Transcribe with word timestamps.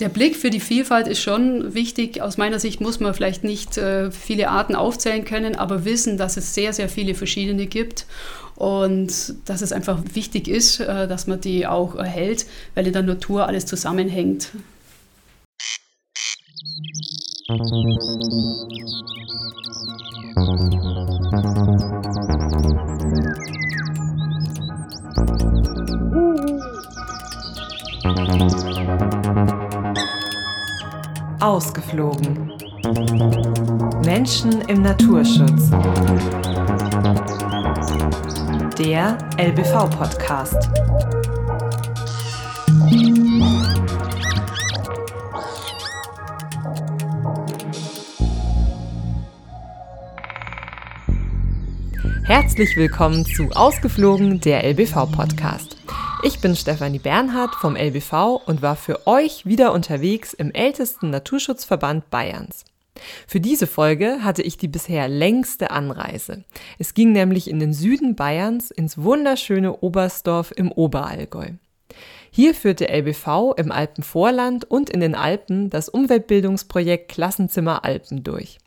Der 0.00 0.08
Blick 0.08 0.36
für 0.36 0.50
die 0.50 0.60
Vielfalt 0.60 1.08
ist 1.08 1.20
schon 1.20 1.74
wichtig. 1.74 2.22
Aus 2.22 2.36
meiner 2.36 2.60
Sicht 2.60 2.80
muss 2.80 3.00
man 3.00 3.14
vielleicht 3.14 3.42
nicht 3.42 3.76
äh, 3.78 4.12
viele 4.12 4.48
Arten 4.48 4.76
aufzählen 4.76 5.24
können, 5.24 5.56
aber 5.56 5.84
wissen, 5.84 6.16
dass 6.16 6.36
es 6.36 6.54
sehr, 6.54 6.72
sehr 6.72 6.88
viele 6.88 7.14
verschiedene 7.16 7.66
gibt 7.66 8.06
und 8.54 9.34
dass 9.46 9.60
es 9.60 9.72
einfach 9.72 9.98
wichtig 10.14 10.46
ist, 10.46 10.78
äh, 10.78 11.08
dass 11.08 11.26
man 11.26 11.40
die 11.40 11.66
auch 11.66 11.96
erhält, 11.96 12.46
weil 12.76 12.86
in 12.86 12.92
der 12.92 13.02
Natur 13.02 13.48
alles 13.48 13.66
zusammenhängt. 13.66 14.50
Ausgeflogen. 31.40 32.52
Menschen 34.04 34.60
im 34.62 34.82
Naturschutz. 34.82 35.70
Der 38.76 39.16
LBV-Podcast. 39.38 40.68
Herzlich 52.24 52.76
willkommen 52.76 53.24
zu 53.24 53.50
Ausgeflogen, 53.52 54.40
der 54.40 54.64
LBV-Podcast. 54.64 55.77
Ich 56.24 56.40
bin 56.40 56.56
Stefanie 56.56 56.98
Bernhard 56.98 57.54
vom 57.54 57.76
LBV 57.76 58.42
und 58.44 58.60
war 58.60 58.74
für 58.74 59.06
euch 59.06 59.46
wieder 59.46 59.72
unterwegs 59.72 60.34
im 60.34 60.52
ältesten 60.52 61.10
Naturschutzverband 61.10 62.10
Bayerns. 62.10 62.64
Für 63.28 63.38
diese 63.38 63.68
Folge 63.68 64.24
hatte 64.24 64.42
ich 64.42 64.56
die 64.56 64.66
bisher 64.66 65.06
längste 65.06 65.70
Anreise. 65.70 66.42
Es 66.76 66.94
ging 66.94 67.12
nämlich 67.12 67.48
in 67.48 67.60
den 67.60 67.72
Süden 67.72 68.16
Bayerns 68.16 68.72
ins 68.72 68.98
wunderschöne 68.98 69.76
Oberstdorf 69.76 70.52
im 70.56 70.72
Oberallgäu. 70.72 71.50
Hier 72.32 72.52
führt 72.52 72.80
der 72.80 72.92
LBV 72.92 73.54
im 73.56 73.70
Alpenvorland 73.70 74.64
und 74.64 74.90
in 74.90 74.98
den 74.98 75.14
Alpen 75.14 75.70
das 75.70 75.88
Umweltbildungsprojekt 75.88 77.10
Klassenzimmer 77.10 77.84
Alpen 77.84 78.24
durch. 78.24 78.58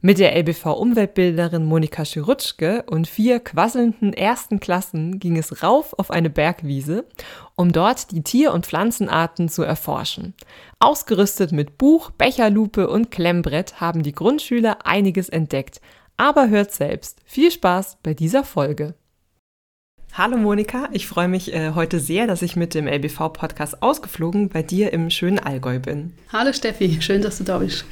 Mit 0.00 0.20
der 0.20 0.36
LBV-Umweltbilderin 0.36 1.64
Monika 1.64 2.04
Schirutschke 2.04 2.84
und 2.88 3.08
vier 3.08 3.40
quasselnden 3.40 4.12
ersten 4.12 4.60
Klassen 4.60 5.18
ging 5.18 5.36
es 5.36 5.64
rauf 5.64 5.92
auf 5.98 6.12
eine 6.12 6.30
Bergwiese, 6.30 7.04
um 7.56 7.72
dort 7.72 8.12
die 8.12 8.22
Tier- 8.22 8.52
und 8.52 8.64
Pflanzenarten 8.64 9.48
zu 9.48 9.64
erforschen. 9.64 10.34
Ausgerüstet 10.78 11.50
mit 11.50 11.78
Buch, 11.78 12.12
Becherlupe 12.12 12.88
und 12.88 13.10
Klemmbrett 13.10 13.80
haben 13.80 14.04
die 14.04 14.12
Grundschüler 14.12 14.86
einiges 14.86 15.28
entdeckt. 15.28 15.80
Aber 16.16 16.48
hört 16.48 16.70
selbst. 16.70 17.18
Viel 17.24 17.50
Spaß 17.50 17.98
bei 18.00 18.14
dieser 18.14 18.44
Folge. 18.44 18.94
Hallo 20.18 20.36
Monika, 20.36 20.88
ich 20.90 21.06
freue 21.06 21.28
mich 21.28 21.54
äh, 21.54 21.74
heute 21.76 22.00
sehr, 22.00 22.26
dass 22.26 22.42
ich 22.42 22.56
mit 22.56 22.74
dem 22.74 22.88
LBV-Podcast 22.88 23.84
ausgeflogen 23.84 24.48
bei 24.48 24.64
dir 24.64 24.92
im 24.92 25.10
schönen 25.10 25.38
Allgäu 25.38 25.78
bin. 25.78 26.12
Hallo 26.32 26.52
Steffi, 26.52 27.00
schön, 27.00 27.22
dass 27.22 27.38
du 27.38 27.44
da 27.44 27.58
bist. 27.58 27.84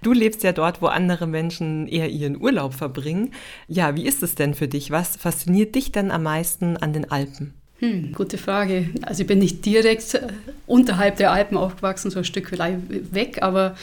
Du 0.00 0.12
lebst 0.12 0.44
ja 0.44 0.52
dort, 0.52 0.82
wo 0.82 0.86
andere 0.86 1.26
Menschen 1.26 1.88
eher 1.88 2.10
ihren 2.10 2.40
Urlaub 2.40 2.74
verbringen. 2.74 3.32
Ja, 3.66 3.96
wie 3.96 4.06
ist 4.06 4.22
es 4.22 4.36
denn 4.36 4.54
für 4.54 4.68
dich? 4.68 4.92
Was 4.92 5.16
fasziniert 5.16 5.74
dich 5.74 5.90
denn 5.90 6.12
am 6.12 6.22
meisten 6.22 6.76
an 6.76 6.92
den 6.92 7.10
Alpen? 7.10 7.54
Hm, 7.80 8.12
gute 8.12 8.38
Frage. 8.38 8.90
Also 9.02 9.22
ich 9.22 9.26
bin 9.26 9.40
nicht 9.40 9.66
direkt 9.66 10.14
äh, 10.14 10.28
unterhalb 10.68 11.16
der 11.16 11.32
Alpen 11.32 11.56
aufgewachsen, 11.56 12.12
so 12.12 12.20
ein 12.20 12.24
Stück 12.24 12.52
weg, 12.56 13.38
aber 13.42 13.74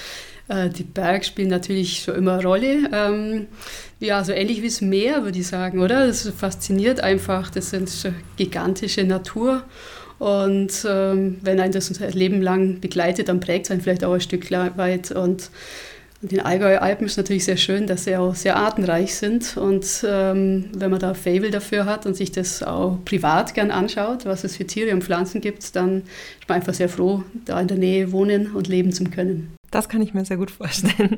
die 0.69 0.83
Berge 0.83 1.25
spielen 1.25 1.49
natürlich 1.49 2.03
schon 2.03 2.15
immer 2.15 2.33
eine 2.33 2.43
Rolle. 2.43 2.89
Ähm, 2.91 3.47
ja, 3.99 4.23
so 4.23 4.31
ähnlich 4.31 4.61
wie 4.61 4.67
das 4.67 4.81
Meer, 4.81 5.23
würde 5.23 5.39
ich 5.39 5.47
sagen, 5.47 5.79
oder? 5.79 6.07
Das 6.07 6.27
fasziniert 6.29 7.01
einfach. 7.01 7.49
Das 7.49 7.69
sind 7.69 7.89
gigantische 8.37 9.03
Natur. 9.03 9.63
Und 10.19 10.85
ähm, 10.87 11.37
wenn 11.41 11.59
ein 11.59 11.71
das 11.71 11.99
ein 11.99 12.11
Leben 12.11 12.41
lang 12.41 12.79
begleitet, 12.79 13.27
dann 13.27 13.39
prägt 13.39 13.65
es 13.65 13.71
einen 13.71 13.81
vielleicht 13.81 14.03
auch 14.03 14.13
ein 14.13 14.21
Stück 14.21 14.51
weit. 14.51 15.11
Und 15.11 15.49
in 16.21 16.29
den 16.29 16.41
Allgäuer 16.41 16.81
Alpen 16.81 17.07
ist 17.07 17.17
natürlich 17.17 17.45
sehr 17.45 17.57
schön, 17.57 17.87
dass 17.87 18.03
sie 18.03 18.15
auch 18.15 18.35
sehr 18.35 18.55
artenreich 18.55 19.15
sind. 19.15 19.57
Und 19.57 20.05
ähm, 20.07 20.65
wenn 20.73 20.91
man 20.91 20.99
da 20.99 21.13
Fable 21.13 21.49
dafür 21.49 21.85
hat 21.85 22.05
und 22.05 22.15
sich 22.15 22.31
das 22.31 22.61
auch 22.61 22.99
privat 23.05 23.53
gern 23.53 23.71
anschaut, 23.71 24.25
was 24.25 24.43
es 24.43 24.55
für 24.55 24.65
Tiere 24.65 24.93
und 24.93 25.03
Pflanzen 25.03 25.41
gibt, 25.41 25.75
dann 25.75 26.03
ist 26.39 26.47
man 26.47 26.57
einfach 26.57 26.75
sehr 26.75 26.89
froh, 26.89 27.23
da 27.45 27.59
in 27.59 27.67
der 27.67 27.77
Nähe 27.77 28.11
wohnen 28.11 28.51
und 28.51 28.67
leben 28.67 28.91
zu 28.91 29.05
können. 29.05 29.55
Das 29.71 29.89
kann 29.89 30.01
ich 30.01 30.13
mir 30.13 30.23
sehr 30.25 30.37
gut 30.37 30.51
vorstellen. 30.51 31.17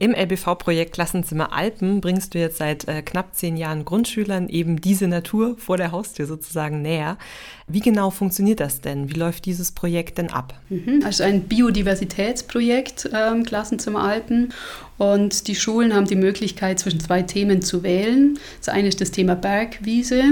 Im 0.00 0.14
LBV-Projekt 0.14 0.92
Klassenzimmer 0.92 1.52
Alpen 1.52 2.00
bringst 2.00 2.34
du 2.34 2.38
jetzt 2.38 2.58
seit 2.58 2.86
äh, 2.86 3.02
knapp 3.02 3.34
zehn 3.34 3.56
Jahren 3.56 3.84
Grundschülern 3.84 4.48
eben 4.48 4.80
diese 4.80 5.08
Natur 5.08 5.56
vor 5.58 5.76
der 5.76 5.90
Haustür 5.90 6.26
sozusagen 6.26 6.82
näher. 6.82 7.18
Wie 7.66 7.80
genau 7.80 8.10
funktioniert 8.10 8.60
das 8.60 8.80
denn? 8.80 9.10
Wie 9.10 9.18
läuft 9.18 9.44
dieses 9.44 9.72
Projekt 9.72 10.18
denn 10.18 10.30
ab? 10.30 10.54
Mhm, 10.68 11.02
also 11.04 11.24
ein 11.24 11.42
Biodiversitätsprojekt 11.42 13.10
ähm, 13.12 13.44
Klassenzimmer 13.44 14.04
Alpen. 14.04 14.54
Und 14.98 15.48
die 15.48 15.54
Schulen 15.54 15.94
haben 15.94 16.06
die 16.06 16.16
Möglichkeit, 16.16 16.78
zwischen 16.78 17.00
zwei 17.00 17.22
Themen 17.22 17.62
zu 17.62 17.82
wählen. 17.82 18.38
Das 18.58 18.68
eine 18.68 18.88
ist 18.88 19.00
das 19.00 19.10
Thema 19.10 19.34
Bergwiese 19.36 20.22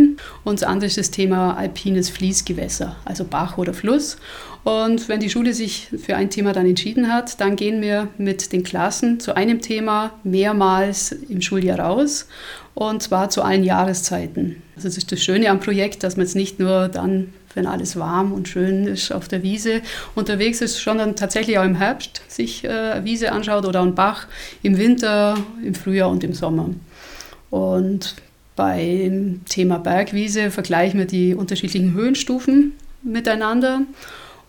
und 0.44 0.60
das 0.60 0.69
andere 0.69 0.87
ist 0.87 0.98
das 0.98 1.10
Thema 1.10 1.56
alpines 1.56 2.10
Fließgewässer, 2.10 2.97
also 3.04 3.25
Bach 3.25 3.59
oder 3.59 3.75
Fluss. 3.75 4.16
Und 4.66 5.09
wenn 5.09 5.21
die 5.21 5.31
Schule 5.31 5.54
sich 5.54 5.87
für 5.97 6.16
ein 6.16 6.28
Thema 6.28 6.53
dann 6.53 6.66
entschieden 6.66 7.12
hat, 7.12 7.41
dann 7.41 7.54
gehen 7.54 7.81
wir 7.82 8.09
mit 8.19 8.53
den 8.53 8.65
Klassen 8.65 9.21
zu 9.21 9.37
einem 9.37 9.60
Thema 9.60 10.10
mehrmals 10.25 11.12
im 11.12 11.41
Schuljahr 11.41 11.78
raus 11.78 12.27
und 12.75 13.00
zwar 13.00 13.31
zu 13.31 13.43
allen 13.43 13.62
Jahreszeiten. 13.62 14.60
Also 14.75 14.88
das 14.88 14.99
ist 14.99 15.12
das 15.12 15.22
Schöne 15.22 15.50
am 15.50 15.60
Projekt, 15.60 16.03
dass 16.03 16.16
man 16.16 16.27
jetzt 16.27 16.34
nicht 16.34 16.59
nur 16.59 16.88
dann, 16.88 17.32
wenn 17.54 17.69
alles 17.69 17.97
warm 17.97 18.32
und 18.32 18.49
schön 18.49 18.88
ist, 18.88 19.12
auf 19.12 19.28
der 19.28 19.44
Wiese 19.44 19.82
unterwegs 20.16 20.60
ist, 20.60 20.83
sondern 20.83 21.15
tatsächlich 21.15 21.60
auch 21.60 21.65
im 21.65 21.77
Herbst 21.77 22.22
sich 22.27 22.65
äh, 22.65 22.69
eine 22.69 23.04
Wiese 23.04 23.31
anschaut 23.31 23.66
oder 23.66 23.83
einen 23.83 23.94
Bach, 23.94 24.27
im 24.65 24.78
Winter, 24.78 25.38
im 25.62 25.77
Frühjahr 25.77 26.10
und 26.10 26.25
im 26.25 26.33
Sommer. 26.33 26.71
Und 27.50 28.16
beim 28.56 29.43
Thema 29.48 29.78
Bergwiese 29.78 30.50
vergleichen 30.50 30.98
wir 30.98 31.06
die 31.06 31.37
unterschiedlichen 31.37 31.94
Höhenstufen 31.94 32.72
miteinander 33.04 33.83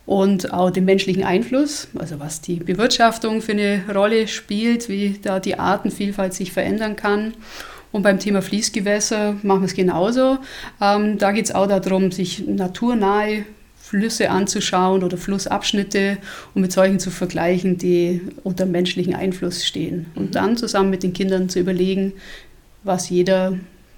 und 0.08 0.54
auch 0.54 0.72
den 0.72 0.86
menschlichen 0.86 1.24
Einfluss, 1.24 1.90
also 2.00 2.20
was 2.20 2.42
die 2.42 2.56
Bewirtschaftung 2.56 3.42
für 3.42 3.52
eine 3.52 3.84
Rolle 3.94 4.28
spielt, 4.28 4.90
wie 4.90 5.20
da 5.22 5.40
die 5.40 5.60
Artenvielfalt 5.60 6.34
sich 6.34 6.54
verändern 6.54 6.96
kann. 6.96 7.34
Und 7.92 8.04
beim 8.04 8.18
Thema 8.18 8.42
Fließgewässer 8.42 9.36
machen 9.44 9.62
wir 9.62 9.66
es 9.66 9.74
genauso. 9.74 10.40
Ähm, 10.82 11.18
da 11.18 11.32
geht 11.34 11.46
es 11.46 11.52
auch 11.54 11.68
darum, 11.68 12.12
sich 12.12 12.48
naturnahe 12.48 13.44
Flüsse 13.76 14.30
anzuschauen 14.30 15.04
oder 15.04 15.18
Flussabschnitte 15.18 16.18
und 16.54 16.62
mit 16.62 16.72
solchen 16.72 17.00
zu 17.00 17.12
vergleichen, 17.12 17.78
die 17.78 18.22
unter 18.44 18.66
menschlichen 18.66 19.14
Einfluss 19.14 19.66
stehen. 19.66 20.08
Und 20.16 20.28
mhm. 20.28 20.32
dann 20.32 20.58
zusammen 20.58 20.90
mit 20.90 21.04
den 21.04 21.14
Kindern 21.14 21.50
zu 21.50 21.60
überlegen, 21.60 22.14
was 22.84 23.10
jeder 23.10 23.58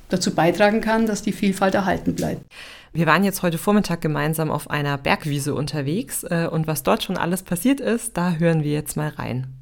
dazu 0.09 0.33
beitragen 0.33 0.81
kann, 0.81 1.05
dass 1.05 1.21
die 1.21 1.33
Vielfalt 1.33 1.75
erhalten 1.75 2.15
bleibt. 2.15 2.41
Wir 2.91 3.05
waren 3.05 3.23
jetzt 3.23 3.43
heute 3.43 3.59
Vormittag 3.59 4.01
gemeinsam 4.01 4.49
auf 4.49 4.69
einer 4.71 4.97
Bergwiese 4.97 5.53
unterwegs 5.53 6.23
äh, 6.23 6.47
und 6.51 6.65
was 6.65 6.81
dort 6.81 7.03
schon 7.03 7.17
alles 7.17 7.43
passiert 7.43 7.79
ist, 7.79 8.17
da 8.17 8.31
hören 8.31 8.63
wir 8.63 8.71
jetzt 8.71 8.97
mal 8.97 9.09
rein. 9.09 9.53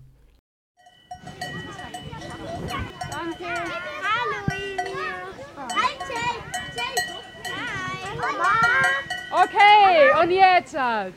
Okay, 9.30 10.24
und 10.24 10.32
jetzt 10.32 10.78
halt. 10.78 11.14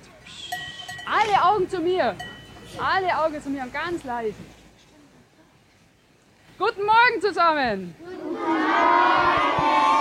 Alle 1.07 1.45
Augen 1.45 1.69
zu 1.69 1.79
mir. 1.79 2.17
Alle 2.79 3.19
Augen 3.19 3.41
zu 3.41 3.51
mir 3.51 3.63
und 3.63 3.73
ganz 3.73 4.03
leise. 4.03 4.35
Guten 6.59 6.85
Morgen 6.85 7.21
zusammen. 7.21 7.95
Guten 7.99 8.33
Morgen. 8.33 10.00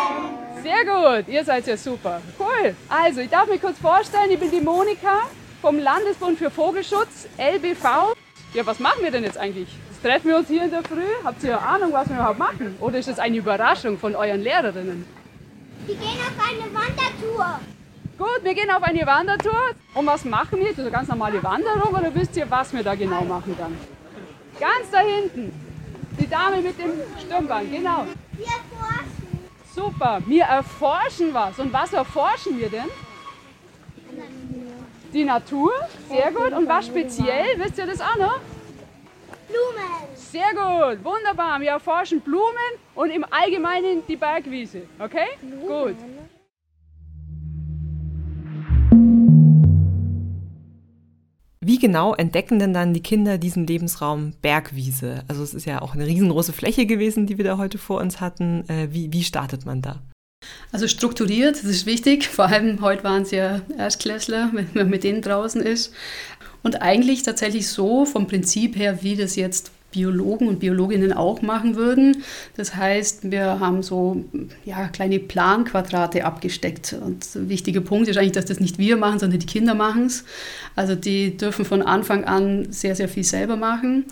Sehr 0.61 0.83
gut, 0.85 1.27
ihr 1.27 1.43
seid 1.43 1.67
ja 1.67 1.77
super. 1.77 2.21
Cool. 2.37 2.75
Also, 2.89 3.21
ich 3.21 3.29
darf 3.29 3.47
mich 3.47 3.61
kurz 3.61 3.77
vorstellen, 3.79 4.29
ich 4.31 4.39
bin 4.39 4.51
die 4.51 4.61
Monika 4.61 5.21
vom 5.61 5.79
Landesbund 5.79 6.37
für 6.37 6.49
Vogelschutz, 6.49 7.27
LBV. 7.37 8.15
Ja, 8.53 8.65
was 8.65 8.79
machen 8.79 9.01
wir 9.01 9.11
denn 9.11 9.23
jetzt 9.23 9.37
eigentlich? 9.37 9.69
Jetzt 9.89 10.03
treffen 10.03 10.29
wir 10.29 10.37
uns 10.37 10.47
hier 10.47 10.63
in 10.63 10.71
der 10.71 10.83
Früh. 10.83 11.03
Habt 11.23 11.43
ihr 11.43 11.61
Ahnung, 11.61 11.93
was 11.93 12.09
wir 12.09 12.15
überhaupt 12.15 12.39
machen? 12.39 12.75
Oder 12.79 12.97
ist 12.99 13.07
das 13.07 13.19
eine 13.19 13.37
Überraschung 13.37 13.97
von 13.97 14.15
euren 14.15 14.41
Lehrerinnen? 14.41 15.05
Wir 15.85 15.95
gehen 15.95 16.19
auf 16.19 16.49
eine 16.49 16.65
Wandertour. 16.73 17.59
Gut, 18.17 18.43
wir 18.43 18.53
gehen 18.53 18.69
auf 18.69 18.83
eine 18.83 19.05
Wandertour. 19.05 19.71
Und 19.93 20.05
was 20.05 20.25
machen 20.25 20.59
wir? 20.59 20.67
Das 20.67 20.73
ist 20.73 20.79
eine 20.79 20.91
ganz 20.91 21.07
normale 21.07 21.41
Wanderung 21.41 21.93
oder 21.93 22.13
wisst 22.13 22.35
ihr, 22.35 22.49
was 22.49 22.73
wir 22.73 22.83
da 22.83 22.95
genau 22.95 23.23
machen 23.23 23.55
dann? 23.57 23.77
Ganz 24.59 24.91
da 24.91 24.99
hinten. 24.99 25.53
Die 26.19 26.27
Dame 26.27 26.57
mit 26.57 26.77
dem 26.77 26.91
Stirnband, 27.17 27.71
genau. 27.71 28.05
Wir 28.33 28.45
erforschen. 28.45 29.18
Super, 29.79 30.21
wir 30.25 30.43
erforschen 30.43 31.33
was. 31.33 31.57
Und 31.57 31.71
was 31.71 31.93
erforschen 31.93 32.59
wir 32.59 32.69
denn? 32.69 32.89
Die 35.13 35.23
Natur, 35.23 35.71
sehr 36.09 36.31
gut. 36.33 36.51
Und 36.51 36.67
was 36.67 36.87
speziell, 36.87 37.57
wisst 37.57 37.77
ihr 37.77 37.85
das 37.85 38.01
auch 38.01 38.17
noch? 38.17 38.39
Blumen. 39.47 39.89
Sehr 40.15 40.49
gut, 40.51 41.03
wunderbar. 41.03 41.61
Wir 41.61 41.71
erforschen 41.71 42.19
Blumen 42.19 42.71
und 42.93 43.09
im 43.09 43.25
Allgemeinen 43.31 44.05
die 44.05 44.17
Bergwiese. 44.17 44.81
Okay? 44.99 45.29
Gut. 45.65 45.95
Genau 51.79 52.13
entdecken 52.13 52.59
denn 52.59 52.73
dann 52.73 52.93
die 52.93 53.01
Kinder 53.01 53.37
diesen 53.37 53.65
Lebensraum 53.65 54.33
Bergwiese? 54.41 55.23
Also 55.27 55.43
es 55.43 55.53
ist 55.53 55.65
ja 55.65 55.81
auch 55.81 55.93
eine 55.93 56.05
riesengroße 56.05 56.53
Fläche 56.53 56.85
gewesen, 56.85 57.25
die 57.25 57.37
wir 57.37 57.45
da 57.45 57.57
heute 57.57 57.77
vor 57.77 58.01
uns 58.01 58.19
hatten. 58.21 58.67
Äh, 58.69 58.89
wie, 58.91 59.11
wie 59.13 59.23
startet 59.23 59.65
man 59.65 59.81
da? 59.81 60.01
Also 60.71 60.87
strukturiert, 60.87 61.55
das 61.55 61.63
ist 61.63 61.85
wichtig. 61.85 62.27
Vor 62.27 62.45
allem 62.45 62.81
heute 62.81 63.03
waren 63.03 63.23
es 63.23 63.31
ja 63.31 63.61
Erstklässler, 63.77 64.49
wenn 64.53 64.67
man 64.73 64.89
mit 64.89 65.03
denen 65.03 65.21
draußen 65.21 65.61
ist. 65.61 65.93
Und 66.61 66.81
eigentlich 66.81 67.23
tatsächlich 67.23 67.67
so 67.67 68.05
vom 68.05 68.27
Prinzip 68.27 68.75
her, 68.75 69.01
wie 69.01 69.15
das 69.15 69.35
jetzt 69.35 69.71
Biologen 69.91 70.47
und 70.47 70.59
Biologinnen 70.59 71.13
auch 71.13 71.41
machen 71.41 71.75
würden. 71.75 72.23
Das 72.55 72.75
heißt, 72.75 73.31
wir 73.31 73.59
haben 73.59 73.81
so 73.81 74.23
ja, 74.65 74.87
kleine 74.87 75.19
Planquadrate 75.19 76.25
abgesteckt. 76.25 76.93
Und 76.93 77.25
ein 77.35 77.49
wichtiger 77.49 77.81
Punkt 77.81 78.07
ist 78.07 78.17
eigentlich, 78.17 78.33
dass 78.33 78.45
das 78.45 78.59
nicht 78.59 78.77
wir 78.77 78.97
machen, 78.97 79.19
sondern 79.19 79.39
die 79.39 79.45
Kinder 79.45 79.73
machen 79.73 80.05
es. 80.05 80.23
Also 80.75 80.95
die 80.95 81.37
dürfen 81.37 81.65
von 81.65 81.81
Anfang 81.81 82.23
an 82.25 82.71
sehr, 82.71 82.95
sehr 82.95 83.09
viel 83.09 83.23
selber 83.23 83.55
machen. 83.55 84.05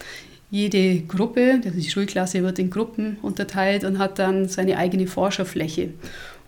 Jede 0.49 1.01
Gruppe, 1.01 1.59
also 1.63 1.77
die 1.77 1.89
Schulklasse 1.89 2.41
wird 2.41 2.57
in 2.57 2.69
Gruppen 2.69 3.17
unterteilt 3.21 3.83
und 3.83 3.99
hat 3.99 4.17
dann 4.17 4.47
seine 4.47 4.77
eigene 4.77 5.05
Forscherfläche. 5.05 5.89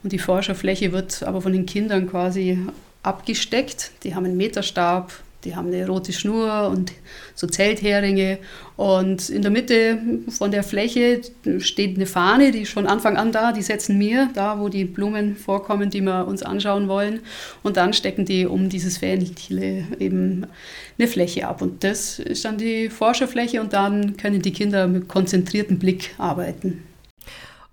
Und 0.03 0.13
die 0.13 0.19
Forscherfläche 0.19 0.91
wird 0.91 1.23
aber 1.23 1.41
von 1.41 1.51
den 1.51 1.65
Kindern 1.65 2.09
quasi 2.09 2.57
abgesteckt. 3.03 3.91
Die 4.03 4.15
haben 4.15 4.25
einen 4.25 4.37
Meterstab, 4.37 5.11
die 5.45 5.55
haben 5.55 5.67
eine 5.67 5.87
rote 5.87 6.11
Schnur 6.11 6.69
und 6.69 6.91
so 7.33 7.47
Zeltheringe. 7.47 8.39
Und 8.75 9.29
in 9.29 9.41
der 9.41 9.51
Mitte 9.51 9.99
von 10.29 10.51
der 10.51 10.63
Fläche 10.63 11.21
steht 11.59 11.95
eine 11.95 12.05
Fahne, 12.05 12.51
die 12.51 12.61
ist 12.61 12.73
von 12.73 12.87
Anfang 12.87 13.15
an 13.15 13.31
da. 13.31 13.53
Die 13.53 13.61
setzen 13.61 13.99
wir 13.99 14.29
da, 14.33 14.59
wo 14.59 14.67
die 14.67 14.85
Blumen 14.85 15.37
vorkommen, 15.37 15.89
die 15.89 16.01
wir 16.01 16.27
uns 16.27 16.43
anschauen 16.43 16.87
wollen. 16.87 17.21
Und 17.63 17.77
dann 17.77 17.93
stecken 17.93 18.25
die 18.25 18.45
um 18.45 18.69
dieses 18.69 18.97
Fähnle 18.97 19.29
eben 19.99 20.45
eine 20.97 21.07
Fläche 21.07 21.47
ab. 21.47 21.61
Und 21.61 21.83
das 21.83 22.19
ist 22.19 22.43
dann 22.43 22.57
die 22.57 22.89
Forscherfläche 22.89 23.61
und 23.61 23.71
dann 23.73 24.17
können 24.17 24.41
die 24.41 24.53
Kinder 24.53 24.87
mit 24.87 25.07
konzentriertem 25.07 25.79
Blick 25.79 26.15
arbeiten. 26.17 26.83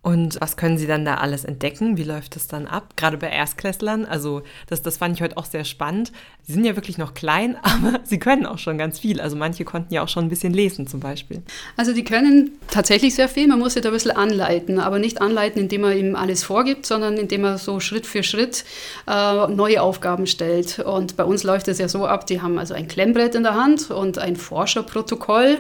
Und 0.07 0.41
was 0.41 0.57
können 0.57 0.79
Sie 0.79 0.87
dann 0.87 1.05
da 1.05 1.17
alles 1.17 1.45
entdecken? 1.45 1.97
Wie 1.97 2.05
läuft 2.05 2.37
das 2.37 2.47
dann 2.47 2.69
ab? 2.69 2.95
Gerade 2.95 3.17
bei 3.17 3.29
Erstklässlern. 3.29 4.05
Also 4.05 4.43
das, 4.69 4.81
das 4.81 4.99
fand 4.99 5.17
ich 5.17 5.21
heute 5.21 5.37
auch 5.37 5.47
sehr 5.47 5.65
spannend. 5.65 6.13
Sie 6.45 6.53
sind 6.53 6.65
ja 6.65 6.77
wirklich 6.77 6.97
noch 6.97 7.13
klein, 7.13 7.57
aber 7.63 7.99
sie 8.05 8.21
können 8.21 8.47
auch 8.47 8.59
schon 8.59 8.79
ganz 8.79 9.01
viel. 9.01 9.21
Also 9.21 9.35
manche 9.35 9.65
konnten 9.65 9.93
ja 9.93 10.05
auch 10.05 10.09
schon 10.09 10.27
ein 10.27 10.29
bisschen 10.29 10.55
lesen 10.55 10.87
zum 10.87 11.01
Beispiel. 11.01 11.43
Also 11.77 11.93
die 11.93 12.05
können 12.05 12.53
tatsächlich 12.69 13.17
sehr 13.17 13.29
viel. 13.29 13.49
Man 13.49 13.59
muss 13.59 13.75
sie 13.75 13.81
da 13.81 13.89
ein 13.89 13.95
bisschen 13.95 14.13
anleiten, 14.13 14.79
aber 14.79 15.01
nicht 15.01 15.21
anleiten, 15.21 15.63
indem 15.63 15.81
man 15.81 15.99
ihm 15.99 16.15
alles 16.15 16.45
vorgibt, 16.45 16.87
sondern 16.87 17.17
indem 17.17 17.41
man 17.41 17.59
so 17.59 17.81
Schritt 17.81 18.07
für 18.07 18.23
Schritt 18.23 18.65
äh, 19.09 19.49
neue 19.49 19.83
Aufgaben 19.83 20.29
stellt. 20.29 20.79
Und 20.79 21.17
bei 21.17 21.25
uns 21.25 21.43
läuft 21.43 21.67
es 21.67 21.79
ja 21.79 21.89
so 21.89 22.07
ab, 22.07 22.29
die 22.29 22.41
haben 22.41 22.61
also 22.61 22.75
ein 22.75 22.87
Klemmbrett 22.87 23.35
in 23.35 23.43
der 23.43 23.55
Hand 23.55 23.91
und 23.91 24.19
ein 24.19 24.37
Forscherprotokoll. 24.37 25.59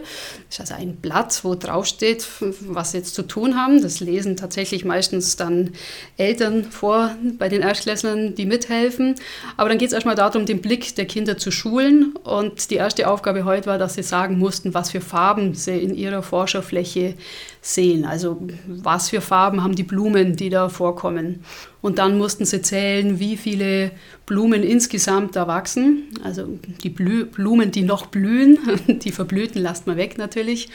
Das 0.50 0.60
ist 0.60 0.60
also 0.60 0.74
ein 0.74 0.94
Blatt, 0.94 1.40
wo 1.42 1.56
draufsteht, 1.56 2.24
was 2.60 2.92
sie 2.92 2.98
jetzt 2.98 3.16
zu 3.16 3.24
tun 3.24 3.56
haben. 3.56 3.82
Das 3.82 3.98
lesen 3.98 4.35
tatsächlich 4.36 4.84
meistens 4.84 5.36
dann 5.36 5.70
Eltern 6.16 6.64
vor 6.64 7.14
bei 7.38 7.48
den 7.48 7.62
Erstklässlern, 7.62 8.34
die 8.34 8.46
mithelfen. 8.46 9.14
Aber 9.56 9.68
dann 9.68 9.78
geht 9.78 9.88
es 9.88 9.94
erstmal 9.94 10.14
darum, 10.14 10.46
den 10.46 10.60
Blick 10.60 10.94
der 10.96 11.06
Kinder 11.06 11.38
zu 11.38 11.50
schulen. 11.50 12.14
Und 12.22 12.70
die 12.70 12.76
erste 12.76 13.08
Aufgabe 13.08 13.44
heute 13.44 13.66
war, 13.66 13.78
dass 13.78 13.94
sie 13.94 14.02
sagen 14.02 14.38
mussten, 14.38 14.74
was 14.74 14.90
für 14.90 15.00
Farben 15.00 15.54
sie 15.54 15.78
in 15.78 15.94
ihrer 15.94 16.22
Forscherfläche 16.22 17.14
sehen. 17.60 18.04
Also 18.04 18.40
was 18.66 19.10
für 19.10 19.20
Farben 19.20 19.64
haben 19.64 19.74
die 19.74 19.82
Blumen, 19.82 20.36
die 20.36 20.50
da 20.50 20.68
vorkommen. 20.68 21.44
Und 21.82 21.98
dann 21.98 22.18
mussten 22.18 22.44
sie 22.44 22.62
zählen, 22.62 23.20
wie 23.20 23.36
viele 23.36 23.92
Blumen 24.26 24.62
insgesamt 24.62 25.36
da 25.36 25.46
wachsen. 25.46 26.08
Also 26.24 26.58
die 26.82 26.90
Blü 26.90 27.26
Blumen, 27.26 27.70
die 27.70 27.82
noch 27.82 28.06
blühen, 28.06 28.58
die 28.86 29.12
verblühten, 29.12 29.62
lasst 29.62 29.86
mal 29.86 29.96
weg 29.96 30.18
natürlich. 30.18 30.68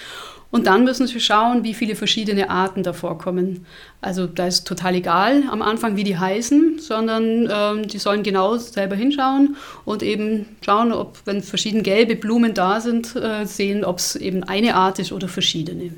Und 0.51 0.67
dann 0.67 0.83
müssen 0.83 1.07
Sie 1.07 1.19
schauen, 1.19 1.63
wie 1.63 1.73
viele 1.73 1.95
verschiedene 1.95 2.49
Arten 2.49 2.83
da 2.83 2.91
vorkommen. 2.91 3.65
Also 4.01 4.27
da 4.27 4.47
ist 4.47 4.67
total 4.67 4.95
egal 4.95 5.43
am 5.49 5.61
Anfang, 5.61 5.95
wie 5.95 6.03
die 6.03 6.17
heißen, 6.17 6.79
sondern 6.79 7.49
ähm, 7.49 7.87
die 7.87 7.97
sollen 7.97 8.21
genau 8.21 8.57
selber 8.57 8.95
hinschauen 8.95 9.55
und 9.85 10.03
eben 10.03 10.57
schauen, 10.63 10.91
ob, 10.91 11.19
wenn 11.25 11.41
verschiedene 11.41 11.83
gelbe 11.83 12.17
Blumen 12.17 12.53
da 12.53 12.81
sind, 12.81 13.15
äh, 13.15 13.45
sehen, 13.45 13.85
ob 13.85 13.99
es 13.99 14.15
eben 14.17 14.43
eine 14.43 14.75
Art 14.75 14.99
ist 14.99 15.13
oder 15.13 15.29
verschiedene. 15.29 15.93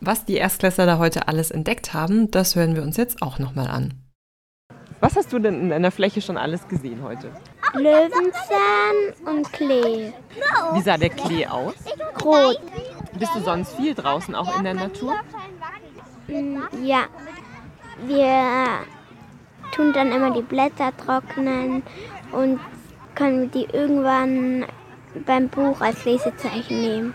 Was 0.00 0.24
die 0.24 0.34
Erstklässler 0.34 0.86
da 0.86 0.98
heute 0.98 1.28
alles 1.28 1.50
entdeckt 1.50 1.92
haben, 1.92 2.30
das 2.30 2.56
hören 2.56 2.74
wir 2.74 2.82
uns 2.82 2.96
jetzt 2.96 3.22
auch 3.22 3.38
nochmal 3.38 3.68
an. 3.68 3.94
Was 5.00 5.16
hast 5.16 5.32
du 5.32 5.38
denn 5.38 5.60
in 5.60 5.68
deiner 5.70 5.90
Fläche 5.90 6.22
schon 6.22 6.38
alles 6.38 6.66
gesehen 6.68 7.02
heute? 7.02 7.30
Löwenzahn 7.74 9.12
und 9.26 9.52
Klee. 9.52 10.12
Wie 10.72 10.82
sah 10.82 10.96
der 10.96 11.10
Klee 11.10 11.46
aus? 11.46 11.74
Rot. 12.24 12.60
Bist 13.18 13.34
du 13.34 13.40
sonst 13.40 13.74
viel 13.76 13.94
draußen, 13.94 14.34
auch 14.34 14.56
in 14.58 14.64
der 14.64 14.74
Natur? 14.74 15.14
Mm, 16.28 16.58
Ja. 16.82 17.04
Wir 18.06 18.80
tun 19.72 19.92
dann 19.94 20.12
immer 20.12 20.30
die 20.30 20.42
Blätter 20.42 20.92
trocknen 20.96 21.82
und 22.30 22.60
können 23.14 23.50
die 23.50 23.64
irgendwann 23.72 24.66
beim 25.24 25.48
Buch 25.48 25.80
als 25.80 26.04
Lesezeichen 26.04 26.80
nehmen. 26.82 27.14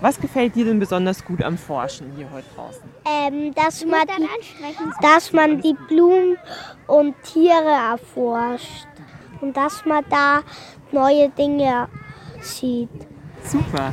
Was 0.00 0.20
gefällt 0.20 0.54
dir 0.54 0.64
denn 0.66 0.78
besonders 0.78 1.24
gut 1.24 1.42
am 1.42 1.58
Forschen 1.58 2.12
hier 2.16 2.30
heute 2.30 2.46
draußen? 2.54 2.82
Ähm, 3.04 3.52
dass, 3.54 3.84
man 3.84 4.06
die, 4.06 4.28
dass 5.02 5.32
man 5.32 5.60
die 5.60 5.74
Blumen 5.88 6.36
und 6.86 7.20
Tiere 7.24 7.70
erforscht 7.90 8.86
und 9.40 9.56
dass 9.56 9.84
man 9.86 10.04
da 10.08 10.42
neue 10.92 11.30
Dinge 11.30 11.88
sieht. 12.40 12.90
Super. 13.42 13.92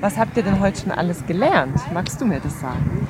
Was 0.00 0.16
habt 0.16 0.34
ihr 0.36 0.42
denn 0.42 0.58
heute 0.60 0.80
schon 0.80 0.92
alles 0.92 1.26
gelernt? 1.26 1.78
Magst 1.92 2.18
du 2.20 2.24
mir 2.24 2.40
das 2.40 2.58
sagen? 2.58 3.06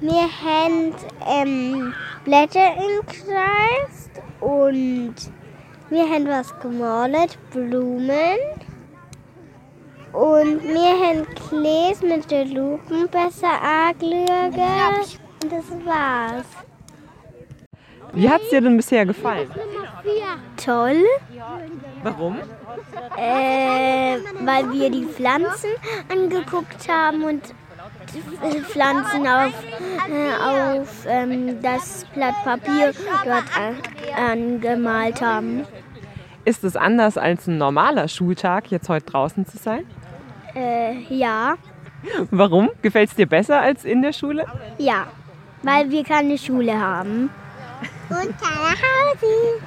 Wir 0.00 0.22
haben 0.22 0.94
ähm, 1.26 1.92
Blätter 2.24 2.74
gekreist 3.00 4.10
und 4.40 5.14
wir 5.90 6.02
haben 6.02 6.28
was 6.28 6.56
gemalt, 6.60 7.36
Blumen. 7.50 8.38
Und 10.12 10.62
wir 10.62 10.94
haben 11.02 11.26
Gläs 11.50 12.00
mit 12.00 12.30
den 12.30 12.54
Lupen 12.54 13.08
besser 13.08 13.60
angeschaut. 13.60 15.18
Und 15.42 15.52
das 15.52 15.64
war's. 15.84 16.46
Wie 18.12 18.28
hat 18.30 18.40
es 18.42 18.50
dir 18.50 18.60
denn 18.60 18.76
bisher 18.76 19.04
gefallen? 19.04 19.50
Toll, 20.56 21.02
Warum? 22.02 22.36
äh, 23.16 24.16
weil 24.44 24.72
wir 24.72 24.90
die 24.90 25.04
Pflanzen 25.06 25.70
angeguckt 26.10 26.88
haben 26.88 27.24
und 27.24 27.42
die 28.12 28.60
Pflanzen 28.60 29.26
auf, 29.26 29.52
äh, 30.08 30.80
auf 30.80 31.06
ähm, 31.06 31.60
das 31.62 32.04
Blatt 32.14 32.34
Papier 32.44 32.92
dort 33.24 33.44
an, 33.56 33.76
angemalt 34.16 35.20
haben. 35.20 35.64
Ist 36.44 36.64
es 36.64 36.76
anders 36.76 37.18
als 37.18 37.46
ein 37.46 37.58
normaler 37.58 38.08
Schultag, 38.08 38.70
jetzt 38.70 38.88
heute 38.88 39.06
draußen 39.06 39.46
zu 39.46 39.58
sein? 39.58 39.84
Äh, 40.54 41.00
ja, 41.14 41.56
Warum? 42.30 42.70
Gefällt 42.82 43.10
es 43.10 43.16
dir 43.16 43.26
besser 43.26 43.60
als 43.60 43.84
in 43.84 44.02
der 44.02 44.12
Schule? 44.12 44.46
ja, 44.78 45.06
weil 45.62 45.90
wir 45.90 46.04
keine 46.04 46.38
Schule 46.38 46.78
haben. 46.78 47.30
Und 48.08 48.34
keine 48.40 48.70
Hause. 48.70 49.60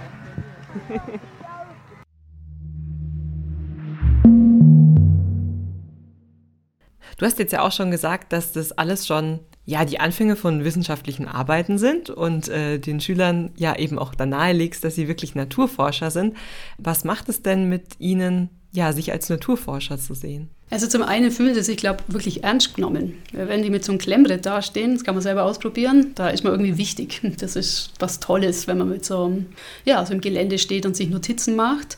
Du 7.19 7.25
hast 7.25 7.37
jetzt 7.37 7.51
ja 7.51 7.61
auch 7.61 7.71
schon 7.73 7.91
gesagt, 7.91 8.31
dass 8.31 8.53
das 8.53 8.71
alles 8.71 9.05
schon 9.05 9.39
ja 9.65 9.85
die 9.85 9.99
Anfänge 9.99 10.35
von 10.35 10.63
wissenschaftlichen 10.63 11.27
Arbeiten 11.27 11.77
sind 11.77 12.09
und 12.09 12.47
äh, 12.47 12.79
den 12.79 13.01
Schülern 13.01 13.51
ja 13.57 13.75
eben 13.75 13.99
auch 13.99 14.15
da 14.15 14.25
nahelegst, 14.25 14.83
dass 14.83 14.95
sie 14.95 15.07
wirklich 15.07 15.35
Naturforscher 15.35 16.11
sind. 16.11 16.35
Was 16.77 17.03
macht 17.03 17.29
es 17.29 17.43
denn 17.43 17.67
mit 17.67 17.99
ihnen, 17.99 18.49
ja, 18.71 18.93
sich 18.93 19.11
als 19.11 19.29
Naturforscher 19.29 19.97
zu 19.97 20.13
sehen? 20.13 20.49
Also 20.69 20.87
zum 20.87 21.01
einen 21.01 21.31
fühlen 21.31 21.55
sie 21.55 21.63
sich, 21.63 21.77
glaube 21.77 22.03
ich, 22.07 22.13
wirklich 22.13 22.43
ernst 22.43 22.75
genommen. 22.75 23.15
Wenn 23.31 23.63
die 23.63 23.71
mit 23.71 23.83
so 23.83 23.91
einem 23.91 23.99
Klemmbrett 23.99 24.45
dastehen, 24.45 24.93
das 24.93 25.03
kann 25.03 25.15
man 25.15 25.23
selber 25.23 25.43
ausprobieren, 25.43 26.11
da 26.13 26.29
ist 26.29 26.43
man 26.43 26.53
irgendwie 26.53 26.77
wichtig. 26.77 27.21
Das 27.39 27.55
ist 27.55 27.91
was 27.99 28.19
Tolles, 28.19 28.67
wenn 28.67 28.77
man 28.77 28.89
mit 28.89 29.05
so 29.05 29.25
einem, 29.25 29.47
ja, 29.85 30.05
so 30.05 30.13
im 30.13 30.21
Gelände 30.21 30.59
steht 30.59 30.85
und 30.85 30.95
sich 30.95 31.09
Notizen 31.09 31.55
macht. 31.55 31.97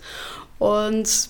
Und 0.59 1.29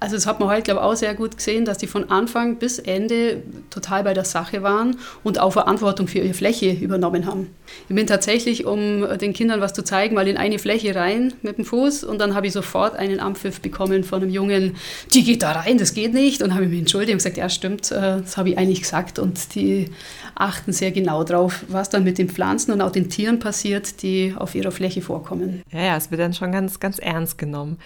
also 0.00 0.16
das 0.16 0.26
hat 0.26 0.40
man 0.40 0.48
heute, 0.48 0.62
glaube 0.62 0.80
ich, 0.80 0.86
auch 0.86 0.94
sehr 0.94 1.14
gut 1.14 1.36
gesehen, 1.36 1.64
dass 1.64 1.78
die 1.78 1.86
von 1.86 2.10
Anfang 2.10 2.56
bis 2.56 2.78
Ende 2.78 3.42
total 3.70 4.04
bei 4.04 4.14
der 4.14 4.24
Sache 4.24 4.62
waren 4.62 4.96
und 5.22 5.40
auch 5.40 5.52
Verantwortung 5.52 6.08
für 6.08 6.18
ihre 6.18 6.34
Fläche 6.34 6.72
übernommen 6.72 7.26
haben. 7.26 7.54
Ich 7.88 7.94
bin 7.94 8.06
tatsächlich, 8.06 8.64
um 8.64 9.06
den 9.18 9.32
Kindern 9.32 9.60
was 9.60 9.72
zu 9.72 9.82
zeigen, 9.82 10.14
mal 10.14 10.26
in 10.26 10.36
eine 10.36 10.58
Fläche 10.58 10.94
rein 10.94 11.34
mit 11.42 11.58
dem 11.58 11.64
Fuß 11.64 12.04
und 12.04 12.18
dann 12.18 12.34
habe 12.34 12.46
ich 12.46 12.52
sofort 12.52 12.96
einen 12.96 13.20
Ampfiff 13.20 13.60
bekommen 13.60 14.04
von 14.04 14.22
einem 14.22 14.30
Jungen, 14.30 14.76
die 15.14 15.24
geht 15.24 15.42
da 15.42 15.52
rein, 15.52 15.78
das 15.78 15.94
geht 15.94 16.14
nicht. 16.14 16.42
Und 16.42 16.54
habe 16.54 16.64
ich 16.64 16.70
mich 16.70 16.80
entschuldigt 16.80 17.12
und 17.12 17.18
gesagt, 17.18 17.36
ja 17.36 17.48
stimmt, 17.48 17.90
äh, 17.90 18.20
das 18.20 18.36
habe 18.36 18.50
ich 18.50 18.58
eigentlich 18.58 18.82
gesagt. 18.82 19.18
Und 19.18 19.54
die 19.54 19.90
achten 20.34 20.72
sehr 20.72 20.90
genau 20.92 21.24
drauf, 21.24 21.64
was 21.68 21.90
dann 21.90 22.04
mit 22.04 22.18
den 22.18 22.28
Pflanzen 22.28 22.72
und 22.72 22.80
auch 22.80 22.92
den 22.92 23.08
Tieren 23.08 23.38
passiert, 23.38 24.02
die 24.02 24.34
auf 24.36 24.54
ihrer 24.54 24.70
Fläche 24.70 25.02
vorkommen. 25.02 25.62
Ja, 25.70 25.80
ja, 25.80 25.96
es 25.96 26.10
wird 26.10 26.20
dann 26.20 26.34
schon 26.34 26.52
ganz, 26.52 26.80
ganz 26.80 26.98
ernst 26.98 27.38
genommen. 27.38 27.78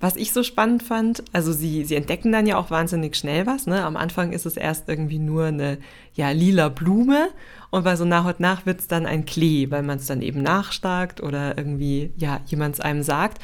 Was 0.00 0.16
ich 0.16 0.32
so 0.32 0.42
spannend 0.42 0.82
fand, 0.82 1.22
also 1.32 1.52
sie, 1.52 1.84
sie 1.84 1.94
entdecken 1.94 2.32
dann 2.32 2.46
ja 2.46 2.56
auch 2.56 2.70
wahnsinnig 2.70 3.16
schnell 3.16 3.46
was. 3.46 3.66
Ne? 3.66 3.84
Am 3.84 3.98
Anfang 3.98 4.32
ist 4.32 4.46
es 4.46 4.56
erst 4.56 4.88
irgendwie 4.88 5.18
nur 5.18 5.46
eine 5.46 5.76
ja, 6.14 6.30
lila 6.30 6.70
Blume 6.70 7.28
und 7.68 7.84
weil 7.84 7.98
so 7.98 8.06
nach 8.06 8.24
und 8.24 8.40
nach 8.40 8.64
wird 8.64 8.80
es 8.80 8.88
dann 8.88 9.04
ein 9.04 9.26
Klee, 9.26 9.70
weil 9.70 9.82
man 9.82 9.98
es 9.98 10.06
dann 10.06 10.22
eben 10.22 10.42
nachstarkt 10.42 11.22
oder 11.22 11.58
irgendwie 11.58 12.12
ja 12.16 12.40
jemand 12.46 12.80
einem 12.82 13.02
sagt. 13.02 13.42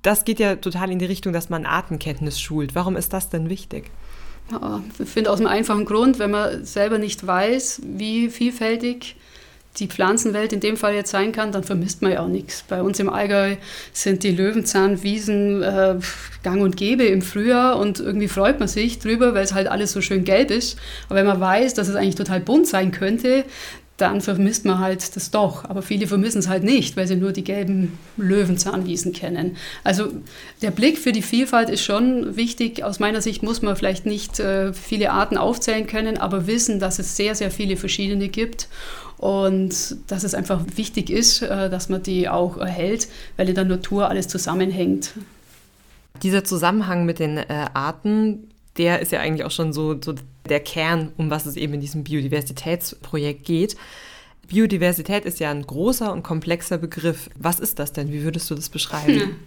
Das 0.00 0.24
geht 0.24 0.38
ja 0.38 0.56
total 0.56 0.90
in 0.90 0.98
die 0.98 1.04
Richtung, 1.04 1.34
dass 1.34 1.50
man 1.50 1.66
Artenkenntnis 1.66 2.40
schult. 2.40 2.74
Warum 2.74 2.96
ist 2.96 3.12
das 3.12 3.28
denn 3.28 3.50
wichtig? 3.50 3.90
Ja, 4.50 4.82
ich 4.98 5.08
finde 5.08 5.30
aus 5.30 5.40
einem 5.40 5.48
einfachen 5.48 5.84
Grund, 5.84 6.18
wenn 6.18 6.30
man 6.30 6.64
selber 6.64 6.98
nicht 6.98 7.26
weiß, 7.26 7.82
wie 7.84 8.30
vielfältig 8.30 9.16
die 9.76 9.88
Pflanzenwelt 9.88 10.52
in 10.52 10.60
dem 10.60 10.76
Fall 10.76 10.94
jetzt 10.94 11.10
sein 11.10 11.32
kann, 11.32 11.50
dann 11.50 11.64
vermisst 11.64 12.00
man 12.00 12.12
ja 12.12 12.20
auch 12.20 12.28
nichts. 12.28 12.64
Bei 12.68 12.82
uns 12.82 13.00
im 13.00 13.08
Allgäu 13.08 13.56
sind 13.92 14.22
die 14.22 14.30
Löwenzahnwiesen 14.30 15.62
äh, 15.62 15.96
gang 16.42 16.62
und 16.62 16.76
gäbe 16.76 17.04
im 17.04 17.22
Frühjahr 17.22 17.78
und 17.78 17.98
irgendwie 17.98 18.28
freut 18.28 18.60
man 18.60 18.68
sich 18.68 19.00
drüber, 19.00 19.34
weil 19.34 19.44
es 19.44 19.54
halt 19.54 19.66
alles 19.66 19.92
so 19.92 20.00
schön 20.00 20.24
gelb 20.24 20.50
ist. 20.50 20.78
Aber 21.08 21.18
wenn 21.18 21.26
man 21.26 21.40
weiß, 21.40 21.74
dass 21.74 21.88
es 21.88 21.96
eigentlich 21.96 22.14
total 22.14 22.40
bunt 22.40 22.68
sein 22.68 22.92
könnte, 22.92 23.44
dann 23.96 24.20
vermisst 24.20 24.64
man 24.64 24.80
halt 24.80 25.14
das 25.14 25.30
doch. 25.30 25.64
Aber 25.64 25.80
viele 25.80 26.08
vermissen 26.08 26.38
es 26.38 26.48
halt 26.48 26.64
nicht, 26.64 26.96
weil 26.96 27.06
sie 27.06 27.14
nur 27.14 27.30
die 27.30 27.44
gelben 27.44 27.96
Löwenzahnwiesen 28.16 29.12
kennen. 29.12 29.56
Also 29.84 30.08
der 30.62 30.72
Blick 30.72 30.98
für 30.98 31.12
die 31.12 31.22
Vielfalt 31.22 31.70
ist 31.70 31.84
schon 31.84 32.36
wichtig. 32.36 32.82
Aus 32.82 32.98
meiner 32.98 33.20
Sicht 33.20 33.44
muss 33.44 33.62
man 33.62 33.76
vielleicht 33.76 34.04
nicht 34.04 34.40
äh, 34.40 34.72
viele 34.72 35.12
Arten 35.12 35.36
aufzählen 35.36 35.86
können, 35.86 36.18
aber 36.18 36.48
wissen, 36.48 36.80
dass 36.80 36.98
es 36.98 37.16
sehr, 37.16 37.36
sehr 37.36 37.52
viele 37.52 37.76
verschiedene 37.76 38.28
gibt 38.28 38.68
und 39.24 39.96
dass 40.08 40.22
es 40.22 40.34
einfach 40.34 40.60
wichtig 40.76 41.08
ist, 41.08 41.40
äh, 41.40 41.70
dass 41.70 41.88
man 41.88 42.02
die 42.02 42.28
auch 42.28 42.58
erhält, 42.58 43.08
weil 43.38 43.48
in 43.48 43.54
der 43.54 43.64
Natur 43.64 44.10
alles 44.10 44.28
zusammenhängt. 44.28 45.12
Dieser 46.22 46.44
Zusammenhang 46.44 47.06
mit 47.06 47.20
den 47.20 47.38
äh, 47.38 47.68
Arten, 47.72 48.50
der 48.76 49.00
ist 49.00 49.12
ja 49.12 49.20
eigentlich 49.20 49.46
auch 49.46 49.50
schon 49.50 49.72
so, 49.72 49.98
so 49.98 50.14
der 50.46 50.60
Kern, 50.60 51.10
um 51.16 51.30
was 51.30 51.46
es 51.46 51.56
eben 51.56 51.72
in 51.72 51.80
diesem 51.80 52.04
Biodiversitätsprojekt 52.04 53.46
geht. 53.46 53.76
Biodiversität 54.48 55.24
ist 55.24 55.40
ja 55.40 55.50
ein 55.50 55.66
großer 55.66 56.12
und 56.12 56.22
komplexer 56.22 56.78
Begriff. 56.78 57.30
Was 57.38 57.60
ist 57.60 57.78
das 57.78 57.92
denn? 57.92 58.12
Wie 58.12 58.22
würdest 58.22 58.50
du 58.50 58.54
das 58.54 58.68
beschreiben? 58.68 59.36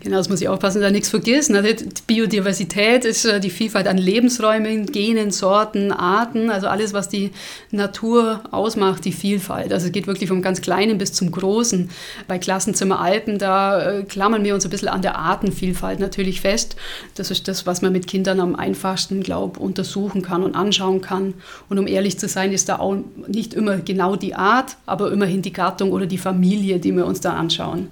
Genau, 0.00 0.18
das 0.18 0.28
muss 0.28 0.40
ich 0.40 0.48
aufpassen, 0.48 0.82
dass 0.82 0.92
nichts 0.92 1.08
vergessen. 1.08 1.56
Also 1.56 1.84
Biodiversität 2.06 3.04
ist 3.04 3.24
äh, 3.24 3.40
die 3.40 3.48
Vielfalt 3.48 3.86
an 3.86 3.96
Lebensräumen, 3.96 4.86
Genen, 4.86 5.30
Sorten, 5.30 5.92
Arten, 5.92 6.50
also 6.50 6.66
alles, 6.66 6.92
was 6.92 7.08
die 7.08 7.30
Natur 7.70 8.42
ausmacht, 8.50 9.04
die 9.04 9.12
Vielfalt. 9.12 9.72
Also 9.72 9.86
es 9.86 9.92
geht 9.92 10.06
wirklich 10.06 10.28
vom 10.28 10.42
ganz 10.42 10.60
Kleinen 10.60 10.98
bis 10.98 11.12
zum 11.12 11.30
Großen. 11.30 11.90
Bei 12.26 12.38
Klassenzimmer 12.38 13.00
Alpen, 13.00 13.38
da 13.38 13.98
äh, 13.98 14.02
klammern 14.02 14.44
wir 14.44 14.54
uns 14.54 14.64
ein 14.64 14.70
bisschen 14.70 14.88
an 14.88 15.02
der 15.02 15.16
Artenvielfalt 15.16 16.00
natürlich 16.00 16.40
fest. 16.40 16.76
Das 17.14 17.30
ist 17.30 17.48
das, 17.48 17.66
was 17.66 17.80
man 17.80 17.92
mit 17.92 18.06
Kindern 18.06 18.40
am 18.40 18.56
einfachsten, 18.56 19.22
glaube 19.22 19.60
untersuchen 19.60 20.22
kann 20.22 20.42
und 20.42 20.54
anschauen 20.54 21.00
kann. 21.00 21.34
Und 21.68 21.78
um 21.78 21.86
ehrlich 21.86 22.18
zu 22.18 22.28
sein, 22.28 22.52
ist 22.52 22.68
da 22.68 22.78
auch 22.78 22.96
nicht 23.26 23.54
immer 23.54 23.78
genau 23.78 24.16
die 24.16 24.34
Art, 24.38 24.76
aber 24.86 25.12
immerhin 25.12 25.42
die 25.42 25.52
Gattung 25.52 25.92
oder 25.92 26.06
die 26.06 26.18
Familie, 26.18 26.78
die 26.78 26.94
wir 26.94 27.06
uns 27.06 27.20
da 27.20 27.34
anschauen. 27.34 27.90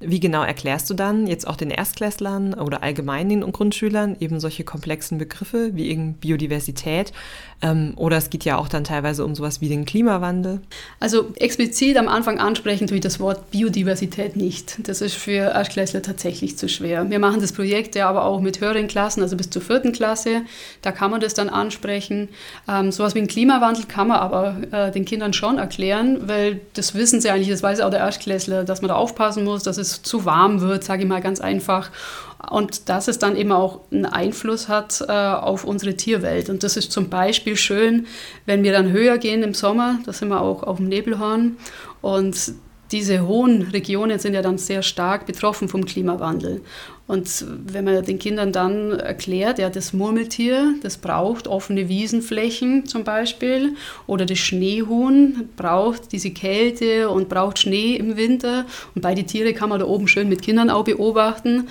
Wie 0.00 0.20
genau 0.20 0.42
erklärst 0.42 0.90
du 0.90 0.94
dann 0.94 1.26
jetzt 1.26 1.46
auch 1.46 1.56
den 1.56 1.70
Erstklässlern 1.70 2.54
oder 2.54 2.82
allgemein 2.82 3.28
den 3.28 3.40
Grundschülern 3.52 4.16
eben 4.20 4.40
solche 4.40 4.64
komplexen 4.64 5.18
Begriffe 5.18 5.70
wie 5.74 5.88
eben 5.88 6.14
Biodiversität? 6.14 7.12
Ähm, 7.62 7.94
oder 7.96 8.16
es 8.16 8.30
geht 8.30 8.44
ja 8.44 8.58
auch 8.58 8.68
dann 8.68 8.84
teilweise 8.84 9.24
um 9.24 9.34
sowas 9.34 9.60
wie 9.60 9.68
den 9.68 9.84
Klimawandel. 9.84 10.60
Also 11.00 11.32
explizit 11.36 11.96
am 11.96 12.08
Anfang 12.08 12.38
ansprechen 12.38 12.86
tue 12.86 12.96
ich 12.96 13.02
das 13.02 13.20
Wort 13.20 13.50
Biodiversität 13.50 14.36
nicht. 14.36 14.86
Das 14.86 15.00
ist 15.00 15.14
für 15.14 15.52
Erstklässler 15.52 16.02
tatsächlich 16.02 16.58
zu 16.58 16.68
schwer. 16.68 17.08
Wir 17.08 17.18
machen 17.18 17.40
das 17.40 17.52
Projekt 17.52 17.94
ja 17.94 18.08
aber 18.08 18.24
auch 18.24 18.40
mit 18.40 18.60
höheren 18.60 18.88
Klassen, 18.88 19.22
also 19.22 19.36
bis 19.36 19.50
zur 19.50 19.62
vierten 19.62 19.92
Klasse. 19.92 20.42
Da 20.82 20.92
kann 20.92 21.10
man 21.10 21.20
das 21.20 21.34
dann 21.34 21.48
ansprechen. 21.48 22.28
Ähm, 22.68 22.92
sowas 22.92 23.14
wie 23.14 23.20
den 23.20 23.28
Klimawandel 23.28 23.84
kann 23.86 24.08
man 24.08 24.18
aber 24.18 24.56
äh, 24.70 24.90
den 24.90 25.04
Kindern 25.04 25.32
schon 25.32 25.58
erklären, 25.58 26.28
weil 26.28 26.60
das 26.74 26.94
wissen 26.94 27.20
sie 27.20 27.30
eigentlich, 27.30 27.48
das 27.48 27.62
weiß 27.62 27.80
auch 27.80 27.90
der 27.90 28.00
Erstklässler, 28.00 28.64
dass 28.64 28.82
man 28.82 28.88
da 28.88 28.96
aufpassen 28.96 29.44
muss, 29.44 29.62
dass 29.62 29.78
es 29.78 29.93
zu 30.02 30.24
warm 30.24 30.60
wird, 30.60 30.84
sage 30.84 31.02
ich 31.02 31.08
mal 31.08 31.20
ganz 31.20 31.40
einfach 31.40 31.90
und 32.50 32.88
dass 32.88 33.08
es 33.08 33.18
dann 33.18 33.36
eben 33.36 33.52
auch 33.52 33.80
einen 33.90 34.06
Einfluss 34.06 34.68
hat 34.68 35.02
äh, 35.06 35.12
auf 35.12 35.64
unsere 35.64 35.94
Tierwelt. 35.94 36.50
Und 36.50 36.62
das 36.62 36.76
ist 36.76 36.92
zum 36.92 37.08
Beispiel 37.08 37.56
schön, 37.56 38.06
wenn 38.46 38.62
wir 38.62 38.72
dann 38.72 38.90
höher 38.90 39.18
gehen 39.18 39.42
im 39.42 39.54
Sommer, 39.54 39.98
da 40.04 40.12
sind 40.12 40.28
wir 40.28 40.40
auch 40.40 40.62
auf 40.62 40.78
dem 40.78 40.88
Nebelhorn 40.88 41.56
und 42.00 42.54
diese 42.94 43.26
hohen 43.26 43.62
Regionen 43.62 44.20
sind 44.20 44.34
ja 44.34 44.40
dann 44.40 44.56
sehr 44.56 44.82
stark 44.82 45.26
betroffen 45.26 45.68
vom 45.68 45.84
Klimawandel. 45.84 46.60
Und 47.08 47.44
wenn 47.66 47.84
man 47.84 48.04
den 48.04 48.20
Kindern 48.20 48.52
dann 48.52 48.92
erklärt, 48.92 49.58
ja, 49.58 49.68
das 49.68 49.92
Murmeltier, 49.92 50.74
das 50.80 50.96
braucht 50.96 51.48
offene 51.48 51.88
Wiesenflächen 51.88 52.86
zum 52.86 53.02
Beispiel, 53.02 53.74
oder 54.06 54.24
das 54.24 54.38
Schneehuhn 54.38 55.50
braucht 55.56 56.12
diese 56.12 56.30
Kälte 56.30 57.10
und 57.10 57.28
braucht 57.28 57.58
Schnee 57.58 57.96
im 57.96 58.16
Winter. 58.16 58.64
Und 58.94 59.02
beide 59.02 59.24
Tiere 59.24 59.54
kann 59.54 59.68
man 59.68 59.80
da 59.80 59.86
oben 59.86 60.06
schön 60.06 60.28
mit 60.28 60.40
Kindern 60.40 60.70
auch 60.70 60.84
beobachten 60.84 61.66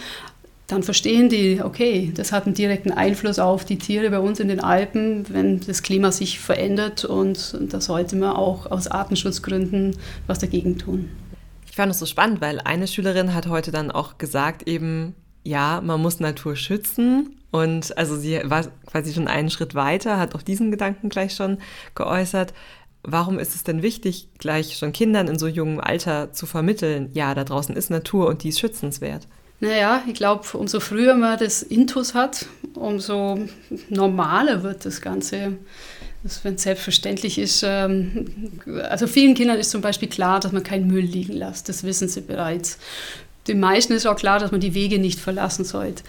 dann 0.68 0.84
verstehen 0.84 1.30
die, 1.30 1.62
okay, 1.62 2.12
das 2.16 2.32
hat 2.32 2.46
einen 2.46 2.56
direkten 2.56 2.92
Einfluss 2.92 3.38
auf 3.38 3.66
die 3.66 3.78
Tiere 3.78 4.10
bei 4.10 4.20
uns 4.20 4.40
in 4.40 4.48
den 4.48 4.62
Alpen, 4.62 5.26
wenn 5.30 5.60
das 5.60 5.84
Klima 5.84 6.12
sich 6.12 6.40
verändert 6.40 7.04
und 7.06 7.58
da 7.70 7.82
sollte 7.82 8.16
man 8.16 8.36
auch 8.36 8.72
aus 8.72 8.88
Artenschutzgründen 8.88 9.98
was 10.26 10.40
dagegen 10.40 10.78
tun. 10.78 11.10
Ich 11.70 11.76
fand 11.76 11.92
es 11.92 12.00
so 12.00 12.06
spannend, 12.06 12.40
weil 12.40 12.60
eine 12.60 12.88
Schülerin 12.88 13.34
hat 13.34 13.48
heute 13.48 13.72
dann 13.72 13.92
auch 13.92 14.18
gesagt, 14.18 14.68
eben, 14.68 15.16
ja, 15.44 15.82
man 15.82 16.02
muss 16.02 16.20
Natur 16.20 16.56
schützen. 16.56 17.40
Und 17.52 17.98
also 17.98 18.16
sie 18.16 18.40
war 18.46 18.66
quasi 18.86 19.14
schon 19.14 19.28
einen 19.28 19.50
Schritt 19.50 19.76
weiter, 19.76 20.20
hat 20.20 20.36
auch 20.36 20.42
diesen 20.42 20.72
Gedanken 20.72 21.10
gleich 21.10 21.36
schon 21.36 21.58
geäußert. 21.96 22.54
Warum 23.04 23.38
ist 23.38 23.54
es 23.54 23.64
denn 23.64 23.82
wichtig, 23.82 24.30
gleich 24.38 24.78
schon 24.78 24.94
Kindern 24.94 25.28
in 25.28 25.38
so 25.38 25.48
jungem 25.48 25.80
Alter 25.80 26.32
zu 26.32 26.46
vermitteln, 26.46 27.10
ja, 27.14 27.36
da 27.36 27.44
draußen 27.44 27.76
ist 27.76 27.90
Natur 27.90 28.28
und 28.28 28.44
die 28.44 28.50
ist 28.50 28.60
schützenswert? 28.60 29.28
Naja, 29.60 30.04
ich 30.08 30.16
glaube, 30.16 30.46
umso 30.58 30.80
früher 30.80 31.16
man 31.16 31.40
das 31.40 31.64
Intus 31.64 32.14
hat, 32.14 32.48
umso 32.74 33.40
normaler 33.90 34.64
wird 34.64 34.86
das 34.86 35.02
Ganze. 35.02 35.58
Wenn 36.44 36.56
es 36.56 36.64
selbstverständlich 36.64 37.38
ist, 37.38 37.64
ähm, 37.66 38.28
also 38.90 39.08
vielen 39.08 39.36
Kindern 39.36 39.58
ist 39.58 39.72
zum 39.72 39.82
Beispiel 39.82 40.08
klar, 40.08 40.40
dass 40.40 40.54
man 40.54 40.64
keinen 40.64 40.88
Müll 40.88 41.04
liegen 41.04 41.34
lässt. 41.34 41.68
Das 41.68 41.84
wissen 41.84 42.08
sie 42.08 42.22
bereits. 42.22 42.78
Den 43.48 43.60
meisten 43.60 43.94
ist 43.94 44.06
auch 44.06 44.16
klar, 44.16 44.40
dass 44.40 44.52
man 44.52 44.62
die 44.62 44.74
Wege 44.74 45.00
nicht 45.00 45.20
verlassen 45.20 45.66
sollte. 45.66 46.04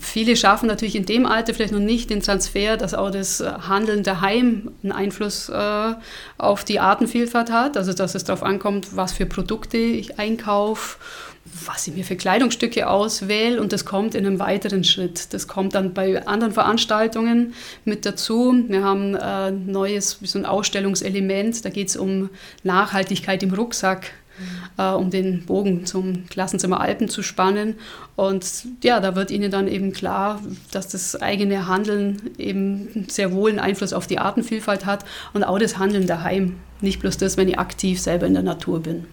Viele 0.00 0.36
schaffen 0.36 0.66
natürlich 0.66 0.94
in 0.94 1.06
dem 1.06 1.24
Alter 1.24 1.54
vielleicht 1.54 1.72
noch 1.72 1.80
nicht 1.80 2.10
den 2.10 2.20
Transfer, 2.20 2.76
dass 2.76 2.94
auch 2.94 3.10
das 3.10 3.40
Handeln 3.40 4.02
daheim 4.02 4.70
einen 4.82 4.92
Einfluss 4.92 5.48
äh, 5.48 5.94
auf 6.36 6.62
die 6.64 6.78
Artenvielfalt 6.78 7.50
hat. 7.50 7.76
Also 7.76 7.94
dass 7.94 8.14
es 8.14 8.24
darauf 8.24 8.42
ankommt, 8.42 8.94
was 8.96 9.12
für 9.12 9.26
Produkte 9.26 9.78
ich 9.78 10.18
einkaufe 10.18 10.98
was 11.44 11.86
ich 11.88 11.94
mir 11.94 12.04
für 12.04 12.16
Kleidungsstücke 12.16 12.88
auswähle 12.88 13.60
und 13.60 13.72
das 13.72 13.84
kommt 13.84 14.14
in 14.14 14.24
einem 14.26 14.38
weiteren 14.38 14.84
Schritt. 14.84 15.32
Das 15.34 15.48
kommt 15.48 15.74
dann 15.74 15.92
bei 15.92 16.24
anderen 16.26 16.52
Veranstaltungen 16.52 17.54
mit 17.84 18.06
dazu. 18.06 18.54
Wir 18.68 18.84
haben 18.84 19.16
ein 19.16 19.66
äh, 19.66 19.70
neues, 19.72 20.18
so 20.22 20.38
ein 20.38 20.46
Ausstellungselement, 20.46 21.64
da 21.64 21.70
geht 21.70 21.88
es 21.88 21.96
um 21.96 22.30
Nachhaltigkeit 22.62 23.42
im 23.42 23.52
Rucksack, 23.52 24.12
mhm. 24.78 24.94
um 24.94 25.10
den 25.10 25.44
Bogen 25.44 25.84
zum 25.84 26.26
Klassenzimmer 26.28 26.80
Alpen 26.80 27.08
zu 27.08 27.22
spannen. 27.22 27.74
Und 28.14 28.46
ja, 28.84 29.00
da 29.00 29.16
wird 29.16 29.32
ihnen 29.32 29.50
dann 29.50 29.66
eben 29.66 29.92
klar, 29.92 30.40
dass 30.70 30.88
das 30.88 31.20
eigene 31.20 31.66
Handeln 31.66 32.30
eben 32.38 33.06
sehr 33.08 33.32
wohl 33.32 33.50
einen 33.50 33.58
Einfluss 33.58 33.92
auf 33.92 34.06
die 34.06 34.18
Artenvielfalt 34.18 34.86
hat 34.86 35.04
und 35.32 35.42
auch 35.42 35.58
das 35.58 35.78
Handeln 35.78 36.06
daheim. 36.06 36.56
Nicht 36.80 37.00
bloß 37.00 37.16
das, 37.18 37.36
wenn 37.36 37.48
ich 37.48 37.58
aktiv 37.58 38.00
selber 38.00 38.26
in 38.26 38.34
der 38.34 38.42
Natur 38.44 38.80
bin. 38.80 39.06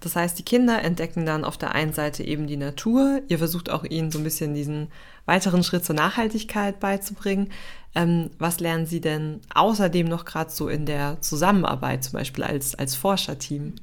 Das 0.00 0.16
heißt, 0.16 0.38
die 0.38 0.44
Kinder 0.44 0.82
entdecken 0.82 1.26
dann 1.26 1.44
auf 1.44 1.58
der 1.58 1.74
einen 1.74 1.92
Seite 1.92 2.22
eben 2.22 2.46
die 2.46 2.56
Natur. 2.56 3.20
Ihr 3.28 3.38
versucht 3.38 3.70
auch 3.70 3.84
ihnen 3.84 4.10
so 4.10 4.18
ein 4.18 4.24
bisschen 4.24 4.54
diesen 4.54 4.88
weiteren 5.26 5.62
Schritt 5.62 5.84
zur 5.84 5.94
Nachhaltigkeit 5.94 6.80
beizubringen. 6.80 7.50
Ähm, 7.94 8.30
was 8.38 8.60
lernen 8.60 8.86
sie 8.86 9.00
denn 9.00 9.40
außerdem 9.54 10.06
noch 10.06 10.24
gerade 10.24 10.50
so 10.50 10.68
in 10.68 10.86
der 10.86 11.20
Zusammenarbeit, 11.20 12.04
zum 12.04 12.14
Beispiel 12.14 12.44
als, 12.44 12.74
als 12.74 12.94
Forscherteam? 12.94 13.74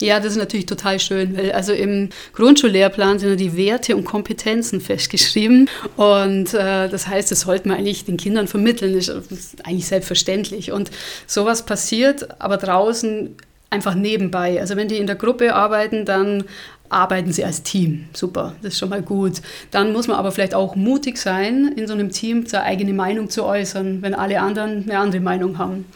Ja, 0.00 0.18
das 0.18 0.32
ist 0.32 0.38
natürlich 0.38 0.66
total 0.66 1.00
schön, 1.00 1.36
weil 1.36 1.52
also 1.52 1.72
im 1.72 2.10
Grundschullehrplan 2.34 3.18
sind 3.18 3.30
ja 3.30 3.36
die 3.36 3.56
Werte 3.56 3.96
und 3.96 4.04
Kompetenzen 4.04 4.80
festgeschrieben 4.80 5.68
und 5.96 6.54
äh, 6.54 6.88
das 6.88 7.06
heißt, 7.06 7.30
das 7.30 7.40
sollte 7.40 7.68
man 7.68 7.78
eigentlich 7.78 8.04
den 8.04 8.16
Kindern 8.16 8.48
vermitteln, 8.48 8.94
das 8.94 9.08
ist 9.08 9.66
eigentlich 9.66 9.86
selbstverständlich 9.86 10.72
und 10.72 10.90
sowas 11.26 11.64
passiert, 11.64 12.40
aber 12.40 12.58
draußen 12.58 13.36
einfach 13.72 13.94
nebenbei. 13.94 14.60
Also 14.60 14.76
wenn 14.76 14.88
die 14.88 14.98
in 14.98 15.06
der 15.06 15.16
Gruppe 15.16 15.54
arbeiten, 15.54 16.04
dann 16.04 16.44
arbeiten 16.92 17.32
sie 17.32 17.44
als 17.44 17.62
Team. 17.62 18.04
Super, 18.12 18.54
das 18.62 18.74
ist 18.74 18.78
schon 18.78 18.90
mal 18.90 19.02
gut. 19.02 19.40
Dann 19.70 19.92
muss 19.92 20.08
man 20.08 20.18
aber 20.18 20.30
vielleicht 20.30 20.54
auch 20.54 20.76
mutig 20.76 21.16
sein, 21.16 21.72
in 21.74 21.86
so 21.86 21.94
einem 21.94 22.10
Team 22.10 22.46
seine 22.46 22.64
eigene 22.64 22.92
Meinung 22.92 23.30
zu 23.30 23.44
äußern, 23.44 24.02
wenn 24.02 24.14
alle 24.14 24.40
anderen 24.40 24.84
eine 24.84 24.98
andere 24.98 25.22
Meinung 25.22 25.58
haben. 25.58 25.86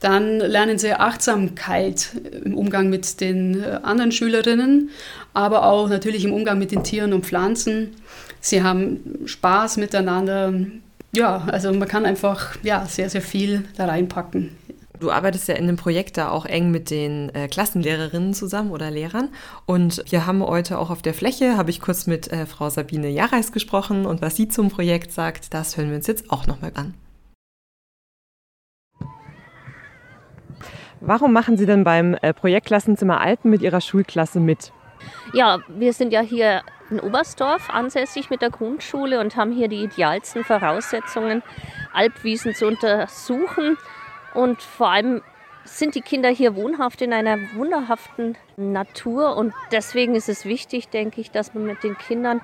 Dann 0.00 0.38
lernen 0.38 0.78
sie 0.78 0.92
Achtsamkeit 0.92 2.10
im 2.44 2.54
Umgang 2.54 2.90
mit 2.90 3.20
den 3.20 3.62
äh, 3.62 3.78
anderen 3.82 4.12
Schülerinnen, 4.12 4.90
aber 5.32 5.64
auch 5.64 5.88
natürlich 5.88 6.24
im 6.24 6.32
Umgang 6.32 6.58
mit 6.58 6.70
den 6.70 6.84
Tieren 6.84 7.12
und 7.12 7.24
Pflanzen. 7.24 7.94
Sie 8.40 8.62
haben 8.62 9.00
Spaß 9.24 9.78
miteinander. 9.78 10.52
Ja, 11.14 11.44
also 11.46 11.72
man 11.72 11.88
kann 11.88 12.04
einfach 12.04 12.56
ja, 12.62 12.84
sehr, 12.86 13.08
sehr 13.08 13.22
viel 13.22 13.64
da 13.76 13.86
reinpacken 13.86 14.50
Du 15.02 15.10
arbeitest 15.10 15.48
ja 15.48 15.56
in 15.56 15.66
dem 15.66 15.74
Projekt 15.74 16.16
da 16.16 16.30
auch 16.30 16.46
eng 16.46 16.70
mit 16.70 16.88
den 16.88 17.34
äh, 17.34 17.48
Klassenlehrerinnen 17.48 18.34
zusammen 18.34 18.70
oder 18.70 18.88
Lehrern. 18.88 19.30
Und 19.66 20.04
wir 20.12 20.26
haben 20.26 20.46
heute 20.46 20.78
auch 20.78 20.90
auf 20.90 21.02
der 21.02 21.12
Fläche, 21.12 21.56
habe 21.56 21.70
ich 21.70 21.80
kurz 21.80 22.06
mit 22.06 22.30
äh, 22.30 22.46
Frau 22.46 22.70
Sabine 22.70 23.08
Jareis 23.08 23.50
gesprochen 23.50 24.06
und 24.06 24.22
was 24.22 24.36
sie 24.36 24.46
zum 24.46 24.70
Projekt 24.70 25.10
sagt, 25.10 25.54
das 25.54 25.76
hören 25.76 25.88
wir 25.88 25.96
uns 25.96 26.06
jetzt 26.06 26.30
auch 26.30 26.46
nochmal 26.46 26.70
an. 26.76 26.94
Warum 31.00 31.32
machen 31.32 31.56
Sie 31.56 31.66
denn 31.66 31.82
beim 31.82 32.14
äh, 32.22 32.32
Projekt 32.32 32.68
Klassenzimmer 32.68 33.20
Alpen 33.20 33.50
mit 33.50 33.60
Ihrer 33.60 33.80
Schulklasse 33.80 34.38
mit? 34.38 34.72
Ja, 35.32 35.58
wir 35.66 35.94
sind 35.94 36.12
ja 36.12 36.20
hier 36.20 36.62
in 36.90 37.00
Oberstdorf 37.00 37.70
ansässig 37.70 38.30
mit 38.30 38.40
der 38.40 38.50
Grundschule 38.50 39.18
und 39.18 39.34
haben 39.34 39.50
hier 39.50 39.66
die 39.66 39.82
idealsten 39.82 40.44
Voraussetzungen, 40.44 41.42
Alpwiesen 41.92 42.54
zu 42.54 42.68
untersuchen 42.68 43.76
und 44.34 44.62
vor 44.62 44.88
allem 44.88 45.22
sind 45.64 45.94
die 45.94 46.00
Kinder 46.00 46.28
hier 46.28 46.56
wohnhaft 46.56 47.02
in 47.02 47.12
einer 47.12 47.38
wunderhaften 47.54 48.36
Natur. 48.56 49.36
Und 49.36 49.54
deswegen 49.70 50.14
ist 50.14 50.28
es 50.28 50.44
wichtig, 50.44 50.88
denke 50.88 51.20
ich, 51.20 51.30
dass 51.30 51.54
man 51.54 51.64
mit 51.64 51.82
den 51.82 51.96
Kindern 51.96 52.40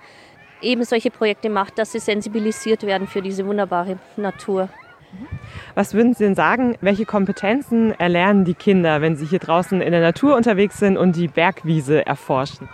eben 0.60 0.84
solche 0.84 1.10
Projekte 1.10 1.50
macht, 1.50 1.78
dass 1.78 1.92
sie 1.92 1.98
sensibilisiert 1.98 2.84
werden 2.84 3.06
für 3.06 3.22
diese 3.22 3.46
wunderbare 3.46 3.98
Natur. 4.16 4.68
Was 5.74 5.94
würden 5.94 6.12
Sie 6.12 6.24
denn 6.24 6.34
sagen, 6.34 6.76
welche 6.80 7.06
Kompetenzen 7.06 7.98
erlernen 7.98 8.44
die 8.44 8.54
Kinder, 8.54 9.00
wenn 9.00 9.16
sie 9.16 9.24
hier 9.24 9.38
draußen 9.38 9.80
in 9.80 9.90
der 9.90 10.02
Natur 10.02 10.36
unterwegs 10.36 10.78
sind 10.78 10.98
und 10.98 11.16
die 11.16 11.28
Bergwiese 11.28 12.04
erforschen? 12.04 12.68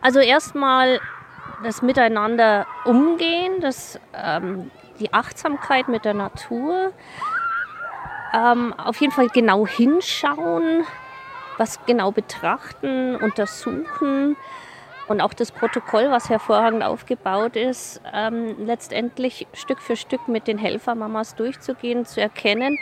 Also 0.00 0.18
erstmal 0.18 1.00
das 1.62 1.82
Miteinander 1.82 2.66
umgehen, 2.84 3.60
das, 3.60 4.00
ähm, 4.14 4.70
die 4.98 5.12
Achtsamkeit 5.12 5.88
mit 5.88 6.04
der 6.04 6.14
Natur, 6.14 6.92
ähm, 8.34 8.74
auf 8.74 9.00
jeden 9.00 9.12
Fall 9.12 9.28
genau 9.28 9.66
hinschauen, 9.66 10.84
was 11.58 11.84
genau 11.86 12.12
betrachten, 12.12 13.16
untersuchen 13.16 14.36
und 15.08 15.20
auch 15.20 15.32
das 15.32 15.52
Protokoll, 15.52 16.10
was 16.10 16.28
hervorragend 16.28 16.82
aufgebaut 16.82 17.56
ist, 17.56 18.00
ähm, 18.12 18.56
letztendlich 18.66 19.46
Stück 19.52 19.80
für 19.80 19.96
Stück 19.96 20.28
mit 20.28 20.46
den 20.48 20.58
Helfermamas 20.58 21.34
durchzugehen, 21.36 22.04
zu 22.04 22.20
erkennen, 22.20 22.78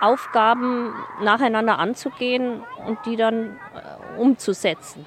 Aufgaben 0.00 0.94
nacheinander 1.22 1.78
anzugehen 1.78 2.62
und 2.86 2.98
die 3.04 3.16
dann 3.16 3.56
äh, 3.74 4.20
umzusetzen. 4.20 5.04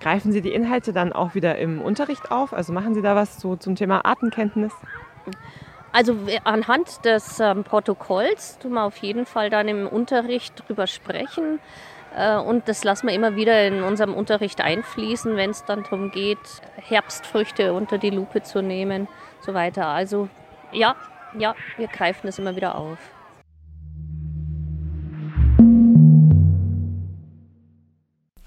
Greifen 0.00 0.32
Sie 0.32 0.40
die 0.40 0.52
Inhalte 0.52 0.92
dann 0.92 1.12
auch 1.12 1.34
wieder 1.34 1.58
im 1.58 1.80
Unterricht 1.80 2.32
auf? 2.32 2.52
Also 2.52 2.72
machen 2.72 2.94
Sie 2.94 3.02
da 3.02 3.14
was 3.14 3.40
so 3.40 3.54
zum 3.54 3.76
Thema 3.76 4.04
Artenkenntnis? 4.04 4.72
Also 5.92 6.16
anhand 6.44 7.04
des 7.04 7.38
ähm, 7.38 7.64
Protokolls 7.64 8.58
tun 8.58 8.72
wir 8.72 8.84
auf 8.84 8.96
jeden 8.98 9.26
Fall 9.26 9.50
dann 9.50 9.68
im 9.68 9.86
Unterricht 9.86 10.54
drüber 10.66 10.86
sprechen. 10.86 11.60
Äh, 12.16 12.36
und 12.36 12.68
das 12.68 12.82
lassen 12.82 13.08
wir 13.08 13.14
immer 13.14 13.36
wieder 13.36 13.66
in 13.66 13.82
unserem 13.82 14.14
Unterricht 14.14 14.60
einfließen, 14.60 15.36
wenn 15.36 15.50
es 15.50 15.64
dann 15.64 15.82
darum 15.82 16.10
geht, 16.10 16.38
Herbstfrüchte 16.76 17.74
unter 17.74 17.98
die 17.98 18.10
Lupe 18.10 18.42
zu 18.42 18.62
nehmen, 18.62 19.06
so 19.40 19.52
weiter. 19.54 19.86
Also 19.86 20.28
ja, 20.72 20.96
ja, 21.38 21.54
wir 21.76 21.88
greifen 21.88 22.26
das 22.26 22.38
immer 22.38 22.56
wieder 22.56 22.76
auf. 22.76 22.98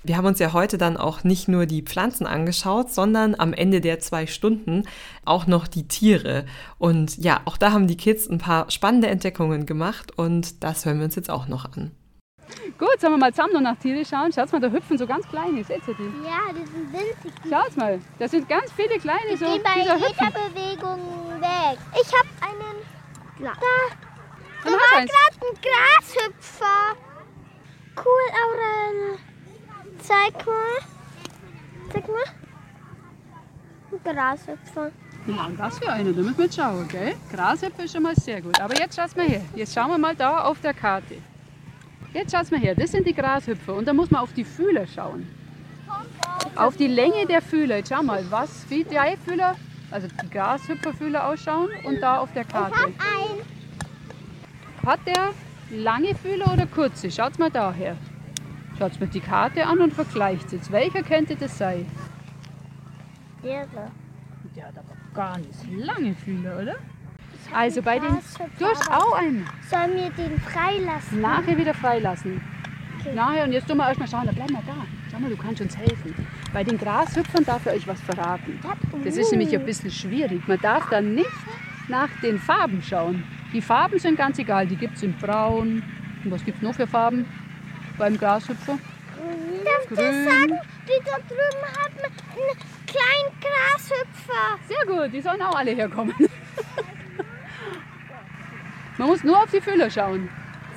Wir 0.05 0.17
haben 0.17 0.27
uns 0.27 0.37
ja 0.37 0.53
heute 0.53 0.77
dann 0.77 0.97
auch 0.97 1.23
nicht 1.23 1.47
nur 1.47 1.65
die 1.65 1.81
Pflanzen 1.81 2.27
angeschaut, 2.27 2.93
sondern 2.93 3.33
am 3.33 3.53
Ende 3.53 3.81
der 3.81 3.99
zwei 3.99 4.27
Stunden 4.27 4.83
auch 5.25 5.47
noch 5.47 5.67
die 5.67 5.87
Tiere. 5.87 6.45
Und 6.77 7.17
ja, 7.17 7.41
auch 7.45 7.57
da 7.57 7.71
haben 7.71 7.87
die 7.87 7.97
Kids 7.97 8.29
ein 8.29 8.37
paar 8.37 8.69
spannende 8.69 9.07
Entdeckungen 9.07 9.65
gemacht 9.65 10.15
und 10.15 10.63
das 10.63 10.85
hören 10.85 10.99
wir 10.99 11.05
uns 11.05 11.15
jetzt 11.15 11.31
auch 11.31 11.47
noch 11.47 11.65
an. 11.65 11.89
Gut, 12.77 12.99
sollen 12.99 13.13
wir 13.13 13.17
mal 13.17 13.33
zusammen 13.33 13.53
noch 13.53 13.61
nach 13.61 13.77
Tiere 13.77 14.05
schauen? 14.05 14.31
Schaut 14.31 14.51
mal, 14.51 14.61
da 14.61 14.69
hüpfen 14.69 14.95
so 14.99 15.07
ganz 15.07 15.27
kleine. 15.27 15.63
Seht 15.63 15.81
ihr 15.87 15.95
die? 15.95 16.03
Ja, 16.23 16.53
die 16.53 16.65
sind 16.69 16.93
winzig. 16.93 17.33
Schaut 17.49 17.75
mal, 17.75 17.99
da 18.19 18.27
sind 18.27 18.47
ganz 18.47 18.71
viele 18.73 18.99
kleine 18.99 19.31
die 19.31 19.37
so. 19.37 19.45
gehen 19.45 19.63
bei 19.63 19.81
jeder 19.81 19.95
hüpfen. 19.95 20.27
Bewegung 20.53 20.99
weg. 21.41 21.79
Ich 21.93 22.13
habe 22.13 22.29
einen. 22.41 22.75
Da, 23.39 23.53
da 24.63 24.69
war 24.69 25.05
gerade 25.05 25.37
ein 25.41 25.57
Grashüpfer. 25.63 26.95
Cool, 27.97 28.29
Aurel. 28.43 29.34
Zeig 30.07 30.45
mal. 30.45 30.77
Zeig 31.91 32.07
mal. 32.07 32.23
Ein 33.91 34.15
Grashüpfer. 34.15 34.91
Ja, 35.27 35.45
und 35.45 35.57
was 35.57 35.79
für 35.79 35.89
eine, 35.91 36.13
da 36.13 36.21
müssen 36.21 36.37
wir 36.37 36.51
schauen, 36.51 36.87
gell? 36.87 37.15
Grashüpfer 37.33 37.83
ist 37.85 37.93
schon 37.93 38.03
mal 38.03 38.15
sehr 38.15 38.41
gut. 38.41 38.59
Aber 38.59 38.77
jetzt 38.77 38.95
schaut 38.95 39.15
mal 39.15 39.25
her. 39.27 39.41
Jetzt 39.55 39.73
schauen 39.73 39.89
wir 39.89 39.97
mal 39.97 40.15
da 40.15 40.41
auf 40.43 40.59
der 40.61 40.73
Karte. 40.73 41.15
Jetzt 42.13 42.31
schaut 42.35 42.51
mal 42.51 42.59
her, 42.59 42.75
das 42.75 42.91
sind 42.91 43.07
die 43.07 43.13
Grashüpfer. 43.13 43.73
Und 43.73 43.87
da 43.87 43.93
muss 43.93 44.11
man 44.11 44.21
auf 44.21 44.33
die 44.33 44.43
Fühler 44.45 44.85
schauen. 44.85 45.27
Auf 46.55 46.77
die 46.77 46.87
Länge 46.87 47.25
der 47.25 47.41
Fühler. 47.41 47.77
Jetzt 47.77 47.89
schau 47.89 48.03
mal, 48.03 48.23
was, 48.29 48.69
wie 48.69 48.83
die 48.83 48.97
Fühler, 49.25 49.55
also 49.91 50.07
die 50.07 50.29
Grashüpferfühler 50.29 51.27
ausschauen 51.27 51.69
und 51.83 51.99
da 51.99 52.19
auf 52.19 52.31
der 52.33 52.43
Ich 52.43 52.49
Karte. 52.49 52.75
habe 52.75 52.85
einen. 52.85 53.41
Hat 54.85 54.99
der 55.07 55.31
lange 55.71 56.13
Fühler 56.15 56.53
oder 56.53 56.67
kurze? 56.67 57.09
Schaut 57.09 57.39
mal 57.39 57.49
daher. 57.49 57.97
Schaut 58.77 58.99
mal 58.99 59.07
die 59.07 59.21
Karte 59.21 59.65
an 59.65 59.79
und 59.79 59.93
vergleicht 59.93 60.51
jetzt. 60.51 60.71
Welcher 60.71 61.01
könnte 61.01 61.35
das 61.35 61.57
sein? 61.57 61.85
Der 63.43 63.65
da. 63.67 63.89
Der 64.55 64.67
hat 64.67 64.77
aber 64.77 64.95
gar 65.13 65.37
nicht 65.37 65.49
lange 65.77 66.13
Fühler, 66.13 66.61
oder? 66.61 66.75
Also 67.53 67.81
bei 67.81 67.99
den. 67.99 68.17
Du 68.59 68.65
hast 68.65 68.91
auch 68.91 69.13
einen. 69.13 69.45
Sollen 69.69 69.95
wir 69.95 70.09
den 70.09 70.39
freilassen? 70.39 71.21
Nachher 71.21 71.57
wieder 71.57 71.73
freilassen. 71.73 72.41
Okay. 72.99 73.15
Nachher 73.15 73.45
und 73.45 73.53
jetzt 73.53 73.67
tun 73.67 73.77
wir 73.77 73.87
erstmal 73.87 74.07
schauen, 74.07 74.25
da 74.25 74.31
bleib 74.31 74.49
mal 74.51 74.63
da. 74.65 74.73
Schau 75.11 75.19
mal, 75.19 75.29
du 75.29 75.37
kannst 75.37 75.61
uns 75.61 75.77
helfen. 75.77 76.13
Bei 76.51 76.63
den 76.63 76.77
Grashüpfern 76.77 77.45
darf 77.45 77.65
ich 77.67 77.73
euch 77.73 77.87
was 77.87 78.01
verraten. 78.01 78.59
Das 79.03 79.15
ist 79.15 79.31
nämlich 79.31 79.53
ein 79.55 79.65
bisschen 79.65 79.91
schwierig. 79.91 80.47
Man 80.47 80.59
darf 80.59 80.89
dann 80.89 81.15
nicht 81.15 81.29
nach 81.87 82.09
den 82.21 82.39
Farben 82.39 82.81
schauen. 82.81 83.23
Die 83.53 83.61
Farben 83.61 83.99
sind 83.99 84.17
ganz 84.17 84.39
egal. 84.39 84.67
Die 84.67 84.75
gibt 84.75 84.97
es 84.97 85.03
in 85.03 85.13
Braun. 85.13 85.83
Und 86.23 86.31
was 86.31 86.43
gibt 86.43 86.57
es 86.57 86.63
noch 86.63 86.73
für 86.73 86.87
Farben 86.87 87.25
beim 87.97 88.17
Grashüpfer? 88.17 88.77
Darf 89.63 89.83
ich 89.83 89.97
Grün. 89.97 90.23
sagen, 90.25 90.59
die 90.87 91.03
da 91.03 91.17
drüben 91.27 91.65
haben 91.77 91.97
einen 91.97 92.57
kleinen 92.85 93.31
Grashüpfer. 93.41 94.59
Sehr 94.67 94.85
gut, 94.85 95.13
die 95.13 95.21
sollen 95.21 95.41
auch 95.41 95.55
alle 95.55 95.71
herkommen. 95.71 96.13
Man 98.97 99.07
muss 99.09 99.23
nur 99.23 99.37
auf 99.37 99.51
die 99.51 99.59
Fühler 99.61 99.89
schauen, 99.89 100.29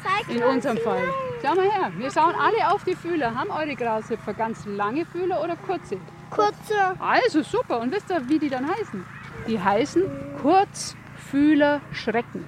Zeig 0.03 0.35
in 0.35 0.43
unserem 0.43 0.79
Fall. 0.79 1.03
Schau 1.43 1.55
mal 1.55 1.71
her, 1.71 1.93
wir 1.97 2.11
schauen 2.11 2.35
alle 2.35 2.73
auf 2.73 2.83
die 2.85 2.97
Fühler. 2.97 3.35
Haben 3.35 3.51
eure 3.51 3.77
Grashüpfer 3.77 4.35
ganz 4.35 4.65
lange 4.67 5.07
Fühler 5.07 5.43
oder 5.43 5.55
kurze? 5.57 5.99
Kurze. 6.31 6.97
Also 6.99 7.43
super. 7.43 7.81
Und 7.81 7.93
wisst 7.93 8.11
ihr, 8.11 8.29
wie 8.29 8.39
die 8.39 8.49
dann 8.49 8.69
heißen? 8.69 9.05
Die 9.47 9.61
heißen 9.61 10.03
Kurzfühler 10.43 11.81
Schrecken. 11.93 12.47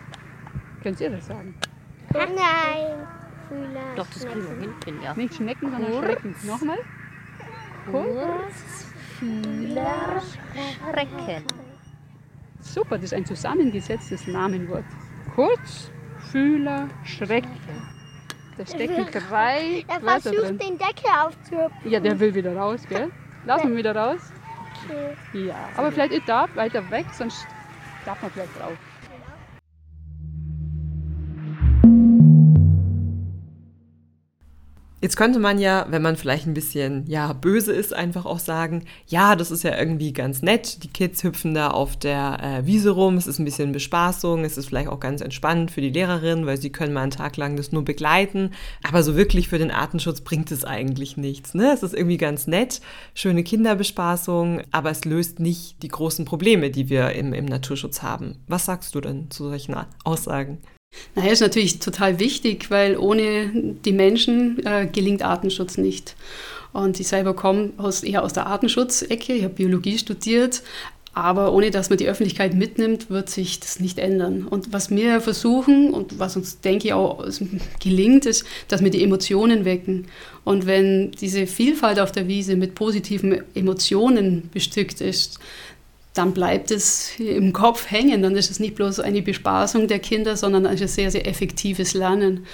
Könnt 0.82 1.00
ihr 1.00 1.10
das 1.10 1.26
sagen? 1.26 1.54
Nein. 2.12 3.06
Fühler. 3.50 3.94
Doch, 3.96 4.06
das 4.14 4.24
kriegen 4.24 4.42
wir 4.48 4.60
hin, 4.60 4.72
bin 4.84 5.02
ja. 5.02 5.14
Nicht 5.14 5.34
Schnecken, 5.34 5.70
sondern 5.70 5.92
Schrecken. 6.04 6.34
Nochmal. 6.44 6.78
Kurzfühler 9.20 10.22
Schrecken. 10.22 11.44
Super, 12.60 12.96
das 12.96 13.04
ist 13.06 13.14
ein 13.14 13.24
zusammengesetztes 13.26 14.26
Namenwort. 14.28 14.84
Kurzfühler 15.34 16.88
Schrecken. 17.04 17.50
Da 18.56 18.66
stecken 18.66 19.06
drei 19.10 19.84
Er 19.88 20.02
Wörter 20.02 20.20
versucht 20.20 20.44
drin. 20.48 20.58
den 20.58 20.78
Deckel 20.78 21.10
aufzuhüpfen. 21.24 21.90
Ja, 21.90 21.98
der 21.98 22.20
will 22.20 22.34
wieder 22.34 22.54
raus, 22.54 22.82
gell? 22.88 23.10
Lass 23.46 23.64
ihn 23.64 23.76
wieder 23.76 23.96
raus. 23.96 24.20
Ja, 25.32 25.68
aber 25.76 25.90
vielleicht 25.92 26.12
ich 26.12 26.24
darf 26.24 26.54
weiter 26.56 26.88
weg, 26.90 27.06
sonst 27.12 27.46
darf 28.04 28.20
man 28.22 28.30
vielleicht 28.30 28.58
drauf. 28.60 28.76
Jetzt 35.02 35.16
könnte 35.16 35.38
man 35.38 35.58
ja, 35.58 35.86
wenn 35.88 36.02
man 36.02 36.16
vielleicht 36.16 36.46
ein 36.46 36.52
bisschen 36.52 37.06
ja 37.06 37.32
böse 37.32 37.72
ist, 37.72 37.94
einfach 37.94 38.26
auch 38.26 38.38
sagen, 38.38 38.84
ja, 39.06 39.34
das 39.34 39.50
ist 39.50 39.62
ja 39.62 39.78
irgendwie 39.78 40.12
ganz 40.12 40.42
nett. 40.42 40.82
Die 40.84 40.88
Kids 40.88 41.24
hüpfen 41.24 41.54
da 41.54 41.68
auf 41.68 41.96
der 41.96 42.38
äh, 42.42 42.66
Wiese 42.66 42.90
rum, 42.90 43.16
es 43.16 43.26
ist 43.26 43.38
ein 43.38 43.46
bisschen 43.46 43.72
Bespaßung, 43.72 44.44
es 44.44 44.58
ist 44.58 44.66
vielleicht 44.66 44.88
auch 44.88 45.00
ganz 45.00 45.22
entspannend 45.22 45.70
für 45.70 45.80
die 45.80 45.88
Lehrerin, 45.88 46.44
weil 46.44 46.58
sie 46.58 46.70
können 46.70 46.92
mal 46.92 47.00
einen 47.00 47.12
Tag 47.12 47.38
lang 47.38 47.56
das 47.56 47.72
nur 47.72 47.82
begleiten. 47.82 48.50
Aber 48.82 49.02
so 49.02 49.16
wirklich 49.16 49.48
für 49.48 49.58
den 49.58 49.70
Artenschutz 49.70 50.20
bringt 50.20 50.50
es 50.50 50.66
eigentlich 50.66 51.16
nichts. 51.16 51.54
Ne? 51.54 51.72
Es 51.72 51.82
ist 51.82 51.94
irgendwie 51.94 52.18
ganz 52.18 52.46
nett, 52.46 52.82
schöne 53.14 53.42
Kinderbespaßung, 53.42 54.60
aber 54.70 54.90
es 54.90 55.06
löst 55.06 55.40
nicht 55.40 55.82
die 55.82 55.88
großen 55.88 56.26
Probleme, 56.26 56.70
die 56.70 56.90
wir 56.90 57.12
im, 57.12 57.32
im 57.32 57.46
Naturschutz 57.46 58.02
haben. 58.02 58.36
Was 58.48 58.66
sagst 58.66 58.94
du 58.94 59.00
denn 59.00 59.30
zu 59.30 59.44
solchen 59.44 59.76
Aussagen? 60.04 60.58
Naja, 61.14 61.32
ist 61.32 61.40
natürlich 61.40 61.80
total 61.80 62.18
wichtig, 62.18 62.70
weil 62.70 62.96
ohne 62.96 63.50
die 63.84 63.92
Menschen 63.92 64.64
äh, 64.64 64.86
gelingt 64.86 65.22
Artenschutz 65.22 65.76
nicht. 65.76 66.16
Und 66.72 67.00
ich 67.00 67.08
selber 67.08 67.34
komme 67.34 67.70
aus, 67.78 68.02
eher 68.02 68.22
aus 68.22 68.32
der 68.32 68.46
Artenschutzecke, 68.46 69.32
ich 69.32 69.42
habe 69.42 69.54
Biologie 69.54 69.98
studiert, 69.98 70.62
aber 71.12 71.52
ohne 71.52 71.72
dass 71.72 71.90
man 71.90 71.98
die 71.98 72.06
Öffentlichkeit 72.06 72.54
mitnimmt, 72.54 73.10
wird 73.10 73.28
sich 73.28 73.58
das 73.58 73.80
nicht 73.80 73.98
ändern. 73.98 74.46
Und 74.46 74.72
was 74.72 74.90
wir 74.90 75.20
versuchen 75.20 75.92
und 75.92 76.20
was 76.20 76.36
uns, 76.36 76.60
denke 76.60 76.88
ich, 76.88 76.94
auch 76.94 77.26
gelingt, 77.82 78.24
ist, 78.26 78.44
dass 78.68 78.84
wir 78.84 78.90
die 78.90 79.02
Emotionen 79.02 79.64
wecken. 79.64 80.06
Und 80.44 80.66
wenn 80.66 81.10
diese 81.10 81.48
Vielfalt 81.48 81.98
auf 81.98 82.12
der 82.12 82.28
Wiese 82.28 82.54
mit 82.54 82.76
positiven 82.76 83.42
Emotionen 83.56 84.48
bestückt 84.52 85.00
ist, 85.00 85.40
dann 86.14 86.32
bleibt 86.32 86.72
es 86.72 87.12
im 87.20 87.52
Kopf 87.52 87.90
hängen. 87.90 88.22
Dann 88.22 88.34
ist 88.34 88.50
es 88.50 88.58
nicht 88.58 88.74
bloß 88.74 88.98
eine 89.00 89.22
Bespaßung 89.22 89.86
der 89.86 90.00
Kinder, 90.00 90.36
sondern 90.36 90.66
ein 90.66 90.76
sehr, 90.76 91.10
sehr 91.10 91.26
effektives 91.26 91.94
Lernen. 91.94 92.46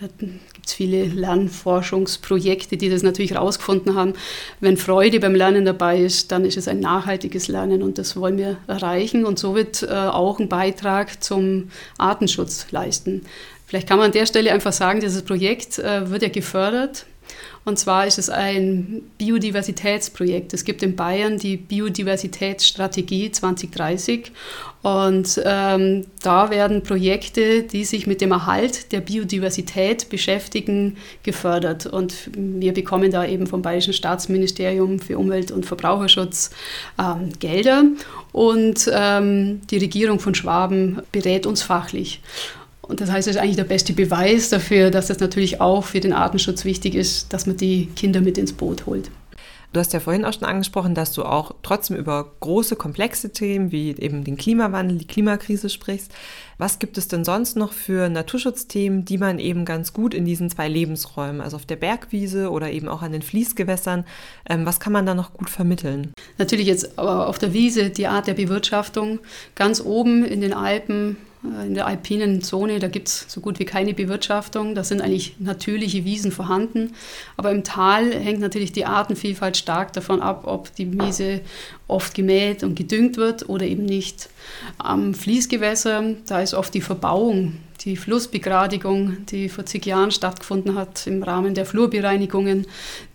Da 0.00 0.08
gibt 0.18 0.66
es 0.66 0.72
viele 0.72 1.04
Lernforschungsprojekte, 1.04 2.76
die 2.76 2.90
das 2.90 3.04
natürlich 3.04 3.30
herausgefunden 3.30 3.94
haben. 3.94 4.14
Wenn 4.60 4.76
Freude 4.76 5.20
beim 5.20 5.36
Lernen 5.36 5.64
dabei 5.64 6.00
ist, 6.00 6.32
dann 6.32 6.44
ist 6.44 6.56
es 6.56 6.66
ein 6.66 6.80
nachhaltiges 6.80 7.46
Lernen 7.46 7.82
und 7.82 7.98
das 7.98 8.16
wollen 8.16 8.36
wir 8.36 8.56
erreichen 8.66 9.24
und 9.24 9.38
so 9.38 9.54
wird 9.54 9.84
äh, 9.84 9.92
auch 9.92 10.40
ein 10.40 10.48
Beitrag 10.48 11.22
zum 11.22 11.70
Artenschutz 11.98 12.66
leisten. 12.72 13.22
Vielleicht 13.66 13.88
kann 13.88 13.98
man 13.98 14.06
an 14.06 14.12
der 14.12 14.26
Stelle 14.26 14.52
einfach 14.52 14.72
sagen, 14.72 15.00
dieses 15.00 15.22
Projekt 15.22 15.78
äh, 15.78 16.10
wird 16.10 16.22
ja 16.22 16.28
gefördert 16.28 17.06
und 17.64 17.78
zwar 17.78 18.06
ist 18.06 18.18
es 18.18 18.28
ein 18.28 19.02
Biodiversitätsprojekt. 19.16 20.52
Es 20.52 20.64
gibt 20.64 20.82
in 20.82 20.96
Bayern 20.96 21.38
die 21.38 21.56
Biodiversitätsstrategie 21.56 23.32
2030. 23.32 24.32
Und 24.82 25.40
ähm, 25.46 26.04
da 26.22 26.50
werden 26.50 26.82
Projekte, 26.82 27.62
die 27.62 27.86
sich 27.86 28.06
mit 28.06 28.20
dem 28.20 28.32
Erhalt 28.32 28.92
der 28.92 29.00
Biodiversität 29.00 30.10
beschäftigen, 30.10 30.98
gefördert. 31.22 31.86
Und 31.86 32.28
wir 32.36 32.74
bekommen 32.74 33.10
da 33.10 33.24
eben 33.24 33.46
vom 33.46 33.62
Bayerischen 33.62 33.94
Staatsministerium 33.94 34.98
für 34.98 35.16
Umwelt 35.16 35.50
und 35.50 35.64
Verbraucherschutz 35.64 36.50
ähm, 36.98 37.30
Gelder. 37.38 37.84
Und 38.32 38.90
ähm, 38.92 39.62
die 39.70 39.78
Regierung 39.78 40.20
von 40.20 40.34
Schwaben 40.34 41.00
berät 41.12 41.46
uns 41.46 41.62
fachlich. 41.62 42.20
Und 42.88 43.00
das 43.00 43.10
heißt, 43.10 43.28
es 43.28 43.36
ist 43.36 43.40
eigentlich 43.40 43.56
der 43.56 43.64
beste 43.64 43.92
Beweis 43.92 44.50
dafür, 44.50 44.90
dass 44.90 45.10
es 45.10 45.20
natürlich 45.20 45.60
auch 45.60 45.84
für 45.84 46.00
den 46.00 46.12
Artenschutz 46.12 46.64
wichtig 46.64 46.94
ist, 46.94 47.32
dass 47.32 47.46
man 47.46 47.56
die 47.56 47.86
Kinder 47.96 48.20
mit 48.20 48.38
ins 48.38 48.52
Boot 48.52 48.86
holt. 48.86 49.10
Du 49.74 49.80
hast 49.80 49.92
ja 49.92 49.98
vorhin 49.98 50.24
auch 50.24 50.32
schon 50.32 50.44
angesprochen, 50.44 50.94
dass 50.94 51.10
du 51.10 51.24
auch 51.24 51.56
trotzdem 51.64 51.96
über 51.96 52.30
große, 52.38 52.76
komplexe 52.76 53.32
Themen 53.32 53.72
wie 53.72 53.90
eben 53.98 54.22
den 54.22 54.36
Klimawandel, 54.36 54.98
die 54.98 55.06
Klimakrise 55.06 55.68
sprichst. 55.68 56.12
Was 56.58 56.78
gibt 56.78 56.96
es 56.96 57.08
denn 57.08 57.24
sonst 57.24 57.56
noch 57.56 57.72
für 57.72 58.08
Naturschutzthemen, 58.08 59.04
die 59.04 59.18
man 59.18 59.40
eben 59.40 59.64
ganz 59.64 59.92
gut 59.92 60.14
in 60.14 60.24
diesen 60.24 60.48
zwei 60.48 60.68
Lebensräumen, 60.68 61.40
also 61.40 61.56
auf 61.56 61.66
der 61.66 61.74
Bergwiese 61.74 62.52
oder 62.52 62.70
eben 62.70 62.86
auch 62.86 63.02
an 63.02 63.10
den 63.10 63.22
Fließgewässern, 63.22 64.04
ähm, 64.48 64.64
was 64.64 64.78
kann 64.78 64.92
man 64.92 65.06
da 65.06 65.14
noch 65.14 65.32
gut 65.32 65.50
vermitteln? 65.50 66.12
Natürlich 66.38 66.68
jetzt 66.68 66.96
aber 66.96 67.26
auf 67.26 67.40
der 67.40 67.52
Wiese 67.52 67.90
die 67.90 68.06
Art 68.06 68.28
der 68.28 68.34
Bewirtschaftung. 68.34 69.18
Ganz 69.56 69.80
oben 69.80 70.24
in 70.24 70.40
den 70.40 70.52
Alpen 70.52 71.16
in 71.66 71.74
der 71.74 71.86
alpinen 71.86 72.42
Zone, 72.42 72.78
da 72.78 72.88
gibt 72.88 73.08
es 73.08 73.26
so 73.28 73.40
gut 73.40 73.58
wie 73.58 73.64
keine 73.64 73.94
Bewirtschaftung. 73.94 74.74
Da 74.74 74.82
sind 74.82 75.02
eigentlich 75.02 75.36
natürliche 75.38 76.04
Wiesen 76.04 76.32
vorhanden. 76.32 76.94
Aber 77.36 77.50
im 77.50 77.64
Tal 77.64 78.12
hängt 78.12 78.40
natürlich 78.40 78.72
die 78.72 78.86
Artenvielfalt 78.86 79.56
stark 79.56 79.92
davon 79.92 80.22
ab, 80.22 80.44
ob 80.46 80.74
die 80.74 80.92
Wiese 80.98 81.40
oft 81.86 82.14
gemäht 82.14 82.62
und 82.62 82.74
gedüngt 82.76 83.16
wird 83.16 83.48
oder 83.48 83.66
eben 83.66 83.84
nicht. 83.84 84.30
Am 84.78 85.12
Fließgewässer, 85.12 86.14
da 86.26 86.40
ist 86.40 86.54
oft 86.54 86.72
die 86.72 86.80
Verbauung, 86.80 87.58
die 87.82 87.96
Flussbegradigung, 87.96 89.26
die 89.26 89.48
vor 89.48 89.66
zig 89.66 89.84
Jahren 89.84 90.10
stattgefunden 90.10 90.74
hat 90.74 91.06
im 91.06 91.22
Rahmen 91.22 91.54
der 91.54 91.66
Flurbereinigungen, 91.66 92.66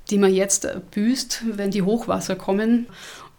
die 0.09 0.17
man 0.17 0.33
jetzt 0.33 0.67
büßt, 0.91 1.43
wenn 1.53 1.71
die 1.71 1.81
Hochwasser 1.81 2.35
kommen. 2.35 2.87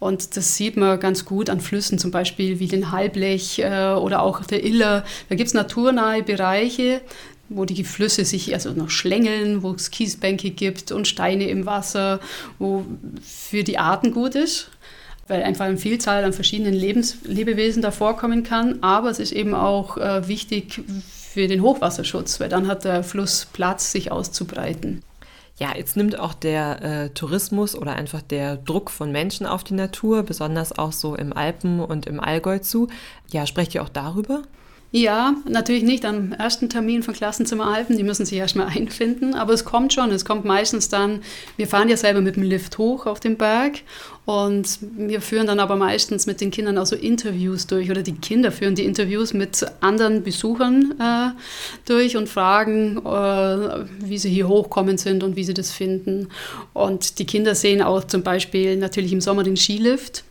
Und 0.01 0.37
das 0.37 0.57
sieht 0.57 0.77
man 0.77 0.99
ganz 0.99 1.27
gut 1.27 1.51
an 1.51 1.61
Flüssen, 1.61 1.99
zum 1.99 2.11
Beispiel 2.11 2.59
wie 2.59 2.67
den 2.67 2.91
Halblech 2.91 3.61
äh, 3.61 3.93
oder 3.93 4.23
auch 4.23 4.43
der 4.45 4.65
Iller. 4.65 5.05
Da 5.29 5.37
gibt 5.37 5.49
es 5.49 5.55
naturnahe 5.55 6.23
Bereiche, 6.23 7.03
wo 7.51 7.67
die 7.67 7.85
Flüsse 7.85 8.25
sich 8.25 8.55
also 8.55 8.71
noch 8.73 8.89
schlängeln, 8.89 9.63
wo 9.63 9.73
es 9.73 9.91
Kiesbänke 9.91 10.51
gibt 10.51 10.91
und 10.91 11.07
Steine 11.07 11.49
im 11.51 11.67
Wasser, 11.67 12.19
wo 12.59 12.87
für 13.23 13.63
die 13.63 13.77
Arten 13.77 14.13
gut 14.13 14.37
ist, 14.37 14.71
weil 15.29 15.43
einfach 15.43 15.67
eine 15.67 15.77
Vielzahl 15.77 16.25
an 16.25 16.33
verschiedenen 16.33 16.75
Lebens 16.75 17.19
Lebewesen 17.25 17.83
da 17.83 17.91
vorkommen 17.91 18.43
kann. 18.43 18.83
Aber 18.83 19.11
es 19.11 19.19
ist 19.19 19.33
eben 19.33 19.55
auch 19.55 19.99
äh, 19.99 20.27
wichtig 20.27 20.83
für 21.31 21.47
den 21.47 21.61
Hochwasserschutz, 21.61 22.41
weil 22.41 22.49
dann 22.49 22.69
hat 22.69 22.85
der 22.85 23.05
Fluss 23.05 23.47
Platz, 23.53 23.93
sich 23.93 24.11
auszubreiten. 24.11 25.03
Ja, 25.61 25.77
jetzt 25.77 25.95
nimmt 25.95 26.19
auch 26.19 26.33
der 26.33 26.83
äh, 26.83 27.11
Tourismus 27.11 27.77
oder 27.77 27.93
einfach 27.93 28.23
der 28.23 28.57
Druck 28.57 28.91
von 28.91 29.13
Menschen 29.13 29.45
auf 29.45 29.63
die 29.63 29.75
Natur, 29.75 30.23
besonders 30.23 30.79
auch 30.79 30.93
so 30.93 31.15
im 31.15 31.35
Alpen 31.35 31.81
und 31.81 32.07
im 32.07 32.19
Allgäu 32.19 32.61
zu. 32.61 32.89
Ja, 33.29 33.47
sprecht 33.47 33.75
ihr 33.75 33.83
auch 33.83 33.91
darüber? 33.91 34.43
Ja, 34.93 35.37
natürlich 35.49 35.85
nicht. 35.85 36.05
Am 36.05 36.33
ersten 36.33 36.69
Termin 36.69 37.05
von 37.05 37.15
Klassenzimmer 37.15 37.67
Alpen, 37.67 37.97
die 37.97 38.03
müssen 38.03 38.27
sich 38.27 38.37
erstmal 38.37 38.67
einfinden, 38.67 39.35
aber 39.35 39.53
es 39.53 39.65
kommt 39.65 39.93
schon, 39.93 40.11
es 40.11 40.25
kommt 40.25 40.45
meistens 40.45 40.89
dann, 40.89 41.21
wir 41.57 41.69
fahren 41.69 41.89
ja 41.89 41.97
selber 41.97 42.21
mit 42.21 42.35
dem 42.35 42.43
Lift 42.43 42.77
hoch 42.77 43.07
auf 43.07 43.21
den 43.21 43.37
Berg 43.37 43.83
und 44.25 44.81
wir 44.97 45.21
führen 45.21 45.47
dann 45.47 45.61
aber 45.61 45.77
meistens 45.77 46.27
mit 46.27 46.41
den 46.41 46.51
Kindern 46.51 46.77
auch 46.77 46.87
so 46.87 46.97
Interviews 46.97 47.69
durch 47.69 47.89
oder 47.89 48.03
die 48.03 48.17
Kinder 48.17 48.51
führen 48.51 48.75
die 48.75 48.85
Interviews 48.85 49.33
mit 49.33 49.65
anderen 49.81 50.25
Besuchern 50.25 50.97
äh, 50.99 51.39
durch 51.87 52.17
und 52.17 52.29
fragen, 52.29 52.99
äh, 52.99 53.85
wie 54.01 54.19
sie 54.19 54.31
hier 54.31 54.49
hochkommen 54.49 54.99
sind 54.99 55.23
und 55.23 55.37
wie 55.37 55.45
sie 55.45 55.55
das 55.55 55.71
finden. 55.71 56.31
Und 56.73 57.21
die 57.21 57.27
Kinder 57.27 57.55
sehen 57.55 57.81
auch 57.81 58.03
zum 58.03 58.25
Beispiel 58.25 58.77
natürlich 58.77 59.13
im 59.13 59.21
Sommer 59.21 59.45
den 59.45 59.57
Skilift 59.57 60.25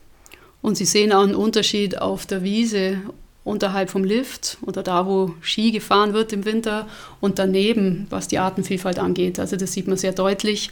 und 0.61 0.75
sie 0.75 0.85
sehen 0.85 1.13
auch 1.13 1.23
einen 1.23 1.35
Unterschied 1.35 2.01
auf 2.01 2.25
der 2.25 2.43
Wiese 2.43 2.97
unterhalb 3.43 3.89
vom 3.89 4.03
Lift 4.03 4.57
oder 4.61 4.83
da, 4.83 5.05
wo 5.05 5.33
Ski 5.41 5.71
gefahren 5.71 6.13
wird 6.13 6.33
im 6.33 6.45
Winter 6.45 6.87
und 7.19 7.39
daneben, 7.39 8.07
was 8.09 8.27
die 8.27 8.39
Artenvielfalt 8.39 8.99
angeht. 8.99 9.39
Also 9.39 9.55
das 9.55 9.73
sieht 9.73 9.87
man 9.87 9.97
sehr 9.97 10.11
deutlich. 10.11 10.71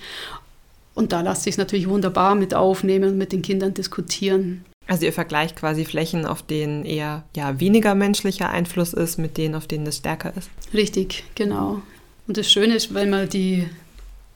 Und 0.94 1.12
da 1.12 1.22
lässt 1.22 1.44
sich 1.44 1.58
natürlich 1.58 1.88
wunderbar 1.88 2.36
mit 2.36 2.54
aufnehmen 2.54 3.12
und 3.12 3.18
mit 3.18 3.32
den 3.32 3.42
Kindern 3.42 3.74
diskutieren. 3.74 4.66
Also 4.88 5.06
ihr 5.06 5.14
vergleicht 5.14 5.56
quasi 5.56 5.86
Flächen, 5.86 6.26
auf 6.26 6.42
denen 6.42 6.86
eher 6.86 7.24
ja, 7.36 7.60
weniger 7.60 7.94
menschlicher 7.94 8.50
Einfluss 8.50 8.94
ist, 8.94 9.18
mit 9.18 9.38
denen, 9.38 9.56
auf 9.56 9.68
denen 9.68 9.86
es 9.86 9.98
stärker 9.98 10.34
ist. 10.36 10.50
Richtig, 10.74 11.26
genau. 11.36 11.82
Und 12.28 12.38
das 12.38 12.50
Schöne 12.50 12.76
ist, 12.76 12.94
wenn 12.94 13.10
man 13.10 13.30
die 13.30 13.68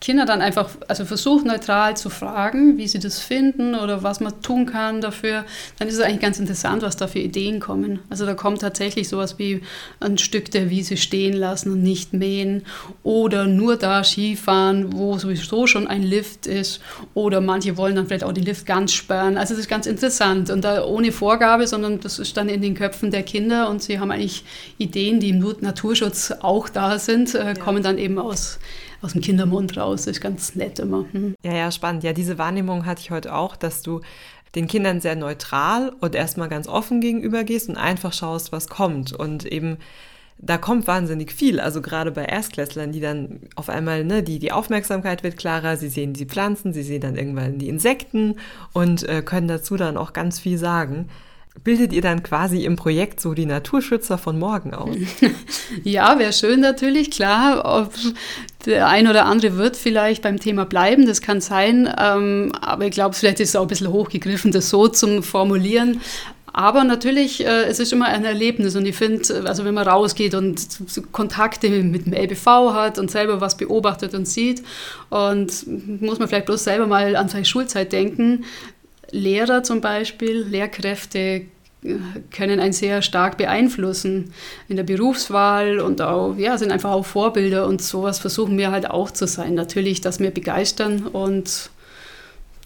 Kinder 0.02 0.26
dann 0.26 0.42
einfach, 0.42 0.72
also 0.88 1.06
versucht 1.06 1.46
neutral 1.46 1.96
zu 1.96 2.10
fragen, 2.10 2.80
wie 2.80 2.88
sie 2.88 2.98
das 2.98 3.20
finden 3.20 3.76
oder 3.76 4.02
was 4.02 4.20
man 4.20 4.42
tun 4.42 4.66
kann 4.66 5.00
dafür, 5.00 5.46
dann 5.78 5.88
ist 5.88 5.94
es 5.94 6.02
eigentlich 6.02 6.22
ganz 6.22 6.40
interessant, 6.40 6.82
was 6.82 6.98
da 6.98 7.06
für 7.06 7.20
Ideen 7.20 7.60
kommen. 7.60 8.00
Also 8.10 8.26
da 8.26 8.34
kommt 8.34 8.62
tatsächlich 8.62 9.08
sowas 9.10 9.38
wie 9.38 9.62
ein 10.00 10.18
Stück 10.18 10.50
der 10.50 10.72
Wiese 10.72 10.98
stehen 10.98 11.34
lassen 11.34 11.72
und 11.72 11.84
nicht 11.84 12.14
mähen 12.14 12.64
oder 13.04 13.46
nur 13.46 13.78
da 13.78 14.04
Skifahren, 14.04 14.92
wo 14.92 15.20
sowieso 15.20 15.68
schon 15.68 15.86
ein 15.86 16.02
Lift 16.02 16.48
ist 16.48 16.82
oder 17.14 17.40
manche 17.40 17.78
wollen 17.78 17.96
dann 17.96 18.08
vielleicht 18.08 18.24
auch 18.24 18.34
den 18.34 18.46
Lift 18.46 18.66
ganz 18.66 18.94
sperren. 18.94 19.38
Also 19.38 19.54
das 19.54 19.62
ist 19.62 19.70
ganz 19.70 19.86
interessant 19.86 20.50
und 20.50 20.64
da 20.64 20.84
ohne 20.84 21.12
Vorgabe, 21.12 21.68
sondern 21.68 22.00
das 22.00 22.18
ist 22.18 22.36
dann 22.38 22.50
in 22.50 22.64
den 22.64 22.74
Köpfen 22.74 23.12
der 23.12 23.22
Kinder 23.22 23.70
und 23.70 23.84
sie 23.84 24.00
haben 24.00 24.10
eigentlich 24.10 24.46
Ideen, 24.80 25.20
die 25.20 25.30
im 25.30 25.46
Naturschutz 25.60 26.34
auch 26.42 26.70
da 26.70 26.98
sind, 26.98 27.36
äh, 27.36 27.54
kommen 27.54 27.84
dann 27.84 28.00
eben 28.00 28.18
aus 28.18 28.58
aus 29.02 29.14
dem 29.14 29.22
Kindermund 29.22 29.78
raus. 29.78 30.04
Das 30.04 30.18
ist 30.18 30.22
ganz 30.22 30.56
nett 30.56 30.80
immer. 30.80 31.06
Hm. 31.12 31.36
Ja, 31.44 31.54
ja, 31.54 31.72
spannend. 31.72 32.04
Ja, 32.04 32.14
diese 32.14 32.38
Wahrnehmung 32.38 32.86
hatte 32.86 33.02
ich 33.02 33.12
heute 33.12 33.34
auch, 33.34 33.56
dass 33.56 33.82
du 33.82 34.02
den 34.56 34.68
Kindern 34.68 35.00
sehr 35.00 35.16
neutral 35.16 35.94
und 36.02 36.14
erstmal 36.14 36.50
ganz 36.50 36.68
offen 36.68 37.02
gegenüber 37.02 37.44
gehst 37.44 37.70
und 37.70 37.78
einfach 37.78 38.14
schaust, 38.14 38.52
was 38.52 38.68
kommt. 38.68 39.14
Und 39.14 39.46
eben 39.46 39.78
da 40.42 40.58
kommt 40.58 40.88
wahnsinnig 40.88 41.32
viel. 41.32 41.60
Also 41.60 41.82
gerade 41.82 42.12
bei 42.12 42.26
Erstklässlern, 42.26 42.92
die 42.92 43.00
dann 43.00 43.42
auf 43.56 43.70
einmal, 43.70 44.04
ne, 44.04 44.24
die, 44.24 44.40
die 44.40 44.52
Aufmerksamkeit 44.52 45.24
wird 45.24 45.38
klarer, 45.38 45.78
sie 45.78 45.90
sehen 45.90 46.14
die 46.14 46.26
Pflanzen, 46.26 46.74
sie 46.74 46.84
sehen 46.84 47.02
dann 47.02 47.16
irgendwann 47.16 47.60
die 47.60 47.70
Insekten 47.70 48.36
und 48.74 49.08
äh, 49.08 49.22
können 49.22 49.48
dazu 49.48 49.78
dann 49.78 49.98
auch 49.98 50.14
ganz 50.14 50.40
viel 50.40 50.58
sagen. 50.58 51.10
Bildet 51.64 51.94
ihr 51.94 52.02
dann 52.02 52.24
quasi 52.24 52.64
im 52.64 52.76
Projekt 52.76 53.20
so 53.20 53.34
die 53.34 53.46
Naturschützer 53.46 54.18
von 54.18 54.40
morgen 54.40 54.74
aus? 54.74 54.96
ja, 55.84 56.18
wäre 56.18 56.34
schön 56.34 56.62
natürlich, 56.62 57.12
klar. 57.12 57.90
Der 58.66 58.88
ein 58.88 59.08
oder 59.08 59.26
andere 59.26 59.58
wird 59.58 59.76
vielleicht 59.76 60.24
beim 60.24 60.40
Thema 60.40 60.66
bleiben, 60.66 61.06
das 61.06 61.22
kann 61.22 61.42
sein. 61.42 61.94
Ähm, 62.00 62.52
aber 62.62 62.86
ich 62.86 62.92
glaube, 62.92 63.16
vielleicht 63.16 63.42
ist 63.42 63.50
es 63.50 63.56
auch 63.56 63.64
ein 63.64 63.68
bisschen 63.68 63.92
hochgegriffen, 63.92 64.52
das 64.52 64.70
so 64.70 64.88
zu 64.88 65.22
formulieren. 65.22 66.02
Aber 66.54 66.84
natürlich, 66.84 67.46
äh, 67.46 67.64
es 67.64 67.80
ist 67.80 67.94
immer 67.94 68.06
ein 68.06 68.26
Erlebnis 68.26 68.76
und 68.76 68.86
ich 68.86 68.96
finde, 68.96 69.44
also 69.46 69.64
wenn 69.64 69.74
man 69.74 69.88
rausgeht 69.88 70.34
und 70.36 70.68
Kontakte 71.12 71.70
mit 71.70 72.06
dem 72.06 72.14
LBV 72.14 72.74
hat 72.74 73.00
und 73.00 73.10
selber 73.10 73.40
was 73.40 73.56
beobachtet 73.56 74.14
und 74.14 74.28
sieht 74.28 74.62
und 75.10 76.02
muss 76.02 76.20
man 76.20 76.28
vielleicht 76.28 76.48
bloß 76.48 76.64
selber 76.64 76.88
mal 76.88 77.16
an 77.16 77.30
seine 77.30 77.46
Schulzeit 77.46 77.94
denken. 77.94 78.44
Lehrer 79.10 79.64
zum 79.64 79.82
Beispiel, 79.82 80.44
Lehrkräfte 80.44 81.20
äh, 81.20 81.96
können 82.32 82.60
einen 82.60 82.74
sehr 82.74 83.02
stark 83.02 83.38
beeinflussen 83.38 84.34
in 84.68 84.78
der 84.78 84.84
Berufswahl 84.84 85.80
und 85.80 86.02
auch, 86.02 86.36
ja, 86.38 86.58
sind 86.58 86.72
einfach 86.72 86.92
auch 86.92 87.06
Vorbilder 87.06 87.68
und 87.68 87.82
sowas 87.82 88.20
versuchen 88.20 88.58
wir 88.58 88.72
halt 88.72 88.90
auch 88.90 89.12
zu 89.12 89.28
sein. 89.28 89.56
Natürlich, 89.56 90.02
dass 90.02 90.20
wir 90.20 90.32
begeistern 90.32 91.08
und 91.08 91.72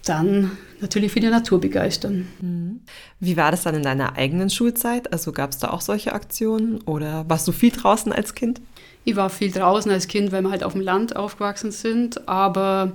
dann 0.04 0.52
natürlich 0.80 1.12
für 1.12 1.20
die 1.20 1.28
Natur 1.28 1.60
begeistern. 1.60 2.28
Mhm. 2.40 2.80
Wie 3.18 3.36
war 3.36 3.50
das 3.50 3.62
dann 3.62 3.74
in 3.74 3.82
deiner 3.82 4.16
eigenen 4.16 4.50
Schulzeit? 4.50 5.12
Also 5.12 5.32
gab 5.32 5.50
es 5.50 5.58
da 5.58 5.70
auch 5.70 5.80
solche 5.80 6.12
Aktionen 6.12 6.80
oder 6.82 7.24
warst 7.28 7.48
du 7.48 7.52
viel 7.52 7.70
draußen 7.70 8.12
als 8.12 8.34
Kind? 8.34 8.60
Ich 9.04 9.16
war 9.16 9.30
viel 9.30 9.50
draußen 9.50 9.90
als 9.90 10.08
Kind, 10.08 10.32
weil 10.32 10.42
wir 10.42 10.50
halt 10.50 10.64
auf 10.64 10.72
dem 10.72 10.80
Land 10.80 11.16
aufgewachsen 11.16 11.70
sind, 11.70 12.28
aber 12.28 12.92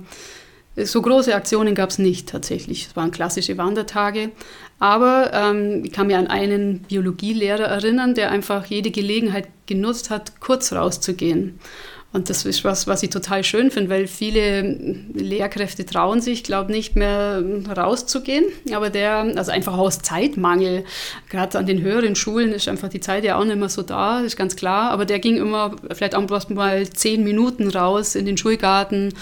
so 0.76 1.02
große 1.02 1.34
Aktionen 1.34 1.74
gab 1.74 1.90
es 1.90 1.98
nicht 1.98 2.28
tatsächlich. 2.28 2.86
Es 2.86 2.96
waren 2.96 3.10
klassische 3.10 3.58
Wandertage. 3.58 4.30
Aber 4.78 5.30
ähm, 5.32 5.84
ich 5.84 5.92
kann 5.92 6.06
mir 6.08 6.18
an 6.18 6.26
einen 6.26 6.80
Biologielehrer 6.80 7.64
erinnern, 7.64 8.14
der 8.14 8.30
einfach 8.30 8.66
jede 8.66 8.90
Gelegenheit 8.90 9.48
genutzt 9.66 10.10
hat, 10.10 10.40
kurz 10.40 10.72
rauszugehen. 10.72 11.60
Und 12.12 12.28
das 12.28 12.44
ist 12.44 12.62
was, 12.62 12.86
was 12.86 13.02
ich 13.02 13.08
total 13.08 13.42
schön 13.42 13.70
finde, 13.70 13.88
weil 13.88 14.06
viele 14.06 14.62
Lehrkräfte 15.14 15.86
trauen 15.86 16.20
sich, 16.20 16.44
glaube 16.44 16.70
nicht 16.70 16.94
mehr 16.94 17.42
rauszugehen. 17.74 18.44
Aber 18.74 18.90
der, 18.90 19.32
also 19.36 19.50
einfach 19.50 19.78
aus 19.78 20.00
Zeitmangel, 20.00 20.84
gerade 21.30 21.58
an 21.58 21.64
den 21.64 21.80
höheren 21.80 22.14
Schulen 22.14 22.52
ist 22.52 22.68
einfach 22.68 22.88
die 22.88 23.00
Zeit 23.00 23.24
ja 23.24 23.38
auch 23.38 23.44
nicht 23.44 23.56
mehr 23.56 23.70
so 23.70 23.80
da, 23.80 24.20
ist 24.20 24.36
ganz 24.36 24.56
klar. 24.56 24.90
Aber 24.90 25.06
der 25.06 25.20
ging 25.20 25.36
immer 25.36 25.74
vielleicht 25.92 26.14
auch 26.14 26.48
mal 26.50 26.88
zehn 26.90 27.24
Minuten 27.24 27.70
raus 27.70 28.14
in 28.14 28.26
den 28.26 28.36
Schulgarten 28.36 29.14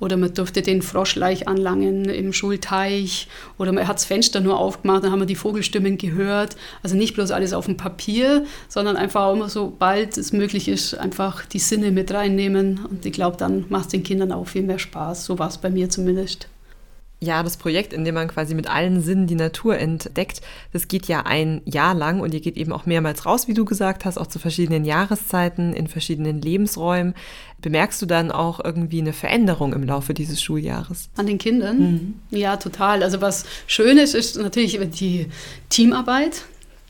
oder 0.00 0.16
man 0.16 0.32
durfte 0.32 0.62
den 0.62 0.80
Froschleich 0.80 1.48
anlangen 1.48 2.06
im 2.06 2.32
Schulteich 2.32 3.28
oder 3.58 3.72
man 3.72 3.86
hat 3.88 3.96
das 3.96 4.04
Fenster 4.04 4.40
nur 4.40 4.58
aufgemacht, 4.58 5.04
dann 5.04 5.10
haben 5.10 5.20
wir 5.20 5.26
die 5.26 5.34
Vogelstimmen 5.34 5.98
gehört. 5.98 6.56
Also 6.82 6.96
nicht 6.96 7.14
bloß 7.14 7.30
alles 7.30 7.52
auf 7.52 7.66
dem 7.66 7.76
Papier, 7.76 8.44
sondern 8.68 8.96
einfach 8.96 9.22
auch 9.22 9.34
immer, 9.34 9.48
sobald 9.48 10.16
es 10.16 10.32
möglich 10.32 10.68
ist, 10.68 10.94
einfach 10.94 11.44
die 11.46 11.58
Sinne 11.58 11.90
mit 11.90 12.10
reinnehmen. 12.38 12.84
Und 12.84 13.04
ich 13.04 13.12
glaube, 13.12 13.36
dann 13.36 13.64
macht 13.68 13.86
es 13.86 13.90
den 13.90 14.02
Kindern 14.02 14.32
auch 14.32 14.46
viel 14.46 14.62
mehr 14.62 14.78
Spaß. 14.78 15.24
So 15.24 15.38
war 15.38 15.48
es 15.48 15.58
bei 15.58 15.70
mir 15.70 15.90
zumindest. 15.90 16.48
Ja, 17.20 17.42
das 17.42 17.56
Projekt, 17.56 17.92
in 17.92 18.04
dem 18.04 18.14
man 18.14 18.28
quasi 18.28 18.54
mit 18.54 18.70
allen 18.70 19.02
Sinnen 19.02 19.26
die 19.26 19.34
Natur 19.34 19.76
entdeckt, 19.76 20.40
das 20.72 20.86
geht 20.86 21.06
ja 21.06 21.26
ein 21.26 21.62
Jahr 21.64 21.92
lang 21.92 22.20
und 22.20 22.32
ihr 22.32 22.38
geht 22.38 22.56
eben 22.56 22.72
auch 22.72 22.86
mehrmals 22.86 23.26
raus, 23.26 23.48
wie 23.48 23.54
du 23.54 23.64
gesagt 23.64 24.04
hast, 24.04 24.18
auch 24.18 24.28
zu 24.28 24.38
verschiedenen 24.38 24.84
Jahreszeiten, 24.84 25.72
in 25.72 25.88
verschiedenen 25.88 26.40
Lebensräumen. 26.40 27.14
Bemerkst 27.60 28.00
du 28.00 28.06
dann 28.06 28.30
auch 28.30 28.64
irgendwie 28.64 29.00
eine 29.00 29.12
Veränderung 29.12 29.72
im 29.72 29.82
Laufe 29.82 30.14
dieses 30.14 30.40
Schuljahres? 30.40 31.10
An 31.16 31.26
den 31.26 31.38
Kindern? 31.38 31.78
Mhm. 31.80 32.14
Ja, 32.30 32.56
total. 32.56 33.02
Also 33.02 33.20
was 33.20 33.46
schön 33.66 33.98
ist, 33.98 34.14
ist 34.14 34.36
natürlich 34.36 34.78
die 34.92 35.26
Teamarbeit. 35.70 36.44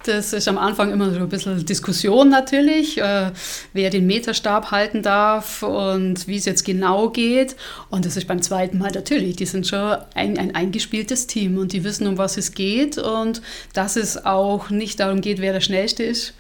Das 0.05 0.33
ist 0.33 0.47
am 0.47 0.59
Anfang 0.59 0.93
immer 0.93 1.11
so 1.11 1.19
ein 1.19 1.29
bisschen 1.29 1.65
Diskussion 1.67 2.29
natürlich, 2.29 2.99
äh, 2.99 3.33
wer 3.73 3.91
den 3.91 4.07
Meterstab 4.07 4.71
halten 4.71 5.03
darf 5.03 5.63
und 5.63 6.29
wie 6.29 6.37
es 6.37 6.45
jetzt 6.45 6.65
genau 6.65 7.11
geht. 7.11 7.57
Und 7.91 8.05
das 8.05 8.17
ist 8.17 8.29
beim 8.29 8.41
zweiten 8.41 8.79
Mal 8.79 8.93
natürlich. 8.93 9.37
Die 9.37 9.47
sind 9.47 9.67
schon 9.67 9.97
ein, 10.15 10.39
ein 10.39 10.55
eingespieltes 10.55 11.27
Team 11.27 11.59
und 11.59 11.73
die 11.73 11.83
wissen, 11.83 12.07
um 12.07 12.17
was 12.17 12.37
es 12.37 12.55
geht 12.55 12.97
und 12.97 13.43
dass 13.73 13.97
es 13.97 14.25
auch 14.25 14.71
nicht 14.71 15.01
darum 15.01 15.21
geht, 15.21 15.41
wer 15.41 15.53
der 15.53 15.61
Schnellste 15.61 16.05
ist, 16.05 16.35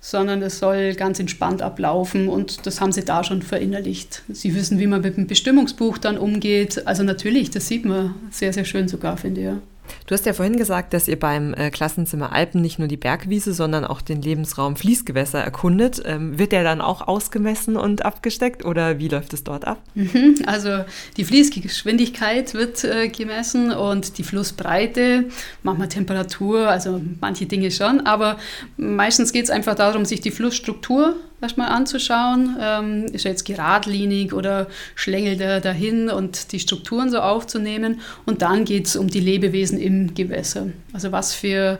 sondern 0.00 0.42
es 0.42 0.58
soll 0.58 0.94
ganz 0.94 1.20
entspannt 1.20 1.62
ablaufen 1.62 2.28
und 2.28 2.66
das 2.66 2.80
haben 2.80 2.92
sie 2.92 3.04
da 3.04 3.22
schon 3.22 3.42
verinnerlicht. 3.42 4.22
Sie 4.28 4.54
wissen, 4.54 4.80
wie 4.80 4.86
man 4.88 5.00
mit 5.00 5.16
dem 5.16 5.28
Bestimmungsbuch 5.28 5.98
dann 5.98 6.18
umgeht. 6.18 6.86
Also 6.86 7.04
natürlich, 7.04 7.50
das 7.50 7.68
sieht 7.68 7.84
man 7.84 8.14
sehr, 8.30 8.52
sehr 8.52 8.64
schön 8.64 8.88
sogar, 8.88 9.16
finde 9.16 9.40
ich. 9.40 9.75
Du 10.06 10.14
hast 10.14 10.26
ja 10.26 10.32
vorhin 10.32 10.56
gesagt, 10.56 10.92
dass 10.92 11.08
ihr 11.08 11.18
beim 11.18 11.54
äh, 11.54 11.70
Klassenzimmer 11.70 12.32
Alpen 12.32 12.60
nicht 12.60 12.78
nur 12.78 12.88
die 12.88 12.96
Bergwiese, 12.96 13.52
sondern 13.52 13.84
auch 13.84 14.00
den 14.00 14.22
Lebensraum 14.22 14.76
Fließgewässer 14.76 15.40
erkundet. 15.40 16.02
Ähm, 16.04 16.38
wird 16.38 16.52
der 16.52 16.64
dann 16.64 16.80
auch 16.80 17.06
ausgemessen 17.06 17.76
und 17.76 18.04
abgesteckt 18.04 18.64
oder 18.64 18.98
wie 18.98 19.08
läuft 19.08 19.32
es 19.32 19.44
dort 19.44 19.66
ab? 19.66 19.82
Mhm, 19.94 20.36
also 20.46 20.84
die 21.16 21.24
Fließgeschwindigkeit 21.24 22.54
wird 22.54 22.84
äh, 22.84 23.08
gemessen 23.08 23.72
und 23.72 24.18
die 24.18 24.22
Flussbreite, 24.22 25.24
manchmal 25.62 25.88
Temperatur, 25.88 26.68
also 26.68 27.00
manche 27.20 27.46
Dinge 27.46 27.70
schon, 27.70 28.00
aber 28.00 28.38
meistens 28.76 29.32
geht 29.32 29.44
es 29.44 29.50
einfach 29.50 29.74
darum, 29.74 30.04
sich 30.04 30.20
die 30.20 30.30
Flussstruktur 30.30 31.16
erstmal 31.40 31.68
anzuschauen. 31.68 32.56
Ähm, 32.60 33.04
ist 33.06 33.24
er 33.24 33.32
jetzt 33.32 33.44
geradlinig 33.44 34.32
oder 34.32 34.66
schlängelt 34.94 35.40
er 35.40 35.60
dahin 35.60 36.08
und 36.08 36.52
die 36.52 36.60
Strukturen 36.60 37.10
so 37.10 37.18
aufzunehmen. 37.18 38.00
Und 38.24 38.42
dann 38.42 38.64
geht 38.64 38.86
es 38.86 38.96
um 38.96 39.08
die 39.08 39.20
Lebewesen 39.20 39.78
im 39.78 40.14
Gewässer. 40.14 40.68
Also 40.92 41.12
was 41.12 41.34
für 41.34 41.78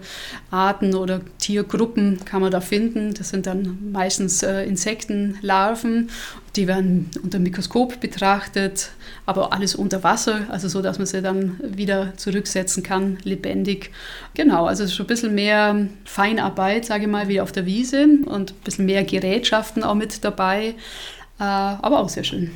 Arten 0.50 0.94
oder 0.94 1.20
Tiergruppen 1.38 2.24
kann 2.24 2.42
man 2.42 2.50
da 2.50 2.60
finden? 2.60 3.14
Das 3.14 3.30
sind 3.30 3.46
dann 3.46 3.90
meistens 3.92 4.42
äh, 4.42 4.64
Insektenlarven 4.64 6.08
die 6.56 6.66
werden 6.66 7.10
unter 7.22 7.38
Mikroskop 7.38 8.00
betrachtet, 8.00 8.90
aber 9.26 9.52
alles 9.52 9.74
unter 9.74 10.02
Wasser, 10.02 10.46
also 10.48 10.68
so, 10.68 10.82
dass 10.82 10.98
man 10.98 11.06
sie 11.06 11.20
dann 11.20 11.60
wieder 11.62 12.14
zurücksetzen 12.16 12.82
kann, 12.82 13.18
lebendig. 13.24 13.90
Genau, 14.34 14.66
also 14.66 14.86
schon 14.86 15.04
ein 15.04 15.08
bisschen 15.08 15.34
mehr 15.34 15.86
Feinarbeit, 16.04 16.84
sage 16.84 17.04
ich 17.04 17.10
mal, 17.10 17.28
wie 17.28 17.40
auf 17.40 17.52
der 17.52 17.66
Wiese 17.66 18.06
und 18.26 18.52
ein 18.52 18.64
bisschen 18.64 18.86
mehr 18.86 19.04
Gerätschaften 19.46 19.84
auch 19.84 19.94
mit 19.94 20.24
dabei, 20.24 20.74
äh, 21.38 21.42
aber 21.42 22.00
auch 22.00 22.08
sehr 22.08 22.24
schön. 22.24 22.50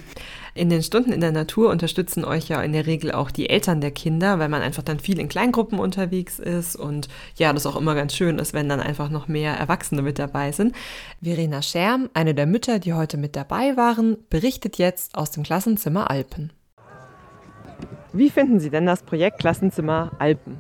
In 0.53 0.68
den 0.68 0.83
Stunden 0.83 1.12
in 1.12 1.20
der 1.20 1.31
Natur 1.31 1.70
unterstützen 1.70 2.24
euch 2.24 2.48
ja 2.48 2.61
in 2.61 2.72
der 2.72 2.87
Regel 2.87 3.12
auch 3.12 3.31
die 3.31 3.48
Eltern 3.48 3.81
der 3.81 3.92
Kinder, 3.92 4.40
weil 4.40 4.48
man 4.48 4.62
einfach 4.62 4.83
dann 4.83 4.98
viel 4.98 5.20
in 5.20 5.29
Kleingruppen 5.29 5.79
unterwegs 5.79 6.40
ist 6.40 6.74
und 6.74 7.09
ja, 7.37 7.53
das 7.53 7.66
auch 7.66 7.76
immer 7.76 7.94
ganz 7.94 8.16
schön 8.16 8.40
ist, 8.40 8.53
wenn 8.53 8.68
dann 8.68 8.81
einfach 8.81 9.11
noch 9.11 9.29
mehr 9.29 9.55
Erwachsene 9.55 10.03
mit 10.03 10.18
dabei 10.18 10.50
sind. 10.50 10.74
Verena 11.22 11.62
Scherm, 11.62 12.11
eine 12.14 12.35
der 12.35 12.46
Mütter, 12.46 12.81
die 12.81 12.94
heute 12.94 13.16
mit 13.16 13.37
dabei 13.37 13.76
waren, 13.76 14.16
berichtet 14.29 14.76
jetzt 14.79 15.14
aus 15.14 15.31
dem 15.31 15.44
Klassenzimmer 15.44 16.11
Alpen. 16.11 16.53
Wie 18.12 18.29
finden 18.29 18.59
Sie 18.59 18.70
denn 18.70 18.87
das 18.87 19.05
Projekt 19.05 19.38
Klassenzimmer 19.38 20.11
Alpen? 20.18 20.59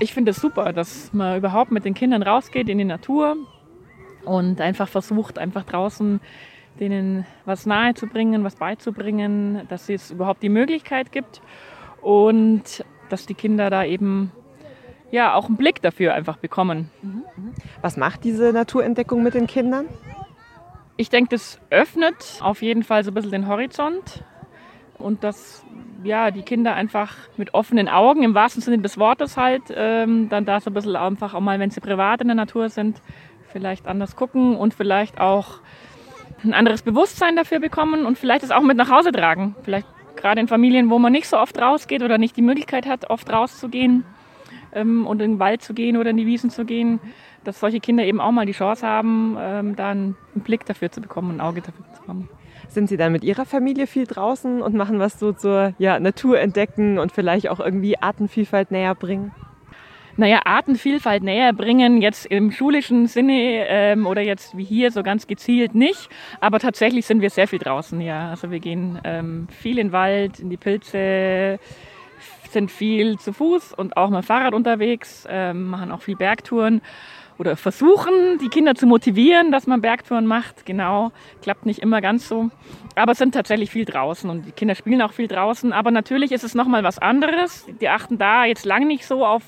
Ich 0.00 0.12
finde 0.12 0.32
es 0.32 0.38
super, 0.38 0.72
dass 0.72 1.12
man 1.12 1.38
überhaupt 1.38 1.70
mit 1.70 1.84
den 1.84 1.94
Kindern 1.94 2.24
rausgeht 2.24 2.68
in 2.68 2.78
die 2.78 2.84
Natur 2.84 3.36
und 4.24 4.60
einfach 4.60 4.88
versucht, 4.88 5.38
einfach 5.38 5.64
draußen 5.64 6.20
denen 6.80 7.24
was 7.44 7.66
nahezubringen, 7.66 8.44
was 8.44 8.56
beizubringen, 8.56 9.66
dass 9.68 9.88
es 9.88 10.10
überhaupt 10.10 10.42
die 10.42 10.48
Möglichkeit 10.48 11.12
gibt 11.12 11.40
und 12.02 12.84
dass 13.08 13.26
die 13.26 13.34
Kinder 13.34 13.70
da 13.70 13.84
eben 13.84 14.32
ja 15.10 15.34
auch 15.34 15.46
einen 15.46 15.56
Blick 15.56 15.80
dafür 15.82 16.14
einfach 16.14 16.38
bekommen. 16.38 16.90
Was 17.80 17.96
macht 17.96 18.24
diese 18.24 18.52
Naturentdeckung 18.52 19.22
mit 19.22 19.34
den 19.34 19.46
Kindern? 19.46 19.86
Ich 20.96 21.10
denke, 21.10 21.30
das 21.30 21.60
öffnet 21.70 22.38
auf 22.40 22.62
jeden 22.62 22.82
Fall 22.82 23.04
so 23.04 23.10
ein 23.10 23.14
bisschen 23.14 23.32
den 23.32 23.48
Horizont 23.48 24.24
und 24.98 25.22
dass 25.22 25.64
ja, 26.04 26.30
die 26.30 26.42
Kinder 26.42 26.74
einfach 26.74 27.16
mit 27.36 27.54
offenen 27.54 27.88
Augen, 27.88 28.22
im 28.22 28.34
wahrsten 28.34 28.62
Sinne 28.62 28.78
des 28.78 28.98
Wortes 28.98 29.36
halt, 29.36 29.62
ähm, 29.74 30.28
dann 30.28 30.44
da 30.44 30.60
so 30.60 30.70
ein 30.70 30.74
bisschen 30.74 30.96
einfach 30.96 31.34
auch 31.34 31.40
mal, 31.40 31.58
wenn 31.58 31.70
sie 31.70 31.80
privat 31.80 32.20
in 32.20 32.28
der 32.28 32.34
Natur 32.34 32.68
sind, 32.68 33.00
vielleicht 33.54 33.86
anders 33.86 34.16
gucken 34.16 34.56
und 34.56 34.74
vielleicht 34.74 35.20
auch 35.20 35.60
ein 36.42 36.52
anderes 36.52 36.82
Bewusstsein 36.82 37.36
dafür 37.36 37.60
bekommen 37.60 38.04
und 38.04 38.18
vielleicht 38.18 38.42
es 38.42 38.50
auch 38.50 38.62
mit 38.62 38.76
nach 38.76 38.90
Hause 38.90 39.12
tragen. 39.12 39.54
Vielleicht 39.62 39.86
gerade 40.16 40.40
in 40.40 40.48
Familien, 40.48 40.90
wo 40.90 40.98
man 40.98 41.12
nicht 41.12 41.28
so 41.28 41.38
oft 41.38 41.56
rausgeht 41.56 42.02
oder 42.02 42.18
nicht 42.18 42.36
die 42.36 42.42
Möglichkeit 42.42 42.86
hat, 42.86 43.10
oft 43.10 43.32
rauszugehen 43.32 44.04
ähm, 44.72 45.06
und 45.06 45.22
in 45.22 45.34
den 45.34 45.38
Wald 45.38 45.62
zu 45.62 45.72
gehen 45.72 45.96
oder 45.96 46.10
in 46.10 46.16
die 46.16 46.26
Wiesen 46.26 46.50
zu 46.50 46.64
gehen, 46.64 46.98
dass 47.44 47.60
solche 47.60 47.78
Kinder 47.78 48.04
eben 48.04 48.20
auch 48.20 48.32
mal 48.32 48.44
die 48.44 48.52
Chance 48.52 48.84
haben, 48.84 49.36
ähm, 49.38 49.76
da 49.76 49.90
einen 49.90 50.16
Blick 50.34 50.66
dafür 50.66 50.90
zu 50.90 51.00
bekommen, 51.00 51.36
ein 51.36 51.40
Auge 51.40 51.60
dafür 51.60 51.84
zu 51.94 52.00
bekommen. 52.00 52.28
Sind 52.68 52.88
Sie 52.88 52.96
dann 52.96 53.12
mit 53.12 53.22
Ihrer 53.22 53.44
Familie 53.44 53.86
viel 53.86 54.06
draußen 54.06 54.60
und 54.62 54.74
machen 54.74 54.98
was 54.98 55.20
so 55.20 55.32
zur 55.32 55.74
ja, 55.78 56.00
Natur 56.00 56.40
entdecken 56.40 56.98
und 56.98 57.12
vielleicht 57.12 57.48
auch 57.48 57.60
irgendwie 57.60 57.98
Artenvielfalt 57.98 58.72
näher 58.72 58.96
bringen? 58.96 59.32
Naja, 60.16 60.40
Artenvielfalt 60.44 61.22
näher 61.22 61.52
bringen, 61.52 62.00
jetzt 62.00 62.26
im 62.26 62.52
schulischen 62.52 63.06
Sinne 63.06 63.66
ähm, 63.68 64.06
oder 64.06 64.22
jetzt 64.22 64.56
wie 64.56 64.64
hier 64.64 64.90
so 64.90 65.02
ganz 65.02 65.26
gezielt 65.26 65.74
nicht. 65.74 66.08
Aber 66.40 66.58
tatsächlich 66.58 67.06
sind 67.06 67.20
wir 67.20 67.30
sehr 67.30 67.48
viel 67.48 67.58
draußen, 67.58 68.00
ja. 68.00 68.30
Also 68.30 68.50
wir 68.50 68.60
gehen 68.60 69.00
ähm, 69.04 69.48
viel 69.50 69.78
in 69.78 69.88
den 69.88 69.92
Wald, 69.92 70.40
in 70.40 70.50
die 70.50 70.56
Pilze, 70.56 71.58
sind 72.50 72.70
viel 72.70 73.18
zu 73.18 73.32
Fuß 73.32 73.72
und 73.74 73.96
auch 73.96 74.10
mit 74.10 74.24
Fahrrad 74.24 74.54
unterwegs, 74.54 75.26
äh, 75.28 75.52
machen 75.52 75.90
auch 75.90 76.02
viel 76.02 76.16
Bergtouren 76.16 76.80
oder 77.38 77.56
versuchen, 77.56 78.38
die 78.40 78.48
Kinder 78.48 78.74
zu 78.74 78.86
motivieren, 78.86 79.50
dass 79.50 79.66
man 79.66 79.80
Bergtouren 79.80 80.26
macht. 80.26 80.64
Genau, 80.66 81.10
klappt 81.42 81.66
nicht 81.66 81.80
immer 81.80 82.00
ganz 82.00 82.28
so. 82.28 82.50
Aber 82.94 83.14
sind 83.14 83.34
tatsächlich 83.34 83.70
viel 83.70 83.84
draußen 83.84 84.30
und 84.30 84.46
die 84.46 84.52
Kinder 84.52 84.74
spielen 84.74 85.02
auch 85.02 85.12
viel 85.12 85.26
draußen. 85.26 85.72
Aber 85.72 85.90
natürlich 85.90 86.30
ist 86.32 86.44
es 86.44 86.54
nochmal 86.54 86.84
was 86.84 86.98
anderes. 86.98 87.66
Die 87.80 87.88
achten 87.88 88.18
da 88.18 88.44
jetzt 88.44 88.64
lang 88.64 88.86
nicht 88.86 89.04
so 89.04 89.26
auf, 89.26 89.42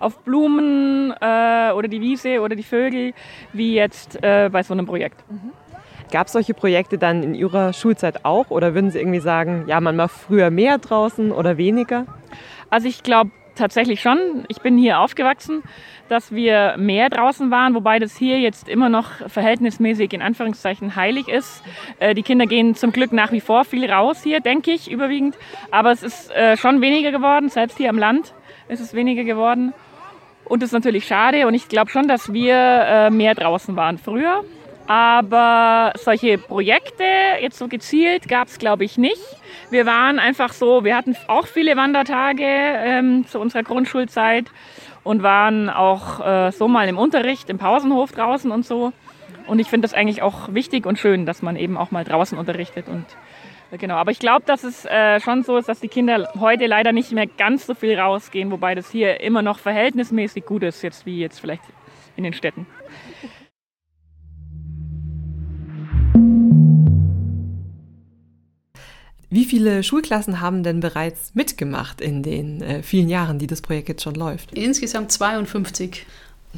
auf 0.00 0.18
Blumen 0.24 1.12
äh, 1.20 1.72
oder 1.72 1.86
die 1.88 2.00
Wiese 2.00 2.40
oder 2.40 2.56
die 2.56 2.62
Vögel 2.64 3.12
wie 3.52 3.74
jetzt 3.74 4.18
äh, 4.22 4.48
bei 4.50 4.62
so 4.62 4.74
einem 4.74 4.86
Projekt. 4.86 5.22
Mhm. 5.30 5.52
Gab 6.10 6.26
es 6.26 6.32
solche 6.32 6.54
Projekte 6.54 6.98
dann 6.98 7.22
in 7.22 7.34
Ihrer 7.34 7.72
Schulzeit 7.72 8.24
auch 8.24 8.50
oder 8.50 8.74
würden 8.74 8.90
Sie 8.90 8.98
irgendwie 8.98 9.20
sagen, 9.20 9.64
ja, 9.68 9.80
man 9.80 9.96
war 9.96 10.08
früher 10.08 10.50
mehr 10.50 10.78
draußen 10.78 11.30
oder 11.30 11.56
weniger? 11.56 12.06
Also 12.68 12.88
ich 12.88 13.04
glaube 13.04 13.30
tatsächlich 13.54 14.00
schon. 14.00 14.44
Ich 14.48 14.60
bin 14.60 14.76
hier 14.76 14.98
aufgewachsen, 14.98 15.62
dass 16.08 16.32
wir 16.32 16.74
mehr 16.78 17.10
draußen 17.10 17.50
waren, 17.50 17.74
wobei 17.74 17.98
das 17.98 18.16
hier 18.16 18.40
jetzt 18.40 18.68
immer 18.68 18.88
noch 18.88 19.10
verhältnismäßig 19.28 20.12
in 20.12 20.22
Anführungszeichen 20.22 20.96
heilig 20.96 21.28
ist. 21.28 21.62
Äh, 22.00 22.14
die 22.14 22.22
Kinder 22.22 22.46
gehen 22.46 22.74
zum 22.74 22.90
Glück 22.90 23.12
nach 23.12 23.30
wie 23.30 23.40
vor 23.40 23.64
viel 23.64 23.88
raus 23.88 24.22
hier, 24.22 24.40
denke 24.40 24.72
ich, 24.72 24.90
überwiegend. 24.90 25.36
Aber 25.70 25.92
es 25.92 26.02
ist 26.02 26.30
äh, 26.32 26.56
schon 26.56 26.80
weniger 26.80 27.12
geworden, 27.12 27.50
selbst 27.50 27.76
hier 27.76 27.90
am 27.90 27.98
Land 27.98 28.34
ist 28.68 28.80
es 28.80 28.94
weniger 28.94 29.24
geworden. 29.24 29.74
Und 30.50 30.64
das 30.64 30.70
ist 30.70 30.72
natürlich 30.72 31.06
schade 31.06 31.46
und 31.46 31.54
ich 31.54 31.68
glaube 31.68 31.92
schon, 31.92 32.08
dass 32.08 32.32
wir 32.32 32.56
äh, 32.56 33.10
mehr 33.10 33.36
draußen 33.36 33.76
waren 33.76 33.98
früher. 33.98 34.42
Aber 34.88 35.92
solche 35.96 36.38
Projekte, 36.38 37.04
jetzt 37.40 37.56
so 37.56 37.68
gezielt, 37.68 38.26
gab 38.26 38.48
es, 38.48 38.58
glaube 38.58 38.84
ich, 38.84 38.98
nicht. 38.98 39.22
Wir 39.70 39.86
waren 39.86 40.18
einfach 40.18 40.52
so, 40.52 40.82
wir 40.82 40.96
hatten 40.96 41.14
auch 41.28 41.46
viele 41.46 41.76
Wandertage 41.76 42.42
ähm, 42.44 43.28
zu 43.28 43.38
unserer 43.38 43.62
Grundschulzeit 43.62 44.46
und 45.04 45.22
waren 45.22 45.70
auch 45.70 46.18
äh, 46.18 46.50
so 46.50 46.66
mal 46.66 46.88
im 46.88 46.98
Unterricht, 46.98 47.48
im 47.48 47.58
Pausenhof 47.58 48.10
draußen 48.10 48.50
und 48.50 48.66
so. 48.66 48.92
Und 49.46 49.60
ich 49.60 49.68
finde 49.68 49.86
das 49.86 49.94
eigentlich 49.94 50.20
auch 50.20 50.52
wichtig 50.52 50.84
und 50.84 50.98
schön, 50.98 51.26
dass 51.26 51.42
man 51.42 51.54
eben 51.54 51.76
auch 51.76 51.92
mal 51.92 52.02
draußen 52.02 52.36
unterrichtet 52.36 52.88
und 52.88 53.06
Genau, 53.72 53.94
aber 53.94 54.10
ich 54.10 54.18
glaube, 54.18 54.44
dass 54.46 54.64
es 54.64 54.84
äh, 54.84 55.20
schon 55.20 55.44
so 55.44 55.56
ist, 55.56 55.68
dass 55.68 55.78
die 55.78 55.88
Kinder 55.88 56.28
heute 56.40 56.66
leider 56.66 56.92
nicht 56.92 57.12
mehr 57.12 57.26
ganz 57.26 57.66
so 57.66 57.74
viel 57.74 57.98
rausgehen, 57.98 58.50
wobei 58.50 58.74
das 58.74 58.90
hier 58.90 59.20
immer 59.20 59.42
noch 59.42 59.60
verhältnismäßig 59.60 60.44
gut 60.44 60.64
ist, 60.64 60.82
jetzt 60.82 61.06
wie 61.06 61.20
jetzt 61.20 61.40
vielleicht 61.40 61.62
in 62.16 62.24
den 62.24 62.32
Städten. 62.32 62.66
Wie 69.32 69.44
viele 69.44 69.84
Schulklassen 69.84 70.40
haben 70.40 70.64
denn 70.64 70.80
bereits 70.80 71.36
mitgemacht 71.36 72.00
in 72.00 72.24
den 72.24 72.62
äh, 72.62 72.82
vielen 72.82 73.08
Jahren, 73.08 73.38
die 73.38 73.46
das 73.46 73.62
Projekt 73.62 73.88
jetzt 73.88 74.02
schon 74.02 74.16
läuft? 74.16 74.52
Insgesamt 74.58 75.12
52. 75.12 76.04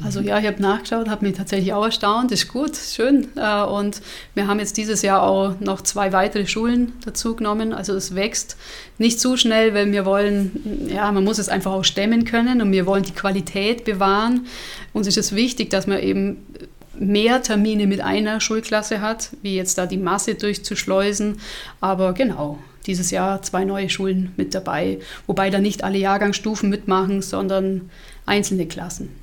Also 0.01 0.21
ja, 0.21 0.39
ich 0.39 0.47
habe 0.47 0.59
nachgeschaut, 0.59 1.07
habe 1.07 1.25
mich 1.25 1.37
tatsächlich 1.37 1.71
auch 1.71 1.85
erstaunt. 1.85 2.31
Ist 2.31 2.47
gut, 2.47 2.75
schön. 2.75 3.27
Äh, 3.35 3.63
und 3.63 4.01
wir 4.33 4.47
haben 4.47 4.59
jetzt 4.59 4.77
dieses 4.77 5.03
Jahr 5.03 5.21
auch 5.21 5.59
noch 5.59 5.81
zwei 5.81 6.11
weitere 6.11 6.47
Schulen 6.47 6.93
dazu 7.05 7.35
genommen. 7.35 7.73
Also 7.73 7.93
es 7.93 8.15
wächst 8.15 8.57
nicht 8.97 9.19
zu 9.19 9.37
schnell, 9.37 9.75
weil 9.75 9.91
wir 9.91 10.05
wollen, 10.05 10.87
ja, 10.87 11.11
man 11.11 11.23
muss 11.23 11.37
es 11.37 11.47
einfach 11.47 11.71
auch 11.71 11.83
stemmen 11.83 12.25
können 12.25 12.61
und 12.61 12.71
wir 12.71 12.87
wollen 12.87 13.03
die 13.03 13.11
Qualität 13.11 13.85
bewahren. 13.85 14.47
Uns 14.93 15.05
ist 15.05 15.17
es 15.17 15.35
wichtig, 15.35 15.69
dass 15.69 15.85
man 15.85 15.99
eben 15.99 16.37
mehr 16.97 17.43
Termine 17.43 17.85
mit 17.85 18.01
einer 18.01 18.39
Schulklasse 18.39 18.99
hat, 18.99 19.29
wie 19.43 19.55
jetzt 19.55 19.77
da 19.77 19.85
die 19.85 19.97
Masse 19.97 20.33
durchzuschleusen. 20.33 21.39
Aber 21.81 22.13
genau, 22.13 22.57
dieses 22.87 23.11
Jahr 23.11 23.43
zwei 23.43 23.63
neue 23.63 23.89
Schulen 23.89 24.31
mit 24.37 24.55
dabei, 24.55 24.99
wobei 25.27 25.51
da 25.51 25.59
nicht 25.59 25.83
alle 25.83 25.99
Jahrgangsstufen 25.99 26.69
mitmachen, 26.69 27.21
sondern 27.21 27.91
einzelne 28.25 28.65
Klassen. 28.65 29.22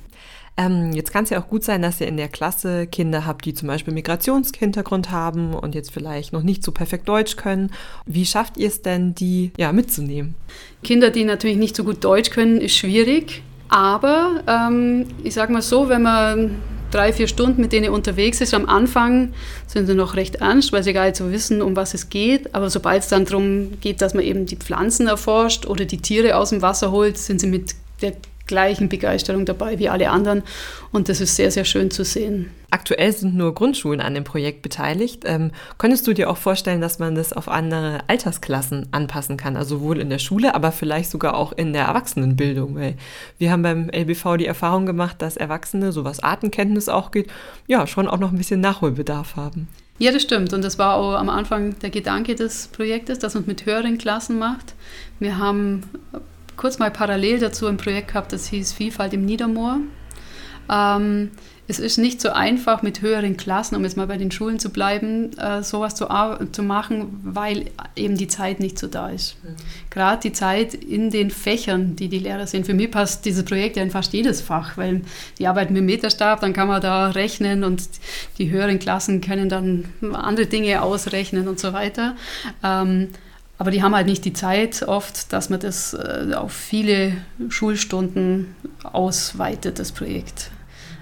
Ähm, 0.57 0.91
jetzt 0.91 1.11
kann 1.13 1.23
es 1.23 1.29
ja 1.29 1.41
auch 1.41 1.47
gut 1.47 1.63
sein, 1.63 1.81
dass 1.81 2.01
ihr 2.01 2.07
in 2.07 2.17
der 2.17 2.27
Klasse 2.27 2.85
Kinder 2.85 3.25
habt, 3.25 3.45
die 3.45 3.53
zum 3.53 3.67
Beispiel 3.67 3.93
Migrationshintergrund 3.93 5.09
haben 5.09 5.53
und 5.53 5.75
jetzt 5.75 5.91
vielleicht 5.91 6.33
noch 6.33 6.43
nicht 6.43 6.63
so 6.63 6.71
perfekt 6.71 7.07
Deutsch 7.07 7.35
können. 7.35 7.71
Wie 8.05 8.25
schafft 8.25 8.57
ihr 8.57 8.67
es 8.67 8.81
denn, 8.81 9.15
die 9.15 9.51
ja, 9.57 9.71
mitzunehmen? 9.71 10.35
Kinder, 10.83 11.09
die 11.09 11.23
natürlich 11.23 11.57
nicht 11.57 11.75
so 11.75 11.83
gut 11.83 12.03
Deutsch 12.03 12.29
können, 12.29 12.59
ist 12.59 12.75
schwierig. 12.75 13.43
Aber 13.69 14.43
ähm, 14.47 15.07
ich 15.23 15.33
sage 15.33 15.53
mal 15.53 15.61
so, 15.61 15.87
wenn 15.87 16.01
man 16.01 16.57
drei, 16.91 17.13
vier 17.13 17.27
Stunden 17.27 17.61
mit 17.61 17.71
denen 17.71 17.89
unterwegs 17.89 18.41
ist. 18.41 18.53
Am 18.53 18.67
Anfang 18.67 19.33
sind 19.65 19.87
sie 19.87 19.95
noch 19.95 20.15
recht 20.15 20.35
ernst, 20.35 20.71
weil 20.73 20.83
sie 20.83 20.93
gar 20.93 21.05
nicht 21.05 21.15
so 21.15 21.31
wissen, 21.31 21.61
um 21.61 21.75
was 21.75 21.93
es 21.93 22.09
geht. 22.09 22.53
Aber 22.53 22.69
sobald 22.69 23.03
es 23.03 23.09
dann 23.09 23.25
darum 23.25 23.79
geht, 23.79 24.01
dass 24.01 24.13
man 24.13 24.23
eben 24.23 24.45
die 24.45 24.57
Pflanzen 24.57 25.07
erforscht 25.07 25.65
oder 25.65 25.85
die 25.85 25.97
Tiere 25.97 26.35
aus 26.35 26.49
dem 26.49 26.61
Wasser 26.61 26.91
holt, 26.91 27.17
sind 27.17 27.39
sie 27.39 27.47
mit 27.47 27.75
der 28.01 28.13
gleichen 28.47 28.89
Begeisterung 28.89 29.45
dabei 29.45 29.79
wie 29.79 29.89
alle 29.89 30.09
anderen. 30.09 30.43
Und 30.91 31.09
das 31.09 31.21
ist 31.21 31.35
sehr, 31.35 31.51
sehr 31.51 31.65
schön 31.65 31.91
zu 31.91 32.03
sehen. 32.03 32.51
Aktuell 32.69 33.11
sind 33.11 33.35
nur 33.35 33.53
Grundschulen 33.53 33.99
an 33.99 34.13
dem 34.13 34.23
Projekt 34.23 34.61
beteiligt. 34.61 35.23
Ähm, 35.25 35.51
könntest 35.77 36.07
du 36.07 36.13
dir 36.13 36.29
auch 36.29 36.37
vorstellen, 36.37 36.79
dass 36.79 36.99
man 36.99 37.15
das 37.15 37.33
auf 37.33 37.49
andere 37.49 37.99
Altersklassen 38.07 38.87
anpassen 38.91 39.37
kann? 39.37 39.57
Also 39.57 39.77
sowohl 39.77 39.99
in 39.99 40.09
der 40.09 40.19
Schule, 40.19 40.55
aber 40.55 40.71
vielleicht 40.71 41.11
sogar 41.11 41.35
auch 41.35 41.51
in 41.51 41.73
der 41.73 41.85
Erwachsenenbildung. 41.85 42.75
Weil 42.75 42.95
wir 43.37 43.51
haben 43.51 43.63
beim 43.63 43.89
LBV 43.89 44.37
die 44.37 44.45
Erfahrung 44.45 44.85
gemacht, 44.85 45.21
dass 45.21 45.37
Erwachsene, 45.37 45.91
so 45.91 46.03
was 46.03 46.21
Artenkenntnis 46.21 46.89
auch 46.89 47.11
geht, 47.11 47.29
ja, 47.67 47.87
schon 47.87 48.07
auch 48.07 48.19
noch 48.19 48.31
ein 48.31 48.37
bisschen 48.37 48.61
Nachholbedarf 48.61 49.35
haben. 49.35 49.67
Ja, 50.01 50.11
das 50.11 50.23
stimmt. 50.23 50.51
Und 50.51 50.63
das 50.63 50.79
war 50.79 50.95
auch 50.95 51.13
am 51.13 51.29
Anfang 51.29 51.77
der 51.79 51.91
Gedanke 51.91 52.35
des 52.35 52.69
Projektes, 52.69 53.19
dass 53.19 53.35
man 53.35 53.43
es 53.43 53.47
mit 53.47 53.65
höheren 53.65 53.97
Klassen 53.97 54.39
macht. 54.39 54.73
Wir 55.19 55.37
haben 55.37 55.83
kurz 56.57 56.79
mal 56.79 56.91
parallel 56.91 57.39
dazu 57.39 57.67
ein 57.67 57.77
Projekt 57.77 58.09
gehabt, 58.09 58.33
das 58.33 58.47
hieß 58.47 58.73
Vielfalt 58.73 59.13
im 59.13 59.25
Niedermoor. 59.25 59.79
Ähm, 60.69 61.31
es 61.71 61.79
ist 61.79 61.97
nicht 61.97 62.19
so 62.19 62.31
einfach 62.31 62.81
mit 62.81 63.01
höheren 63.01 63.37
Klassen, 63.37 63.75
um 63.75 63.83
jetzt 63.85 63.95
mal 63.95 64.07
bei 64.07 64.17
den 64.17 64.29
Schulen 64.29 64.59
zu 64.59 64.71
bleiben, 64.71 65.31
äh, 65.37 65.63
sowas 65.63 65.95
zu, 65.95 66.05
zu 66.51 66.63
machen, 66.63 67.21
weil 67.23 67.71
eben 67.95 68.17
die 68.17 68.27
Zeit 68.27 68.59
nicht 68.59 68.77
so 68.77 68.87
da 68.87 69.09
ist. 69.09 69.37
Mhm. 69.41 69.55
Gerade 69.89 70.21
die 70.21 70.33
Zeit 70.33 70.73
in 70.73 71.11
den 71.11 71.31
Fächern, 71.31 71.95
die 71.95 72.09
die 72.09 72.19
Lehrer 72.19 72.45
sind. 72.45 72.65
Für 72.65 72.73
mich 72.73 72.91
passt 72.91 73.23
dieses 73.23 73.45
Projekt 73.45 73.77
ja 73.77 73.83
in 73.83 73.91
fast 73.91 74.11
jedes 74.11 74.41
Fach, 74.41 74.75
weil 74.75 75.01
die 75.39 75.47
arbeiten 75.47 75.73
mit 75.73 75.83
Meterstab, 75.83 76.41
dann 76.41 76.51
kann 76.51 76.67
man 76.67 76.81
da 76.81 77.11
rechnen 77.11 77.63
und 77.63 77.83
die 78.37 78.49
höheren 78.49 78.79
Klassen 78.79 79.21
können 79.21 79.47
dann 79.47 79.85
andere 80.11 80.47
Dinge 80.47 80.81
ausrechnen 80.81 81.47
und 81.47 81.57
so 81.57 81.71
weiter. 81.71 82.15
Ähm, 82.63 83.11
aber 83.61 83.69
die 83.69 83.83
haben 83.83 83.93
halt 83.93 84.07
nicht 84.07 84.25
die 84.25 84.33
Zeit 84.33 84.81
oft, 84.81 85.31
dass 85.31 85.51
man 85.51 85.59
das 85.59 85.93
äh, 85.93 86.33
auf 86.33 86.51
viele 86.51 87.17
Schulstunden 87.49 88.55
ausweitet, 88.81 89.77
das 89.77 89.91
Projekt. 89.91 90.49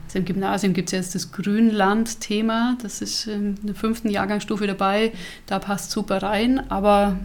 Also 0.03 0.19
im 0.19 0.25
Gymnasium 0.25 0.73
gibt 0.73 0.89
es 0.89 0.91
jetzt 0.91 1.15
das 1.15 1.31
Grünland-Thema, 1.31 2.77
das 2.81 3.01
ist 3.01 3.27
in 3.27 3.55
der 3.63 3.75
fünften 3.75 4.09
Jahrgangsstufe 4.09 4.67
dabei, 4.67 5.13
da 5.45 5.59
passt 5.59 5.91
super 5.91 6.21
rein, 6.21 6.69
aber 6.69 7.17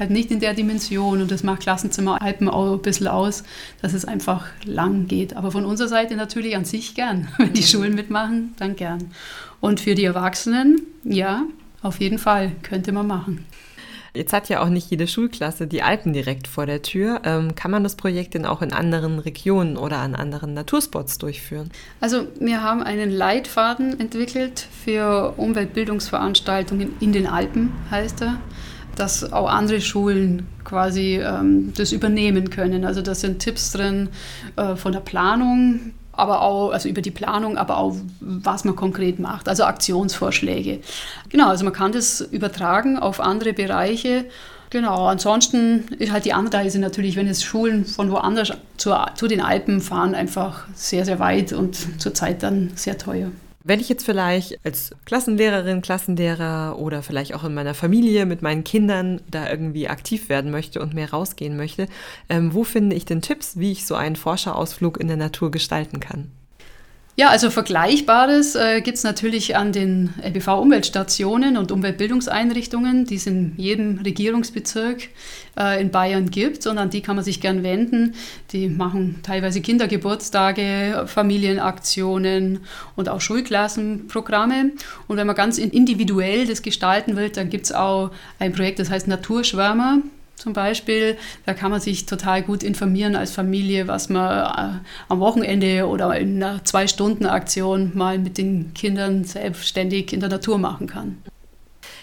halt 0.00 0.10
nicht 0.10 0.32
in 0.32 0.40
der 0.40 0.52
Dimension 0.52 1.22
und 1.22 1.30
das 1.30 1.44
macht 1.44 1.60
Klassenzimmer 1.60 2.20
Alpen 2.20 2.48
auch 2.48 2.72
ein 2.72 2.82
bisschen 2.82 3.06
aus, 3.06 3.44
dass 3.82 3.92
es 3.92 4.04
einfach 4.04 4.46
lang 4.64 5.06
geht. 5.06 5.36
Aber 5.36 5.52
von 5.52 5.64
unserer 5.64 5.86
Seite 5.86 6.16
natürlich 6.16 6.56
an 6.56 6.64
sich 6.64 6.96
gern. 6.96 7.28
Wenn 7.38 7.52
die 7.52 7.62
Schulen 7.62 7.94
mitmachen, 7.94 8.54
dann 8.58 8.74
gern. 8.74 9.12
Und 9.60 9.78
für 9.78 9.94
die 9.94 10.06
Erwachsenen, 10.06 10.82
ja, 11.04 11.44
auf 11.82 12.00
jeden 12.00 12.18
Fall 12.18 12.50
könnte 12.64 12.90
man 12.90 13.06
machen. 13.06 13.44
Jetzt 14.14 14.32
hat 14.34 14.48
ja 14.50 14.62
auch 14.62 14.68
nicht 14.68 14.90
jede 14.90 15.06
Schulklasse 15.06 15.66
die 15.66 15.82
Alpen 15.82 16.12
direkt 16.12 16.46
vor 16.46 16.66
der 16.66 16.82
Tür. 16.82 17.22
Ähm, 17.24 17.54
kann 17.54 17.70
man 17.70 17.82
das 17.82 17.96
Projekt 17.96 18.34
denn 18.34 18.44
auch 18.44 18.60
in 18.60 18.72
anderen 18.72 19.18
Regionen 19.18 19.78
oder 19.78 19.98
an 19.98 20.14
anderen 20.14 20.52
Naturspots 20.52 21.16
durchführen? 21.16 21.70
Also 22.00 22.26
wir 22.38 22.62
haben 22.62 22.82
einen 22.82 23.10
Leitfaden 23.10 23.98
entwickelt 23.98 24.66
für 24.84 25.32
Umweltbildungsveranstaltungen 25.38 26.94
in 27.00 27.12
den 27.12 27.26
Alpen, 27.26 27.72
heißt 27.90 28.22
er 28.22 28.38
dass 28.94 29.32
auch 29.32 29.48
andere 29.48 29.80
Schulen 29.80 30.46
quasi 30.64 31.18
ähm, 31.18 31.72
das 31.74 31.92
übernehmen 31.92 32.50
können. 32.50 32.84
Also 32.84 33.00
da 33.00 33.14
sind 33.14 33.38
Tipps 33.38 33.72
drin 33.72 34.10
äh, 34.56 34.76
von 34.76 34.92
der 34.92 35.00
Planung 35.00 35.92
aber 36.12 36.42
auch, 36.42 36.70
also 36.70 36.88
über 36.88 37.02
die 37.02 37.10
Planung, 37.10 37.56
aber 37.56 37.78
auch, 37.78 37.96
was 38.20 38.64
man 38.64 38.76
konkret 38.76 39.18
macht, 39.18 39.48
also 39.48 39.64
Aktionsvorschläge. 39.64 40.80
Genau, 41.30 41.48
also 41.48 41.64
man 41.64 41.72
kann 41.72 41.92
das 41.92 42.20
übertragen 42.20 42.98
auf 42.98 43.20
andere 43.20 43.52
Bereiche. 43.52 44.26
Genau, 44.70 45.06
ansonsten 45.06 45.88
ist 45.98 46.12
halt 46.12 46.24
die 46.24 46.32
andere 46.32 46.62
Reise 46.62 46.78
natürlich, 46.78 47.16
wenn 47.16 47.26
es 47.28 47.42
Schulen 47.42 47.84
von 47.84 48.10
woanders 48.10 48.52
zu, 48.78 48.94
zu 49.16 49.28
den 49.28 49.40
Alpen 49.40 49.80
fahren, 49.80 50.14
einfach 50.14 50.64
sehr, 50.74 51.04
sehr 51.04 51.18
weit 51.18 51.52
und 51.52 52.00
zurzeit 52.00 52.42
dann 52.42 52.72
sehr 52.74 52.96
teuer. 52.96 53.30
Wenn 53.64 53.80
ich 53.80 53.88
jetzt 53.88 54.04
vielleicht 54.04 54.58
als 54.64 54.94
Klassenlehrerin, 55.04 55.82
Klassenlehrer 55.82 56.78
oder 56.78 57.02
vielleicht 57.02 57.34
auch 57.34 57.44
in 57.44 57.54
meiner 57.54 57.74
Familie 57.74 58.26
mit 58.26 58.42
meinen 58.42 58.64
Kindern 58.64 59.20
da 59.30 59.48
irgendwie 59.48 59.88
aktiv 59.88 60.28
werden 60.28 60.50
möchte 60.50 60.80
und 60.80 60.94
mehr 60.94 61.10
rausgehen 61.10 61.56
möchte, 61.56 61.86
ähm, 62.28 62.54
wo 62.54 62.64
finde 62.64 62.96
ich 62.96 63.04
denn 63.04 63.22
Tipps, 63.22 63.56
wie 63.56 63.72
ich 63.72 63.86
so 63.86 63.94
einen 63.94 64.16
Forscherausflug 64.16 64.98
in 64.98 65.08
der 65.08 65.16
Natur 65.16 65.50
gestalten 65.50 66.00
kann? 66.00 66.30
Ja, 67.14 67.28
also 67.28 67.50
Vergleichbares 67.50 68.54
äh, 68.54 68.80
gibt 68.80 68.96
es 68.96 69.04
natürlich 69.04 69.54
an 69.54 69.70
den 69.70 70.14
LBV-Umweltstationen 70.22 71.58
und 71.58 71.70
Umweltbildungseinrichtungen, 71.70 73.04
die 73.04 73.16
es 73.16 73.26
in 73.26 73.52
jedem 73.58 73.98
Regierungsbezirk 73.98 75.10
äh, 75.58 75.82
in 75.82 75.90
Bayern 75.90 76.30
gibt 76.30 76.66
und 76.66 76.78
an 76.78 76.88
die 76.88 77.02
kann 77.02 77.16
man 77.16 77.24
sich 77.24 77.42
gern 77.42 77.62
wenden. 77.62 78.14
Die 78.52 78.70
machen 78.70 79.20
teilweise 79.22 79.60
Kindergeburtstage, 79.60 81.04
Familienaktionen 81.06 82.60
und 82.96 83.10
auch 83.10 83.20
Schulklassenprogramme. 83.20 84.72
Und 85.06 85.16
wenn 85.18 85.26
man 85.26 85.36
ganz 85.36 85.58
individuell 85.58 86.46
das 86.46 86.62
gestalten 86.62 87.14
will, 87.16 87.28
dann 87.28 87.50
gibt 87.50 87.66
es 87.66 87.72
auch 87.72 88.10
ein 88.38 88.54
Projekt, 88.54 88.78
das 88.78 88.88
heißt 88.88 89.06
Naturschwärmer 89.06 89.98
zum 90.42 90.52
Beispiel. 90.52 91.16
Da 91.46 91.54
kann 91.54 91.70
man 91.70 91.80
sich 91.80 92.04
total 92.04 92.42
gut 92.42 92.62
informieren 92.62 93.16
als 93.16 93.30
Familie, 93.30 93.86
was 93.86 94.08
man 94.08 94.80
äh, 94.82 94.88
am 95.08 95.20
Wochenende 95.20 95.86
oder 95.86 96.18
in 96.18 96.42
einer 96.42 96.64
Zwei-Stunden-Aktion 96.64 97.92
mal 97.94 98.18
mit 98.18 98.38
den 98.38 98.74
Kindern 98.74 99.24
selbstständig 99.24 100.12
in 100.12 100.20
der 100.20 100.28
Natur 100.28 100.58
machen 100.58 100.88
kann. 100.88 101.18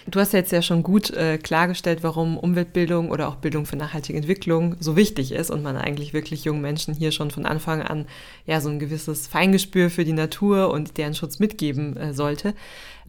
Du 0.10 0.20
hast 0.20 0.34
jetzt 0.34 0.52
ja 0.52 0.62
schon 0.62 0.82
gut 0.82 1.12
äh, 1.12 1.38
klargestellt, 1.38 2.00
warum 2.02 2.38
Umweltbildung 2.38 3.12
oder 3.12 3.28
auch 3.28 3.36
Bildung 3.36 3.66
für 3.66 3.76
nachhaltige 3.76 4.18
Entwicklung 4.18 4.76
so 4.80 4.96
wichtig 4.96 5.34
ist 5.34 5.52
und 5.52 5.62
man 5.62 5.76
eigentlich 5.76 6.14
wirklich 6.14 6.46
jungen 6.46 6.62
Menschen 6.62 6.96
hier 6.96 7.12
schon 7.12 7.30
von 7.30 7.46
Anfang 7.46 7.82
an 7.82 8.06
ja 8.48 8.60
so 8.62 8.70
ein 8.70 8.80
gewisses 8.80 9.28
Feingespür 9.28 9.90
für 9.90 10.06
die 10.06 10.14
Natur 10.14 10.72
und 10.72 10.98
deren 10.98 11.14
Schutz 11.14 11.40
mitgeben 11.40 11.96
äh, 11.98 12.14
sollte. 12.14 12.56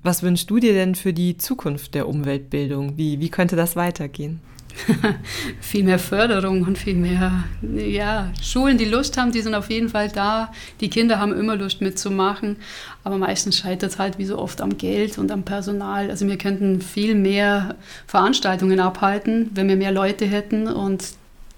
Was 0.02 0.22
wünschst 0.22 0.50
du 0.50 0.58
dir 0.58 0.74
denn 0.74 0.94
für 0.94 1.12
die 1.12 1.36
Zukunft 1.36 1.94
der 1.94 2.08
Umweltbildung? 2.08 2.98
Wie, 2.98 3.20
wie 3.20 3.30
könnte 3.30 3.54
das 3.54 3.76
weitergehen? 3.76 4.40
viel 5.60 5.84
mehr 5.84 5.98
Förderung 5.98 6.62
und 6.62 6.78
viel 6.78 6.94
mehr, 6.94 7.44
ja, 7.74 8.32
Schulen, 8.42 8.78
die 8.78 8.84
Lust 8.84 9.16
haben, 9.16 9.32
die 9.32 9.42
sind 9.42 9.54
auf 9.54 9.70
jeden 9.70 9.88
Fall 9.88 10.08
da. 10.08 10.52
Die 10.80 10.90
Kinder 10.90 11.18
haben 11.18 11.32
immer 11.32 11.56
Lust 11.56 11.80
mitzumachen, 11.80 12.56
aber 13.04 13.18
meistens 13.18 13.58
scheitert 13.58 13.92
es 13.92 13.98
halt 13.98 14.18
wie 14.18 14.24
so 14.24 14.38
oft 14.38 14.60
am 14.60 14.76
Geld 14.78 15.18
und 15.18 15.30
am 15.30 15.42
Personal. 15.42 16.10
Also 16.10 16.26
wir 16.26 16.38
könnten 16.38 16.80
viel 16.80 17.14
mehr 17.14 17.76
Veranstaltungen 18.06 18.80
abhalten, 18.80 19.50
wenn 19.54 19.68
wir 19.68 19.76
mehr 19.76 19.92
Leute 19.92 20.26
hätten 20.26 20.66
und 20.66 21.04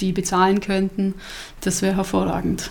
die 0.00 0.12
bezahlen 0.12 0.60
könnten. 0.60 1.14
Das 1.60 1.82
wäre 1.82 1.96
hervorragend. 1.96 2.70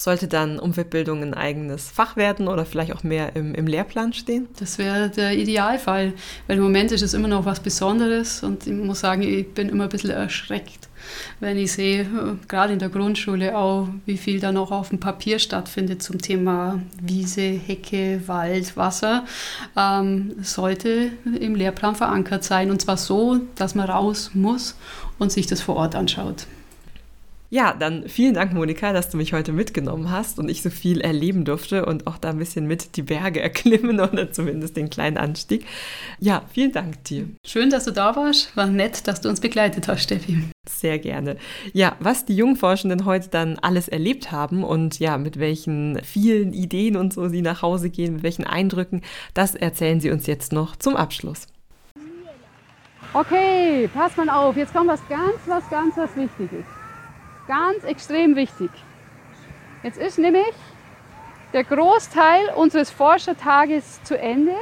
Sollte 0.00 0.28
dann 0.28 0.60
Umweltbildung 0.60 1.22
ein 1.22 1.34
eigenes 1.34 1.90
Fach 1.90 2.14
werden 2.14 2.46
oder 2.46 2.64
vielleicht 2.64 2.92
auch 2.92 3.02
mehr 3.02 3.34
im, 3.34 3.52
im 3.52 3.66
Lehrplan 3.66 4.12
stehen? 4.12 4.46
Das 4.60 4.78
wäre 4.78 5.08
der 5.08 5.36
Idealfall, 5.36 6.12
weil 6.46 6.56
im 6.56 6.62
Moment 6.62 6.92
ist 6.92 7.02
es 7.02 7.14
immer 7.14 7.26
noch 7.26 7.44
was 7.44 7.58
Besonderes 7.58 8.44
und 8.44 8.64
ich 8.64 8.72
muss 8.72 9.00
sagen, 9.00 9.22
ich 9.22 9.52
bin 9.52 9.68
immer 9.68 9.84
ein 9.84 9.88
bisschen 9.88 10.10
erschreckt, 10.10 10.88
wenn 11.40 11.58
ich 11.58 11.72
sehe, 11.72 12.06
gerade 12.46 12.74
in 12.74 12.78
der 12.78 12.90
Grundschule 12.90 13.58
auch, 13.58 13.88
wie 14.06 14.18
viel 14.18 14.38
da 14.38 14.52
noch 14.52 14.70
auf 14.70 14.90
dem 14.90 15.00
Papier 15.00 15.40
stattfindet 15.40 16.00
zum 16.00 16.22
Thema 16.22 16.80
Wiese, 17.02 17.50
Hecke, 17.50 18.22
Wald, 18.26 18.76
Wasser, 18.76 19.24
ähm, 19.76 20.36
sollte 20.40 21.10
im 21.40 21.56
Lehrplan 21.56 21.96
verankert 21.96 22.44
sein 22.44 22.70
und 22.70 22.80
zwar 22.80 22.98
so, 22.98 23.40
dass 23.56 23.74
man 23.74 23.90
raus 23.90 24.30
muss 24.32 24.76
und 25.18 25.32
sich 25.32 25.48
das 25.48 25.60
vor 25.60 25.74
Ort 25.74 25.96
anschaut. 25.96 26.46
Ja, 27.50 27.72
dann 27.72 28.08
vielen 28.08 28.34
Dank, 28.34 28.52
Monika, 28.52 28.92
dass 28.92 29.08
du 29.08 29.16
mich 29.16 29.32
heute 29.32 29.52
mitgenommen 29.52 30.10
hast 30.10 30.38
und 30.38 30.50
ich 30.50 30.60
so 30.62 30.68
viel 30.68 31.00
erleben 31.00 31.46
durfte 31.46 31.86
und 31.86 32.06
auch 32.06 32.18
da 32.18 32.28
ein 32.30 32.38
bisschen 32.38 32.66
mit 32.66 32.96
die 32.96 33.02
Berge 33.02 33.40
erklimmen 33.42 34.00
oder 34.00 34.30
zumindest 34.30 34.76
den 34.76 34.90
kleinen 34.90 35.16
Anstieg. 35.16 35.64
Ja, 36.20 36.42
vielen 36.52 36.72
Dank 36.72 37.04
dir. 37.04 37.26
Schön, 37.46 37.70
dass 37.70 37.84
du 37.84 37.92
da 37.92 38.14
warst. 38.16 38.54
War 38.54 38.66
nett, 38.66 39.08
dass 39.08 39.22
du 39.22 39.30
uns 39.30 39.40
begleitet 39.40 39.88
hast, 39.88 40.02
Steffi. 40.02 40.42
Sehr 40.68 40.98
gerne. 40.98 41.38
Ja, 41.72 41.96
was 42.00 42.26
die 42.26 42.36
Jungforschenden 42.36 43.06
heute 43.06 43.30
dann 43.30 43.58
alles 43.60 43.88
erlebt 43.88 44.30
haben 44.30 44.62
und 44.62 44.98
ja, 44.98 45.16
mit 45.16 45.38
welchen 45.38 45.98
vielen 46.04 46.52
Ideen 46.52 46.96
und 46.96 47.14
so 47.14 47.28
sie 47.28 47.40
nach 47.40 47.62
Hause 47.62 47.88
gehen, 47.88 48.16
mit 48.16 48.22
welchen 48.22 48.44
Eindrücken, 48.44 49.00
das 49.32 49.54
erzählen 49.54 50.00
sie 50.00 50.10
uns 50.10 50.26
jetzt 50.26 50.52
noch 50.52 50.76
zum 50.76 50.96
Abschluss. 50.96 51.46
Okay, 53.14 53.88
pass 53.94 54.14
mal 54.18 54.28
auf, 54.28 54.54
jetzt 54.58 54.74
kommt 54.74 54.88
was 54.88 55.00
ganz, 55.08 55.38
was 55.46 55.68
ganz, 55.70 55.96
was 55.96 56.14
Wichtiges. 56.14 56.66
Ganz 57.48 57.82
extrem 57.84 58.36
wichtig. 58.36 58.70
Jetzt 59.82 59.98
ist 59.98 60.18
nämlich 60.18 60.52
der 61.54 61.64
Großteil 61.64 62.50
unseres 62.54 62.90
Forschertages 62.90 64.02
zu 64.04 64.18
Ende. 64.18 64.52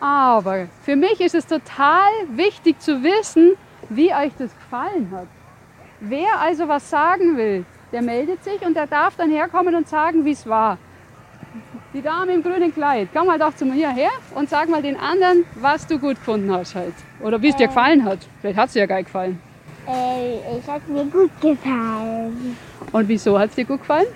Aber 0.00 0.68
für 0.84 0.94
mich 0.94 1.20
ist 1.20 1.34
es 1.34 1.46
total 1.46 2.10
wichtig 2.30 2.80
zu 2.80 3.02
wissen, 3.02 3.56
wie 3.88 4.14
euch 4.14 4.32
das 4.38 4.54
gefallen 4.56 5.10
hat. 5.12 5.26
Wer 6.00 6.38
also 6.40 6.68
was 6.68 6.88
sagen 6.88 7.36
will, 7.36 7.64
der 7.90 8.02
meldet 8.02 8.44
sich 8.44 8.64
und 8.64 8.74
der 8.74 8.86
darf 8.86 9.16
dann 9.16 9.30
herkommen 9.30 9.74
und 9.74 9.88
sagen, 9.88 10.24
wie 10.24 10.32
es 10.32 10.46
war. 10.46 10.78
Die 11.94 12.02
Dame 12.02 12.32
im 12.32 12.42
grünen 12.42 12.72
Kleid, 12.72 13.08
komm 13.12 13.26
mal 13.26 13.38
doch 13.38 13.54
zu 13.54 13.64
mir 13.64 13.90
her 13.90 14.10
und 14.34 14.50
sag 14.50 14.68
mal 14.68 14.82
den 14.82 14.98
anderen, 14.98 15.44
was 15.54 15.86
du 15.86 15.98
gut 15.98 16.16
gefunden 16.16 16.52
hast 16.52 16.74
halt. 16.74 16.94
Oder 17.20 17.40
wie 17.42 17.48
es 17.48 17.56
dir 17.56 17.68
gefallen 17.68 18.04
hat. 18.04 18.18
Vielleicht 18.40 18.58
hat 18.58 18.66
es 18.68 18.72
dir 18.74 18.80
ja 18.80 18.86
geil 18.86 19.04
gefallen. 19.04 19.40
Äh, 19.86 20.58
es 20.58 20.66
hat 20.66 20.88
mir 20.88 21.04
gut 21.04 21.30
gefallen. 21.40 22.56
Und 22.92 23.08
wieso 23.08 23.38
hat 23.38 23.50
es 23.50 23.56
dir 23.56 23.64
gut 23.64 23.80
gefallen? 23.80 24.06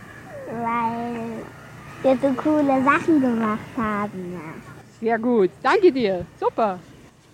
Weil 0.50 1.42
wir 2.02 2.16
so 2.16 2.34
coole 2.34 2.82
Sachen 2.84 3.20
gemacht 3.20 3.58
haben. 3.76 4.32
Ja. 4.32 4.78
Sehr 5.00 5.18
gut. 5.18 5.50
Danke 5.62 5.92
dir. 5.92 6.24
Super. 6.40 6.78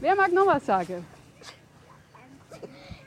Wer 0.01 0.16
mag 0.16 0.32
noch 0.32 0.47
was 0.47 0.66
sagen? 0.66 1.05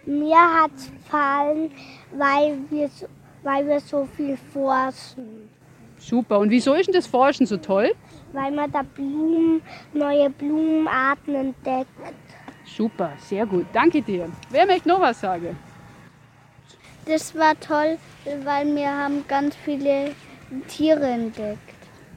Mir 0.05 0.37
hat 0.37 0.71
es 0.77 0.89
gefallen, 0.89 1.71
weil 2.13 2.57
wir, 2.69 2.87
so, 2.87 3.07
weil 3.43 3.67
wir 3.67 3.79
so 3.81 4.07
viel 4.15 4.37
forschen. 4.53 5.49
Super. 5.97 6.39
Und 6.39 6.49
wieso 6.49 6.73
ist 6.75 6.87
denn 6.87 6.93
das 6.93 7.07
Forschen 7.07 7.45
so 7.45 7.57
toll? 7.57 7.93
Weil 8.31 8.51
man 8.51 8.71
da 8.71 8.83
Blumen, 8.83 9.61
neue 9.93 10.29
Blumenarten 10.29 11.35
entdeckt. 11.35 11.89
Super, 12.75 13.13
sehr 13.17 13.45
gut. 13.45 13.65
Danke 13.73 14.01
dir. 14.01 14.29
Wer 14.49 14.65
möchte 14.65 14.89
noch 14.89 14.99
was 14.99 15.21
sagen? 15.21 15.57
Das 17.05 17.33
war 17.35 17.57
toll, 17.59 17.97
weil 18.43 18.75
wir 18.75 18.89
haben 18.89 19.25
ganz 19.27 19.55
viele 19.55 20.13
Tiere 20.67 21.05
entdeckt. 21.05 21.59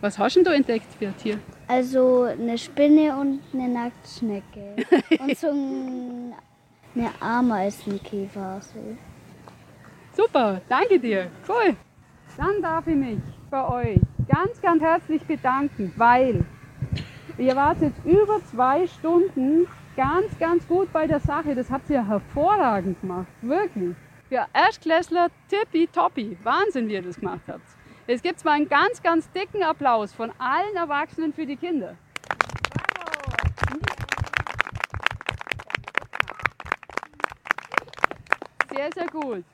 Was 0.00 0.18
hast 0.18 0.36
du 0.36 0.50
entdeckt 0.50 0.86
für 0.98 1.08
ein 1.08 1.16
Tier? 1.16 1.38
Also 1.68 2.22
eine 2.22 2.58
Spinne 2.58 3.16
und 3.16 3.40
eine 3.52 3.68
Nacktschnecke. 3.68 4.76
und 5.20 5.38
so 5.38 5.48
ein, 5.48 6.34
eine 6.96 7.10
Ameisenkäfer. 7.20 8.60
So. 8.60 8.96
Super, 10.12 10.60
danke 10.68 10.98
dir. 10.98 11.30
Cool. 11.48 11.76
Dann 12.36 12.60
darf 12.60 12.86
ich 12.86 12.96
mich 12.96 13.18
bei 13.50 13.68
euch 13.68 14.00
ganz, 14.26 14.60
ganz 14.60 14.82
herzlich 14.82 15.22
bedanken, 15.22 15.92
weil 15.96 16.44
ihr 17.38 17.54
wart 17.54 17.80
jetzt 17.80 18.04
über 18.04 18.40
zwei 18.50 18.86
Stunden 18.86 19.68
ganz, 20.00 20.38
ganz 20.38 20.66
gut 20.66 20.90
bei 20.94 21.06
der 21.06 21.20
Sache. 21.20 21.54
Das 21.54 21.70
habt 21.70 21.90
ihr 21.90 22.08
hervorragend 22.08 22.98
gemacht. 23.02 23.26
Wirklich. 23.42 23.94
Für 24.30 24.46
Erstklässler 24.54 25.28
tippitoppi. 25.48 26.38
Wahnsinn, 26.42 26.88
wie 26.88 26.94
ihr 26.94 27.02
das 27.02 27.20
gemacht 27.20 27.42
habt. 27.46 27.66
Es 28.06 28.22
gibt 28.22 28.42
mal 28.42 28.52
einen 28.52 28.66
ganz, 28.66 29.02
ganz 29.02 29.30
dicken 29.32 29.62
Applaus 29.62 30.14
von 30.14 30.32
allen 30.38 30.74
Erwachsenen 30.74 31.34
für 31.34 31.44
die 31.44 31.56
Kinder. 31.56 31.96
Sehr, 38.74 38.88
sehr 38.94 39.06
gut. 39.08 39.44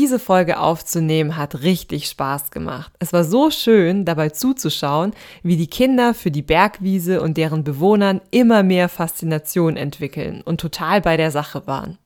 Diese 0.00 0.18
Folge 0.18 0.58
aufzunehmen 0.58 1.36
hat 1.36 1.60
richtig 1.62 2.06
Spaß 2.06 2.50
gemacht. 2.50 2.90
Es 3.00 3.12
war 3.12 3.22
so 3.22 3.50
schön, 3.50 4.06
dabei 4.06 4.30
zuzuschauen, 4.30 5.12
wie 5.42 5.58
die 5.58 5.66
Kinder 5.66 6.14
für 6.14 6.30
die 6.30 6.40
Bergwiese 6.40 7.20
und 7.20 7.36
deren 7.36 7.64
Bewohnern 7.64 8.22
immer 8.30 8.62
mehr 8.62 8.88
Faszination 8.88 9.76
entwickeln 9.76 10.40
und 10.42 10.58
total 10.58 11.02
bei 11.02 11.18
der 11.18 11.30
Sache 11.30 11.66
waren. 11.66 11.98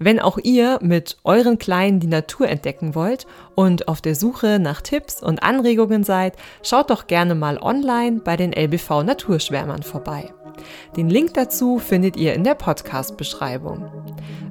Wenn 0.00 0.18
auch 0.18 0.38
ihr 0.38 0.80
mit 0.82 1.18
euren 1.22 1.60
Kleinen 1.60 2.00
die 2.00 2.08
Natur 2.08 2.48
entdecken 2.48 2.96
wollt 2.96 3.28
und 3.54 3.86
auf 3.86 4.00
der 4.00 4.16
Suche 4.16 4.58
nach 4.58 4.80
Tipps 4.80 5.22
und 5.22 5.44
Anregungen 5.44 6.02
seid, 6.02 6.34
schaut 6.64 6.90
doch 6.90 7.06
gerne 7.06 7.36
mal 7.36 7.58
online 7.58 8.22
bei 8.24 8.36
den 8.36 8.52
LBV 8.52 9.04
Naturschwärmern 9.04 9.84
vorbei. 9.84 10.32
Den 10.96 11.08
Link 11.08 11.34
dazu 11.34 11.78
findet 11.78 12.16
ihr 12.16 12.34
in 12.34 12.44
der 12.44 12.54
Podcast-Beschreibung. 12.54 13.84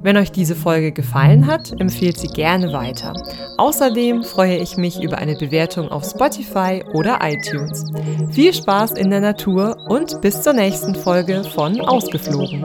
Wenn 0.02 0.16
euch 0.16 0.32
diese 0.32 0.54
Folge 0.54 0.92
gefallen 0.92 1.46
hat, 1.46 1.78
empfehlt 1.78 2.18
sie 2.18 2.28
gerne 2.28 2.72
weiter. 2.72 3.12
Außerdem 3.58 4.22
freue 4.22 4.56
ich 4.56 4.76
mich 4.76 5.02
über 5.02 5.18
eine 5.18 5.36
Bewertung 5.36 5.88
auf 5.88 6.04
Spotify 6.04 6.82
oder 6.94 7.18
iTunes. 7.22 7.84
Viel 8.30 8.54
Spaß 8.54 8.92
in 8.92 9.10
der 9.10 9.20
Natur 9.20 9.76
und 9.88 10.20
bis 10.22 10.42
zur 10.42 10.54
nächsten 10.54 10.94
Folge 10.94 11.44
von 11.44 11.80
Ausgeflogen. 11.80 12.64